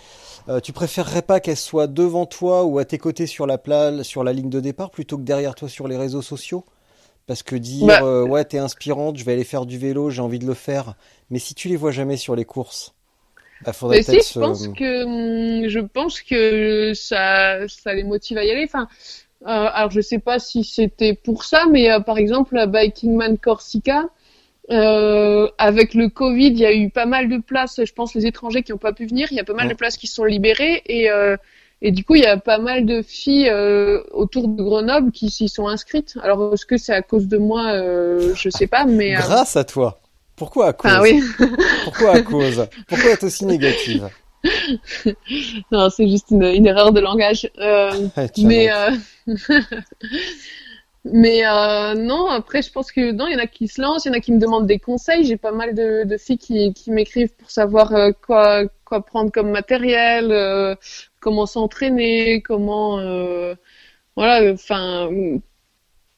Euh, 0.48 0.60
tu 0.60 0.72
préférerais 0.72 1.22
pas 1.22 1.40
qu'elles 1.40 1.56
soient 1.56 1.86
devant 1.86 2.26
toi 2.26 2.64
ou 2.64 2.78
à 2.78 2.84
tes 2.84 2.98
côtés 2.98 3.26
sur 3.26 3.46
la 3.46 3.56
plage, 3.58 4.02
sur 4.02 4.24
la 4.24 4.32
ligne 4.32 4.50
de 4.50 4.60
départ, 4.60 4.90
plutôt 4.90 5.16
que 5.16 5.22
derrière 5.22 5.54
toi 5.54 5.68
sur 5.68 5.88
les 5.88 5.96
réseaux 5.96 6.22
sociaux? 6.22 6.64
Parce 7.26 7.42
que 7.42 7.56
dire, 7.56 8.00
Bah. 8.00 8.02
euh, 8.02 8.24
ouais, 8.24 8.44
t'es 8.44 8.58
inspirante, 8.58 9.18
je 9.18 9.24
vais 9.24 9.34
aller 9.34 9.44
faire 9.44 9.66
du 9.66 9.78
vélo, 9.78 10.10
j'ai 10.10 10.22
envie 10.22 10.40
de 10.40 10.46
le 10.46 10.54
faire. 10.54 10.96
Mais 11.30 11.38
si 11.40 11.54
tu 11.54 11.68
les 11.68 11.76
vois 11.76 11.92
jamais 11.92 12.16
sur 12.18 12.36
les 12.36 12.44
courses, 12.46 12.94
bah, 13.62 13.72
faudrait 13.74 13.98
Mais 13.98 14.02
si, 14.02 14.16
peut-être 14.16 14.22
je 14.22 14.34
pense 14.38 14.66
se- 14.66 14.68
que 14.68 15.68
je 15.68 15.80
pense 15.80 16.20
que 16.22 16.92
ça, 16.94 17.66
ça 17.68 17.94
les 17.94 18.02
motive 18.04 18.38
à 18.38 18.44
y 18.44 18.50
aller. 18.50 18.64
Enfin, 18.64 18.88
euh, 19.42 19.46
alors 19.72 19.90
je 19.90 20.00
sais 20.00 20.18
pas 20.18 20.38
si 20.38 20.64
c'était 20.64 21.14
pour 21.14 21.44
ça, 21.44 21.66
mais 21.70 21.88
par 22.06 22.18
exemple 22.18 22.54
la 22.56 22.66
Biking 22.66 23.14
Man 23.16 23.38
Corsica, 23.38 24.04
euh, 24.70 25.48
avec 25.58 25.94
le 25.94 26.08
Covid, 26.08 26.48
il 26.48 26.58
y 26.58 26.64
a 26.64 26.74
eu 26.74 26.88
pas 26.90 27.06
mal 27.06 27.28
de 27.28 27.38
places. 27.38 27.80
Je 27.84 27.92
pense 27.92 28.14
les 28.14 28.26
étrangers 28.26 28.62
qui 28.62 28.72
n'ont 28.72 28.78
pas 28.78 28.92
pu 28.92 29.06
venir, 29.06 29.28
il 29.30 29.36
y 29.36 29.40
a 29.40 29.44
pas 29.44 29.52
mal 29.52 29.66
Ouais. 29.66 29.72
de 29.72 29.76
places 29.76 29.96
qui 29.96 30.06
sont 30.06 30.24
libérées 30.24 30.82
et 30.86 31.10
euh, 31.10 31.36
et 31.82 31.90
du 31.90 32.02
coup 32.02 32.14
il 32.14 32.22
y 32.22 32.26
a 32.26 32.38
pas 32.38 32.58
mal 32.58 32.86
de 32.86 33.02
filles 33.02 33.50
euh, 33.50 34.02
autour 34.12 34.48
de 34.48 34.62
Grenoble 34.62 35.12
qui 35.12 35.28
s'y 35.30 35.48
sont 35.50 35.68
inscrites. 35.68 36.16
Alors 36.22 36.54
est-ce 36.54 36.64
que 36.64 36.78
c'est 36.78 36.94
à 36.94 37.02
cause 37.02 37.28
de 37.28 37.36
moi? 37.36 37.74
Je 38.34 38.48
sais 38.50 38.66
pas, 38.66 38.86
mais 38.86 39.12
Grâce 39.12 39.56
à 39.56 39.64
toi. 39.64 40.00
Pourquoi 40.36 40.68
à 40.68 40.72
cause? 40.72 40.90
enfin 40.90 41.02
oui. 41.02 41.22
Pourquoi 41.84 42.12
à 42.12 42.22
cause? 42.22 42.66
Pourquoi 42.88 43.10
être 43.10 43.24
aussi 43.24 43.44
négative? 43.44 44.08
non, 45.72 45.88
c'est 45.90 46.08
juste 46.08 46.30
une, 46.30 46.42
une, 46.42 46.66
erreur 46.66 46.92
de 46.92 47.00
langage. 47.00 47.48
Mais 48.38 48.68
mais 51.04 51.46
euh, 51.46 51.94
non, 51.94 52.26
après, 52.28 52.62
je 52.62 52.72
pense 52.72 52.90
que 52.92 53.12
non, 53.12 53.26
il 53.26 53.34
y 53.34 53.36
en 53.36 53.38
a 53.40 53.46
qui 53.46 53.68
se 53.68 53.80
lancent, 53.82 54.04
il 54.06 54.08
y 54.08 54.10
en 54.12 54.14
a 54.14 54.20
qui 54.20 54.32
me 54.32 54.38
demandent 54.38 54.66
des 54.66 54.78
conseils. 54.78 55.24
J'ai 55.24 55.36
pas 55.36 55.52
mal 55.52 55.74
de, 55.74 56.04
de 56.04 56.16
filles 56.16 56.38
qui, 56.38 56.72
qui 56.72 56.90
m'écrivent 56.90 57.34
pour 57.36 57.50
savoir 57.50 57.94
euh, 57.94 58.12
quoi 58.26 58.64
quoi 58.84 59.04
prendre 59.04 59.30
comme 59.32 59.50
matériel, 59.50 60.32
euh, 60.32 60.74
comment 61.20 61.46
s'entraîner, 61.46 62.42
comment 62.42 62.98
voilà, 64.16 64.52
enfin 64.52 65.10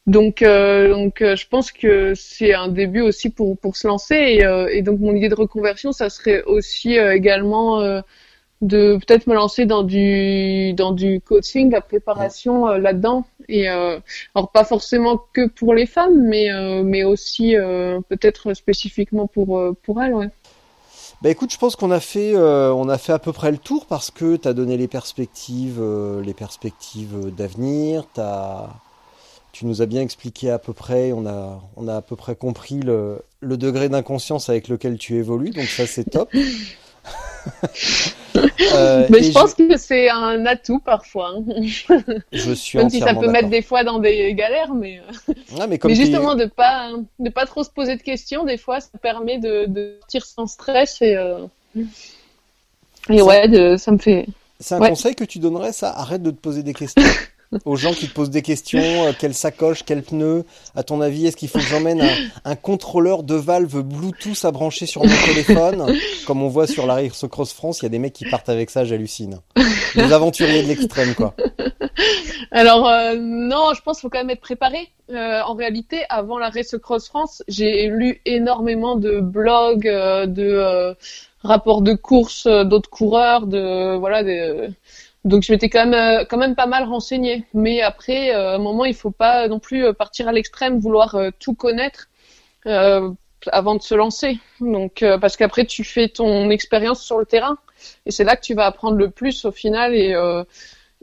donc, 0.06 0.42
euh, 0.42 0.90
donc 0.90 1.20
euh, 1.20 1.34
je 1.34 1.48
pense 1.48 1.72
que 1.72 2.14
c'est 2.14 2.54
un 2.54 2.68
début 2.68 3.00
aussi 3.00 3.28
pour, 3.30 3.58
pour 3.58 3.76
se 3.76 3.88
lancer. 3.88 4.14
Et, 4.14 4.44
euh, 4.44 4.68
et 4.68 4.82
donc, 4.82 5.00
mon 5.00 5.14
idée 5.14 5.28
de 5.28 5.34
reconversion, 5.34 5.92
ça 5.92 6.10
serait 6.10 6.42
aussi 6.44 6.94
également 6.94 7.80
de 8.62 8.96
peut-être 8.96 9.26
me 9.26 9.34
lancer 9.34 9.66
dans 9.66 9.82
du, 9.82 10.72
dans 10.72 10.92
du 10.92 11.20
coaching, 11.20 11.70
la 11.70 11.80
préparation 11.80 12.66
là-dedans. 12.66 13.24
Et 13.48 13.68
alors, 13.68 14.50
pas 14.52 14.64
forcément 14.64 15.22
que 15.32 15.46
pour 15.48 15.74
les 15.74 15.86
femmes, 15.86 16.22
mais, 16.22 16.48
mais 16.82 17.04
aussi 17.04 17.54
peut-être 18.08 18.54
spécifiquement 18.54 19.26
pour, 19.26 19.60
pour 19.82 20.02
elles. 20.02 20.14
Ouais. 20.14 20.30
Bah 21.22 21.30
écoute, 21.30 21.52
je 21.52 21.58
pense 21.58 21.76
qu'on 21.76 21.90
a 21.90 22.00
fait, 22.00 22.34
on 22.36 22.88
a 22.88 22.98
fait 22.98 23.12
à 23.12 23.18
peu 23.18 23.32
près 23.32 23.50
le 23.50 23.58
tour 23.58 23.86
parce 23.86 24.10
que 24.10 24.36
tu 24.36 24.48
as 24.48 24.54
donné 24.54 24.76
les 24.76 24.88
perspectives, 24.88 25.82
les 26.24 26.34
perspectives 26.34 27.34
d'avenir, 27.36 28.04
tu 29.52 29.64
nous 29.64 29.80
as 29.80 29.86
bien 29.86 30.02
expliqué 30.02 30.50
à 30.50 30.58
peu 30.58 30.74
près, 30.74 31.12
on 31.12 31.26
a, 31.26 31.62
on 31.76 31.88
a 31.88 31.96
à 31.96 32.02
peu 32.02 32.14
près 32.14 32.36
compris 32.36 32.80
le, 32.80 33.22
le 33.40 33.56
degré 33.56 33.88
d'inconscience 33.88 34.50
avec 34.50 34.68
lequel 34.68 34.98
tu 34.98 35.16
évolues, 35.16 35.48
donc 35.48 35.64
ça 35.64 35.86
c'est 35.86 36.04
top. 36.04 36.30
euh, 38.36 39.06
mais 39.10 39.22
je 39.22 39.32
pense 39.32 39.54
que 39.54 39.76
c'est 39.76 40.08
un 40.08 40.44
atout 40.46 40.80
parfois. 40.80 41.34
Hein. 41.36 41.44
je 42.32 42.52
suis 42.52 42.78
Même 42.78 42.90
si 42.90 43.00
ça 43.00 43.14
peut 43.14 43.28
mettre 43.28 43.48
des 43.48 43.62
fois 43.62 43.84
dans 43.84 43.98
des 43.98 44.34
galères, 44.34 44.74
mais, 44.74 45.00
mais, 45.68 45.78
comme 45.78 45.90
mais 45.90 45.96
justement 45.96 46.34
de 46.34 46.46
pas 46.46 46.90
de 47.18 47.30
pas 47.30 47.46
trop 47.46 47.64
se 47.64 47.70
poser 47.70 47.96
de 47.96 48.02
questions, 48.02 48.44
des 48.44 48.56
fois 48.56 48.80
ça 48.80 48.98
permet 49.00 49.38
de, 49.38 49.66
de 49.66 49.98
tirer 50.08 50.24
sans 50.26 50.46
stress 50.46 51.00
et 51.02 51.16
euh... 51.16 51.46
et 53.08 53.22
ouais, 53.22 53.48
de, 53.48 53.76
ça 53.76 53.92
me 53.92 53.98
fait. 53.98 54.26
C'est 54.58 54.74
un 54.74 54.80
ouais. 54.80 54.88
conseil 54.88 55.14
que 55.14 55.24
tu 55.24 55.38
donnerais 55.38 55.72
ça? 55.72 55.90
Arrête 55.90 56.22
de 56.22 56.30
te 56.30 56.40
poser 56.40 56.62
des 56.62 56.74
questions 56.74 57.02
aux 57.64 57.76
gens 57.76 57.92
qui 57.92 58.08
te 58.08 58.14
posent 58.14 58.30
des 58.30 58.42
questions, 58.42 58.80
euh, 58.80 59.12
quelle 59.18 59.34
sacoche, 59.34 59.84
quel 59.84 60.02
pneu, 60.02 60.44
à 60.74 60.82
ton 60.82 61.00
avis, 61.00 61.26
est-ce 61.26 61.36
qu'il 61.36 61.48
faut 61.48 61.58
que 61.58 61.64
j'emmène 61.64 62.04
un, 62.44 62.56
contrôleur 62.56 63.22
de 63.22 63.34
valve 63.34 63.82
Bluetooth 63.82 64.44
à 64.44 64.50
brancher 64.50 64.86
sur 64.86 65.04
mon 65.04 65.14
téléphone? 65.26 65.86
Comme 66.26 66.42
on 66.42 66.48
voit 66.48 66.66
sur 66.66 66.86
la 66.86 66.94
Race 66.94 67.24
Cross 67.30 67.52
France, 67.52 67.80
il 67.80 67.84
y 67.84 67.86
a 67.86 67.90
des 67.90 67.98
mecs 67.98 68.12
qui 68.12 68.28
partent 68.28 68.48
avec 68.48 68.70
ça, 68.70 68.84
j'hallucine. 68.84 69.40
Des 69.94 70.12
aventuriers 70.12 70.62
de 70.62 70.68
l'extrême, 70.68 71.14
quoi. 71.14 71.34
Alors, 72.50 72.88
euh, 72.88 73.16
non, 73.18 73.74
je 73.74 73.82
pense 73.82 73.98
qu'il 73.98 74.02
faut 74.02 74.10
quand 74.10 74.18
même 74.18 74.30
être 74.30 74.40
préparé. 74.40 74.88
Euh, 75.10 75.40
en 75.42 75.54
réalité, 75.54 76.04
avant 76.08 76.38
la 76.38 76.48
Race 76.48 76.76
Cross 76.82 77.08
France, 77.08 77.42
j'ai 77.48 77.88
lu 77.88 78.20
énormément 78.24 78.96
de 78.96 79.20
blogs, 79.20 79.86
euh, 79.86 80.26
de 80.26 80.94
rapports 81.42 81.82
de 81.82 81.94
course 81.94 82.46
d'autres 82.46 82.90
coureurs, 82.90 83.46
de 83.46 83.96
voilà, 83.96 84.24
des 84.24 84.68
donc 85.26 85.42
je 85.42 85.52
m'étais 85.52 85.68
quand 85.68 85.86
même 85.86 86.20
euh, 86.20 86.24
quand 86.24 86.38
même 86.38 86.54
pas 86.54 86.66
mal 86.66 86.84
renseignée. 86.84 87.44
Mais 87.52 87.82
après, 87.82 88.34
euh, 88.34 88.52
à 88.52 88.54
un 88.54 88.58
moment, 88.58 88.84
il 88.84 88.94
faut 88.94 89.10
pas 89.10 89.48
non 89.48 89.58
plus 89.58 89.84
euh, 89.84 89.92
partir 89.92 90.28
à 90.28 90.32
l'extrême, 90.32 90.78
vouloir 90.78 91.18
tout 91.38 91.54
connaître 91.54 92.08
avant 93.52 93.76
de 93.76 93.82
se 93.82 93.94
lancer. 93.94 94.38
Donc 94.60 95.04
parce 95.20 95.36
qu'après 95.36 95.66
tu 95.66 95.84
fais 95.84 96.08
ton 96.08 96.50
expérience 96.50 97.02
sur 97.02 97.18
le 97.18 97.26
terrain 97.26 97.58
et 98.06 98.10
c'est 98.10 98.24
là 98.24 98.34
que 98.34 98.40
tu 98.40 98.54
vas 98.54 98.66
apprendre 98.66 98.96
le 98.96 99.10
plus 99.10 99.44
au 99.44 99.52
final 99.52 99.94
et 99.94 100.14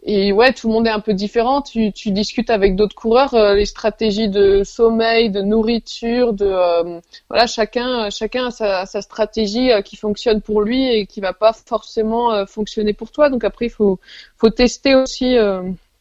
et 0.05 0.33
ouais, 0.33 0.51
tout 0.51 0.67
le 0.67 0.73
monde 0.73 0.85
est 0.85 0.91
un 0.91 0.99
peu 0.99 1.13
différent. 1.13 1.61
Tu, 1.61 1.93
tu 1.93 2.11
discutes 2.11 2.49
avec 2.49 2.75
d'autres 2.75 2.95
coureurs, 2.95 3.33
euh, 3.35 3.55
les 3.55 3.65
stratégies 3.65 4.27
de 4.27 4.63
sommeil, 4.65 5.29
de 5.29 5.41
nourriture, 5.41 6.33
de 6.33 6.45
euh, 6.45 6.99
voilà, 7.29 7.47
chacun 7.47 8.09
chacun 8.09 8.47
a 8.47 8.51
sa, 8.51 8.85
sa 8.85 9.01
stratégie 9.01 9.71
euh, 9.71 9.81
qui 9.81 9.95
fonctionne 9.95 10.41
pour 10.41 10.61
lui 10.61 10.85
et 10.89 11.05
qui 11.05 11.21
va 11.21 11.31
pas 11.31 11.53
forcément 11.53 12.45
fonctionner 12.45 12.91
pour 12.91 13.11
toi. 13.11 13.29
Donc 13.29 13.45
après, 13.45 13.67
il 13.67 13.71
faut 13.71 13.97
faut 14.37 14.49
tester 14.49 14.93
aussi 14.93 15.37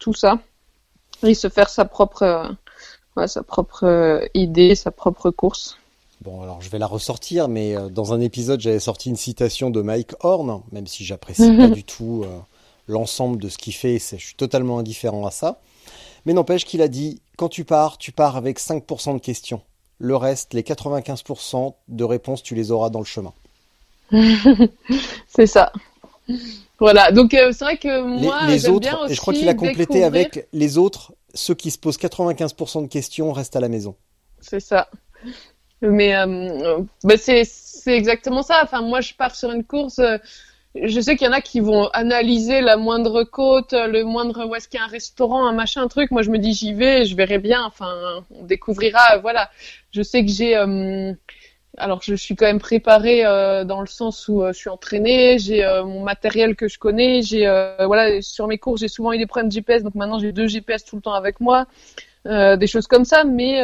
tout 0.01 0.15
ça 0.15 0.41
et 1.23 1.35
se 1.35 1.49
faire 1.49 1.69
sa 1.69 1.85
propre 1.85 2.57
ouais, 3.17 3.29
sa 3.29 3.45
propre 3.45 4.29
idée, 4.35 4.75
sa 4.75 4.91
propre 4.91 5.31
course. 5.31 5.79
Bon, 6.23 6.43
alors 6.43 6.61
je 6.61 6.71
vais 6.71 6.79
la 6.79 6.87
ressortir, 6.87 7.47
mais 7.47 7.77
dans 7.91 8.13
un 8.13 8.21
épisode, 8.21 8.61
j'avais 8.61 8.81
sorti 8.81 9.11
une 9.11 9.17
citation 9.17 9.71
de 9.71 9.81
Mike 9.81 10.15
Horn, 10.21 10.63
même 10.73 10.89
si 10.89 11.05
j'apprécie 11.05 11.57
pas 11.57 11.69
du 11.69 11.85
tout 11.85 12.25
l'ensemble 12.87 13.41
de 13.41 13.49
ce 13.49 13.59
qu'il 13.59 13.75
fait, 13.75 13.99
je 13.99 14.17
suis 14.17 14.35
totalement 14.35 14.79
indifférent 14.79 15.27
à 15.27 15.31
ça. 15.31 15.61
Mais 16.25 16.33
n'empêche 16.33 16.65
qu'il 16.65 16.83
a 16.83 16.89
dit, 16.89 17.21
quand 17.37 17.49
tu 17.49 17.65
pars, 17.65 17.99
tu 17.99 18.13
pars 18.13 18.37
avec 18.37 18.59
5% 18.61 19.15
de 19.15 19.21
questions. 19.21 19.61
Le 19.99 20.17
reste, 20.17 20.55
les 20.55 20.63
95% 20.63 21.75
de 21.89 22.05
réponses, 22.05 22.43
tu 22.43 22.55
les 22.55 22.71
auras 22.71 22.91
dans 22.91 23.01
le 23.01 23.05
chemin. 23.05 23.33
c'est 25.29 25.47
ça. 25.47 25.73
Voilà, 26.79 27.13
donc 27.13 27.35
euh, 27.35 27.53
c'est 27.53 27.65
vrai 27.65 27.77
que 27.77 28.03
moi, 28.03 28.47
les, 28.47 28.55
les 28.55 28.69
autres, 28.69 28.81
bien 28.81 28.99
aussi 28.99 29.13
et 29.13 29.15
je 29.15 29.21
crois 29.21 29.35
qu'il 29.35 29.49
a 29.49 29.55
complété 29.55 30.01
découvrir... 30.01 30.07
avec 30.07 30.49
les 30.53 30.79
autres, 30.79 31.13
ceux 31.35 31.55
qui 31.55 31.71
se 31.71 31.79
posent 31.79 31.99
95% 31.99 32.83
de 32.83 32.89
questions 32.89 33.33
restent 33.33 33.57
à 33.57 33.61
la 33.61 33.69
maison. 33.69 33.95
C'est 34.41 34.61
ça. 34.61 34.89
Mais 35.81 36.15
euh, 36.15 36.79
bah 37.03 37.15
c'est 37.17 37.45
exactement 37.87 38.43
ça. 38.43 38.61
Enfin, 38.63 38.83
moi, 38.83 39.01
je 39.01 39.15
pars 39.15 39.35
sur 39.35 39.51
une 39.51 39.65
course. 39.65 39.99
Euh, 39.99 40.19
je 40.75 41.01
sais 41.01 41.17
qu'il 41.17 41.27
y 41.27 41.31
en 41.31 41.35
a 41.35 41.41
qui 41.41 41.61
vont 41.61 41.89
analyser 41.89 42.61
la 42.61 42.77
moindre 42.77 43.25
côte, 43.25 43.73
le 43.73 44.05
moindre 44.05 44.47
où 44.47 44.55
est-ce 44.55 44.69
qu'il 44.69 44.81
y 44.81 44.83
a 44.83 44.87
un 44.87 44.89
restaurant, 44.89 45.47
un 45.47 45.53
machin, 45.53 45.83
un 45.83 45.89
truc. 45.89 46.11
Moi, 46.11 46.23
je 46.23 46.31
me 46.31 46.39
dis 46.39 46.55
j'y 46.55 46.73
vais, 46.73 47.05
je 47.05 47.15
verrai 47.15 47.39
bien. 47.39 47.65
Enfin, 47.65 48.25
on 48.31 48.45
découvrira. 48.45 49.19
Voilà. 49.19 49.51
Je 49.91 50.03
sais 50.03 50.25
que 50.25 50.31
j'ai. 50.31 50.57
Euh, 50.57 51.13
alors, 51.79 52.03
je 52.03 52.15
suis 52.15 52.37
quand 52.37 52.45
même 52.47 52.59
préparée 52.59 53.25
euh, 53.25 53.65
dans 53.65 53.81
le 53.81 53.87
sens 53.87 54.29
où 54.29 54.43
euh, 54.43 54.53
je 54.53 54.59
suis 54.59 54.69
entraînée, 54.69 55.39
j'ai 55.39 55.65
euh, 55.65 55.85
mon 55.85 56.03
matériel 56.03 56.55
que 56.55 56.69
je 56.69 56.79
connais, 56.79 57.23
j'ai 57.23 57.47
euh, 57.47 57.87
voilà 57.87 58.21
sur 58.21 58.47
mes 58.47 58.59
cours 58.59 58.77
j'ai 58.77 58.89
souvent 58.89 59.13
eu 59.13 59.19
des 59.19 59.27
problèmes 59.27 59.51
GPS, 59.51 59.83
donc 59.83 59.95
maintenant 59.95 60.19
j'ai 60.19 60.33
deux 60.33 60.49
GPS 60.49 60.85
tout 60.85 60.97
le 60.97 61.03
temps 61.03 61.15
avec 61.15 61.41
moi, 61.41 61.67
des 62.27 62.67
choses 62.67 62.87
comme 62.87 63.05
ça. 63.05 63.25
Mais 63.25 63.63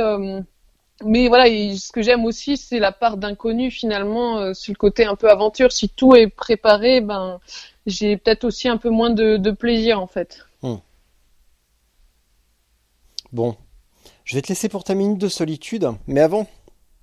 mais 1.04 1.28
voilà, 1.28 1.48
et 1.48 1.76
ce 1.76 1.92
que 1.92 2.02
j'aime 2.02 2.24
aussi, 2.24 2.56
c'est 2.56 2.80
la 2.80 2.92
part 2.92 3.16
d'inconnu 3.16 3.70
finalement, 3.70 4.38
euh, 4.38 4.52
c'est 4.54 4.72
le 4.72 4.76
côté 4.76 5.04
un 5.04 5.14
peu 5.14 5.30
aventure. 5.30 5.70
Si 5.70 5.88
tout 5.88 6.16
est 6.16 6.28
préparé, 6.28 7.00
ben 7.00 7.38
j'ai 7.86 8.16
peut-être 8.16 8.44
aussi 8.44 8.68
un 8.68 8.76
peu 8.76 8.90
moins 8.90 9.10
de, 9.10 9.36
de 9.36 9.50
plaisir 9.50 10.00
en 10.00 10.06
fait. 10.06 10.44
Hum. 10.62 10.80
Bon, 13.32 13.56
je 14.24 14.34
vais 14.34 14.42
te 14.42 14.48
laisser 14.48 14.68
pour 14.68 14.82
ta 14.82 14.94
minute 14.94 15.18
de 15.18 15.28
solitude, 15.28 15.88
mais 16.06 16.20
avant 16.20 16.46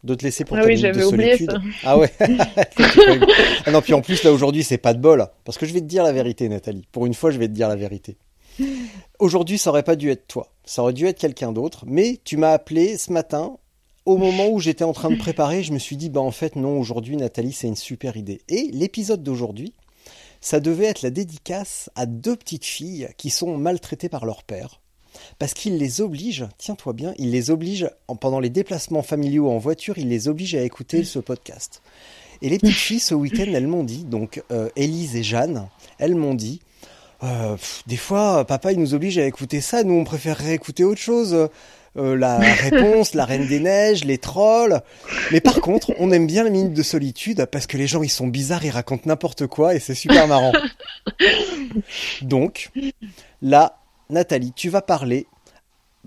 de 0.03 0.13
te 0.13 0.23
laisser 0.23 0.43
pour 0.43 0.57
ah 0.57 0.61
ta 0.61 0.67
oui, 0.67 0.75
minute 0.75 0.87
de 0.87 0.93
j'avais 0.93 1.05
oublié 1.05 1.37
solitude. 1.37 1.51
ça. 1.51 1.89
Ah 1.89 1.97
ouais. 1.97 2.11
ah 3.65 3.71
non, 3.71 3.81
puis 3.81 3.93
en 3.93 4.01
plus 4.01 4.23
là 4.23 4.31
aujourd'hui 4.31 4.63
c'est 4.63 4.77
pas 4.77 4.93
de 4.93 4.99
bol, 4.99 5.25
parce 5.45 5.57
que 5.57 5.65
je 5.65 5.73
vais 5.73 5.79
te 5.79 5.85
dire 5.85 6.03
la 6.03 6.11
vérité, 6.11 6.49
Nathalie. 6.49 6.85
Pour 6.91 7.05
une 7.05 7.13
fois, 7.13 7.31
je 7.31 7.39
vais 7.39 7.47
te 7.47 7.53
dire 7.53 7.69
la 7.69 7.75
vérité. 7.75 8.17
Aujourd'hui, 9.19 9.57
ça 9.57 9.69
aurait 9.69 9.83
pas 9.83 9.95
dû 9.95 10.09
être 10.09 10.27
toi, 10.27 10.49
ça 10.65 10.81
aurait 10.81 10.93
dû 10.93 11.07
être 11.07 11.19
quelqu'un 11.19 11.51
d'autre, 11.51 11.85
mais 11.87 12.19
tu 12.23 12.37
m'as 12.37 12.51
appelé 12.51 12.97
ce 12.97 13.11
matin 13.11 13.57
au 14.05 14.17
moment 14.17 14.47
où 14.49 14.59
j'étais 14.59 14.83
en 14.83 14.93
train 14.93 15.09
de 15.09 15.15
préparer, 15.17 15.63
je 15.63 15.73
me 15.73 15.79
suis 15.79 15.97
dit, 15.97 16.09
bah 16.09 16.21
en 16.21 16.31
fait 16.31 16.55
non, 16.55 16.79
aujourd'hui 16.79 17.17
Nathalie, 17.17 17.53
c'est 17.53 17.67
une 17.67 17.75
super 17.75 18.17
idée. 18.17 18.41
Et 18.49 18.69
l'épisode 18.71 19.23
d'aujourd'hui, 19.23 19.73
ça 20.41 20.59
devait 20.59 20.85
être 20.85 21.01
la 21.01 21.09
dédicace 21.09 21.89
à 21.95 22.05
deux 22.05 22.35
petites 22.35 22.65
filles 22.65 23.09
qui 23.17 23.29
sont 23.31 23.57
maltraitées 23.57 24.09
par 24.09 24.25
leur 24.25 24.43
père. 24.43 24.79
Parce 25.39 25.53
qu'il 25.53 25.77
les 25.77 26.01
oblige, 26.01 26.45
tiens-toi 26.57 26.93
bien, 26.93 27.13
il 27.17 27.31
les 27.31 27.49
oblige, 27.49 27.89
en- 28.07 28.15
pendant 28.17 28.39
les 28.41 28.49
déplacements 28.49 29.01
familiaux 29.01 29.49
en 29.49 29.57
voiture, 29.57 29.97
il 29.97 30.09
les 30.09 30.27
oblige 30.27 30.55
à 30.55 30.61
écouter 30.61 31.03
ce 31.03 31.19
podcast. 31.19 31.81
Et 32.41 32.49
les 32.49 32.59
petites 32.59 32.75
filles, 32.75 32.99
ce 32.99 33.15
week-end, 33.15 33.45
elles 33.47 33.65
m'ont 33.67 33.85
dit, 33.85 34.03
donc 34.03 34.43
euh, 34.51 34.69
Élise 34.75 35.15
et 35.15 35.23
Jeanne, 35.23 35.67
elles 35.99 36.15
m'ont 36.15 36.33
dit, 36.35 36.59
euh, 37.23 37.55
des 37.87 37.95
fois, 37.95 38.43
papa, 38.45 38.73
il 38.73 38.79
nous 38.79 38.93
oblige 38.93 39.17
à 39.17 39.25
écouter 39.25 39.61
ça, 39.61 39.83
nous, 39.83 39.93
on 39.93 40.03
préférerait 40.03 40.53
écouter 40.53 40.83
autre 40.83 40.99
chose. 41.01 41.47
Euh, 41.97 42.17
la 42.17 42.39
réponse, 42.39 43.13
la 43.13 43.25
Reine 43.25 43.47
des 43.47 43.59
Neiges, 43.59 44.03
les 44.03 44.17
trolls. 44.17 44.81
Mais 45.31 45.41
par 45.41 45.61
contre, 45.61 45.93
on 45.99 46.11
aime 46.11 46.27
bien 46.27 46.43
la 46.43 46.49
minute 46.49 46.73
de 46.73 46.83
solitude 46.83 47.45
parce 47.51 47.67
que 47.67 47.77
les 47.77 47.87
gens, 47.87 48.03
ils 48.03 48.09
sont 48.09 48.27
bizarres, 48.27 48.65
ils 48.65 48.69
racontent 48.69 49.03
n'importe 49.05 49.47
quoi 49.47 49.75
et 49.75 49.79
c'est 49.79 49.95
super 49.95 50.27
marrant. 50.27 50.53
Donc, 52.21 52.71
là, 53.41 53.77
Nathalie, 54.09 54.53
tu 54.53 54.69
vas 54.69 54.81
parler 54.81 55.25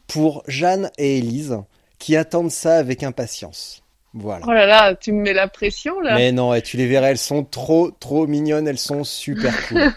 pour 0.06 0.42
Jeanne 0.46 0.90
et 0.98 1.18
Élise 1.18 1.58
qui 1.98 2.16
attendent 2.16 2.50
ça 2.50 2.76
avec 2.76 3.02
impatience. 3.02 3.82
Voilà. 4.14 4.44
Oh 4.48 4.52
là 4.52 4.66
là, 4.66 4.94
tu 4.94 5.12
me 5.12 5.22
mets 5.22 5.34
la 5.34 5.48
pression 5.48 6.00
là. 6.00 6.16
Mais 6.16 6.32
non, 6.32 6.54
et 6.54 6.62
tu 6.62 6.76
les 6.76 6.86
verrais, 6.86 7.10
elles 7.10 7.18
sont 7.18 7.44
trop, 7.44 7.90
trop 7.90 8.26
mignonnes, 8.26 8.66
elles 8.66 8.78
sont 8.78 9.04
super 9.04 9.68
cool. 9.68 9.92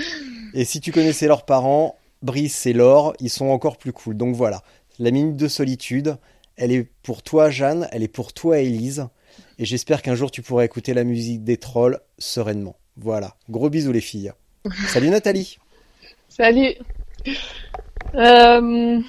et 0.54 0.64
si 0.64 0.80
tu 0.80 0.92
connaissais 0.92 1.26
leurs 1.26 1.44
parents, 1.44 1.96
Brice 2.22 2.66
et 2.66 2.72
Laure, 2.72 3.14
ils 3.20 3.30
sont 3.30 3.46
encore 3.46 3.76
plus 3.76 3.92
cool. 3.92 4.16
Donc 4.16 4.34
voilà, 4.34 4.62
la 4.98 5.10
minute 5.10 5.36
de 5.36 5.48
solitude, 5.48 6.16
elle 6.56 6.72
est 6.72 6.88
pour 7.02 7.22
toi, 7.22 7.50
Jeanne, 7.50 7.88
elle 7.92 8.02
est 8.02 8.08
pour 8.08 8.32
toi, 8.32 8.58
Élise. 8.58 9.08
Et 9.58 9.64
j'espère 9.64 10.02
qu'un 10.02 10.14
jour 10.14 10.30
tu 10.30 10.42
pourras 10.42 10.64
écouter 10.64 10.94
la 10.94 11.04
musique 11.04 11.44
des 11.44 11.56
trolls 11.56 12.00
sereinement. 12.18 12.76
Voilà, 12.96 13.36
gros 13.50 13.68
bisous 13.68 13.92
les 13.92 14.00
filles. 14.00 14.32
Salut 14.88 15.10
Nathalie. 15.10 15.58
Salut. 16.28 16.74
Euh, 18.14 19.00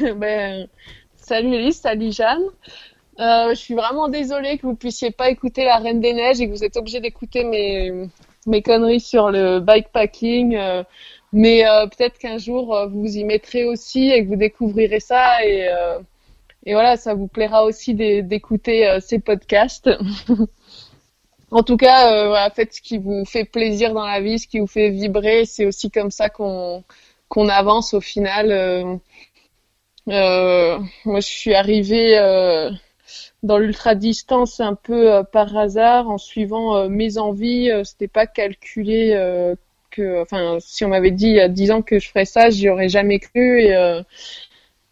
ben, 0.16 0.68
salut 1.16 1.54
Elise, 1.54 1.80
salut 1.80 2.12
Jeanne. 2.12 2.42
Euh, 3.18 3.50
je 3.50 3.54
suis 3.54 3.74
vraiment 3.74 4.08
désolée 4.08 4.58
que 4.58 4.66
vous 4.66 4.74
puissiez 4.74 5.10
pas 5.10 5.30
écouter 5.30 5.64
La 5.64 5.78
Reine 5.78 6.00
des 6.00 6.12
Neiges 6.12 6.40
et 6.40 6.46
que 6.46 6.52
vous 6.52 6.64
êtes 6.64 6.76
obligé 6.76 7.00
d'écouter 7.00 7.44
mes, 7.44 8.08
mes 8.46 8.62
conneries 8.62 9.00
sur 9.00 9.30
le 9.30 9.60
bikepacking. 9.60 10.54
Euh, 10.56 10.82
mais 11.32 11.66
euh, 11.66 11.86
peut-être 11.86 12.18
qu'un 12.18 12.38
jour 12.38 12.74
euh, 12.74 12.86
vous 12.86 13.16
y 13.16 13.24
mettrez 13.24 13.64
aussi 13.64 14.10
et 14.10 14.24
que 14.24 14.28
vous 14.28 14.36
découvrirez 14.36 15.00
ça 15.00 15.44
et, 15.44 15.68
euh, 15.68 15.98
et 16.64 16.72
voilà, 16.72 16.96
ça 16.96 17.14
vous 17.14 17.28
plaira 17.28 17.64
aussi 17.64 17.94
d'écouter 17.94 18.98
ces 19.00 19.20
podcasts. 19.20 19.88
en 21.52 21.62
tout 21.62 21.76
cas, 21.76 22.50
faites 22.50 22.74
ce 22.74 22.82
qui 22.82 22.98
vous 22.98 23.24
fait 23.24 23.44
plaisir 23.44 23.94
dans 23.94 24.04
la 24.04 24.20
vie, 24.20 24.40
ce 24.40 24.48
qui 24.48 24.58
vous 24.58 24.66
fait 24.66 24.90
vibrer. 24.90 25.44
C'est 25.44 25.64
aussi 25.64 25.92
comme 25.92 26.10
ça 26.10 26.28
qu'on 26.28 26.82
qu'on 27.28 27.48
avance 27.48 27.94
au 27.94 28.00
final. 28.00 28.98
moi, 30.08 31.20
je 31.20 31.20
suis 31.20 31.54
arrivée 31.54 32.18
dans 33.44 33.58
l'ultra 33.58 33.94
distance 33.94 34.58
un 34.58 34.74
peu 34.74 35.22
par 35.30 35.56
hasard 35.56 36.10
en 36.10 36.18
suivant 36.18 36.88
mes 36.88 37.16
envies. 37.16 37.70
C'était 37.84 38.08
pas 38.08 38.26
calculé 38.26 39.14
enfin, 40.20 40.58
si 40.60 40.84
on 40.84 40.88
m'avait 40.88 41.10
dit 41.10 41.26
il 41.26 41.34
y 41.36 41.40
a 41.40 41.48
dix 41.48 41.70
ans 41.70 41.82
que 41.82 41.98
je 41.98 42.08
ferais 42.08 42.24
ça, 42.24 42.50
j'y 42.50 42.68
aurais 42.68 42.88
jamais 42.88 43.18
cru 43.18 43.60
et 43.62 44.02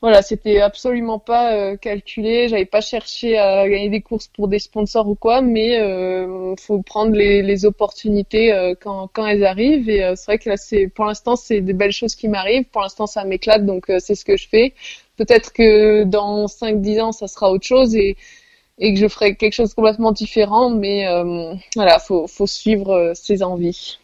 voilà, 0.01 0.21
c'était 0.21 0.61
absolument 0.61 1.19
pas 1.19 1.77
calculé. 1.79 2.49
J'avais 2.49 2.67
pas 2.67 2.83
cherché 2.83 3.39
à 3.39 3.67
gagner 3.67 3.89
des 3.89 4.03
courses 4.03 4.29
pour 4.29 4.49
des 4.49 4.59
sponsors 4.59 5.09
ou 5.09 5.15
quoi, 5.15 5.41
mais 5.41 5.81
euh, 5.81 6.55
faut 6.57 6.83
prendre 6.83 7.13
les, 7.17 7.65
opportunités 7.65 8.75
quand, 8.83 9.09
quand 9.15 9.27
elles 9.27 9.47
arrivent. 9.47 9.89
Et 9.89 10.13
c'est 10.17 10.27
vrai 10.27 10.39
que 10.39 10.51
là, 10.51 10.59
c'est 10.59 10.89
pour 10.89 11.07
l'instant, 11.07 11.37
c'est 11.37 11.63
des 11.63 11.73
belles 11.73 11.93
choses 11.93 12.15
qui 12.17 12.29
m'arrivent. 12.29 12.67
Pour 12.67 12.83
l'instant, 12.83 13.07
ça 13.07 13.25
m'éclate, 13.25 13.65
donc 13.65 13.87
c'est 13.99 14.15
ce 14.15 14.27
que 14.27 14.37
je 14.37 14.47
fais. 14.47 14.75
Peut-être 15.17 15.53
que 15.53 16.05
dans 16.05 16.47
5-10 16.47 17.01
ans, 17.01 17.13
ça 17.13 17.27
sera 17.29 17.51
autre 17.51 17.67
chose 17.67 17.97
et 18.79 18.95
que 18.95 19.01
je 19.01 19.09
ferai 19.09 19.37
quelque 19.37 19.53
chose 19.53 19.75
complètement 19.75 20.13
différent. 20.13 20.71
Mais 20.71 21.07
euh, 21.07 21.55
voilà, 21.77 21.99
faut, 21.99 22.27
faut 22.27 22.47
suivre 22.47 22.91
euh, 22.91 23.15
ses 23.15 23.43
envies. 23.43 23.99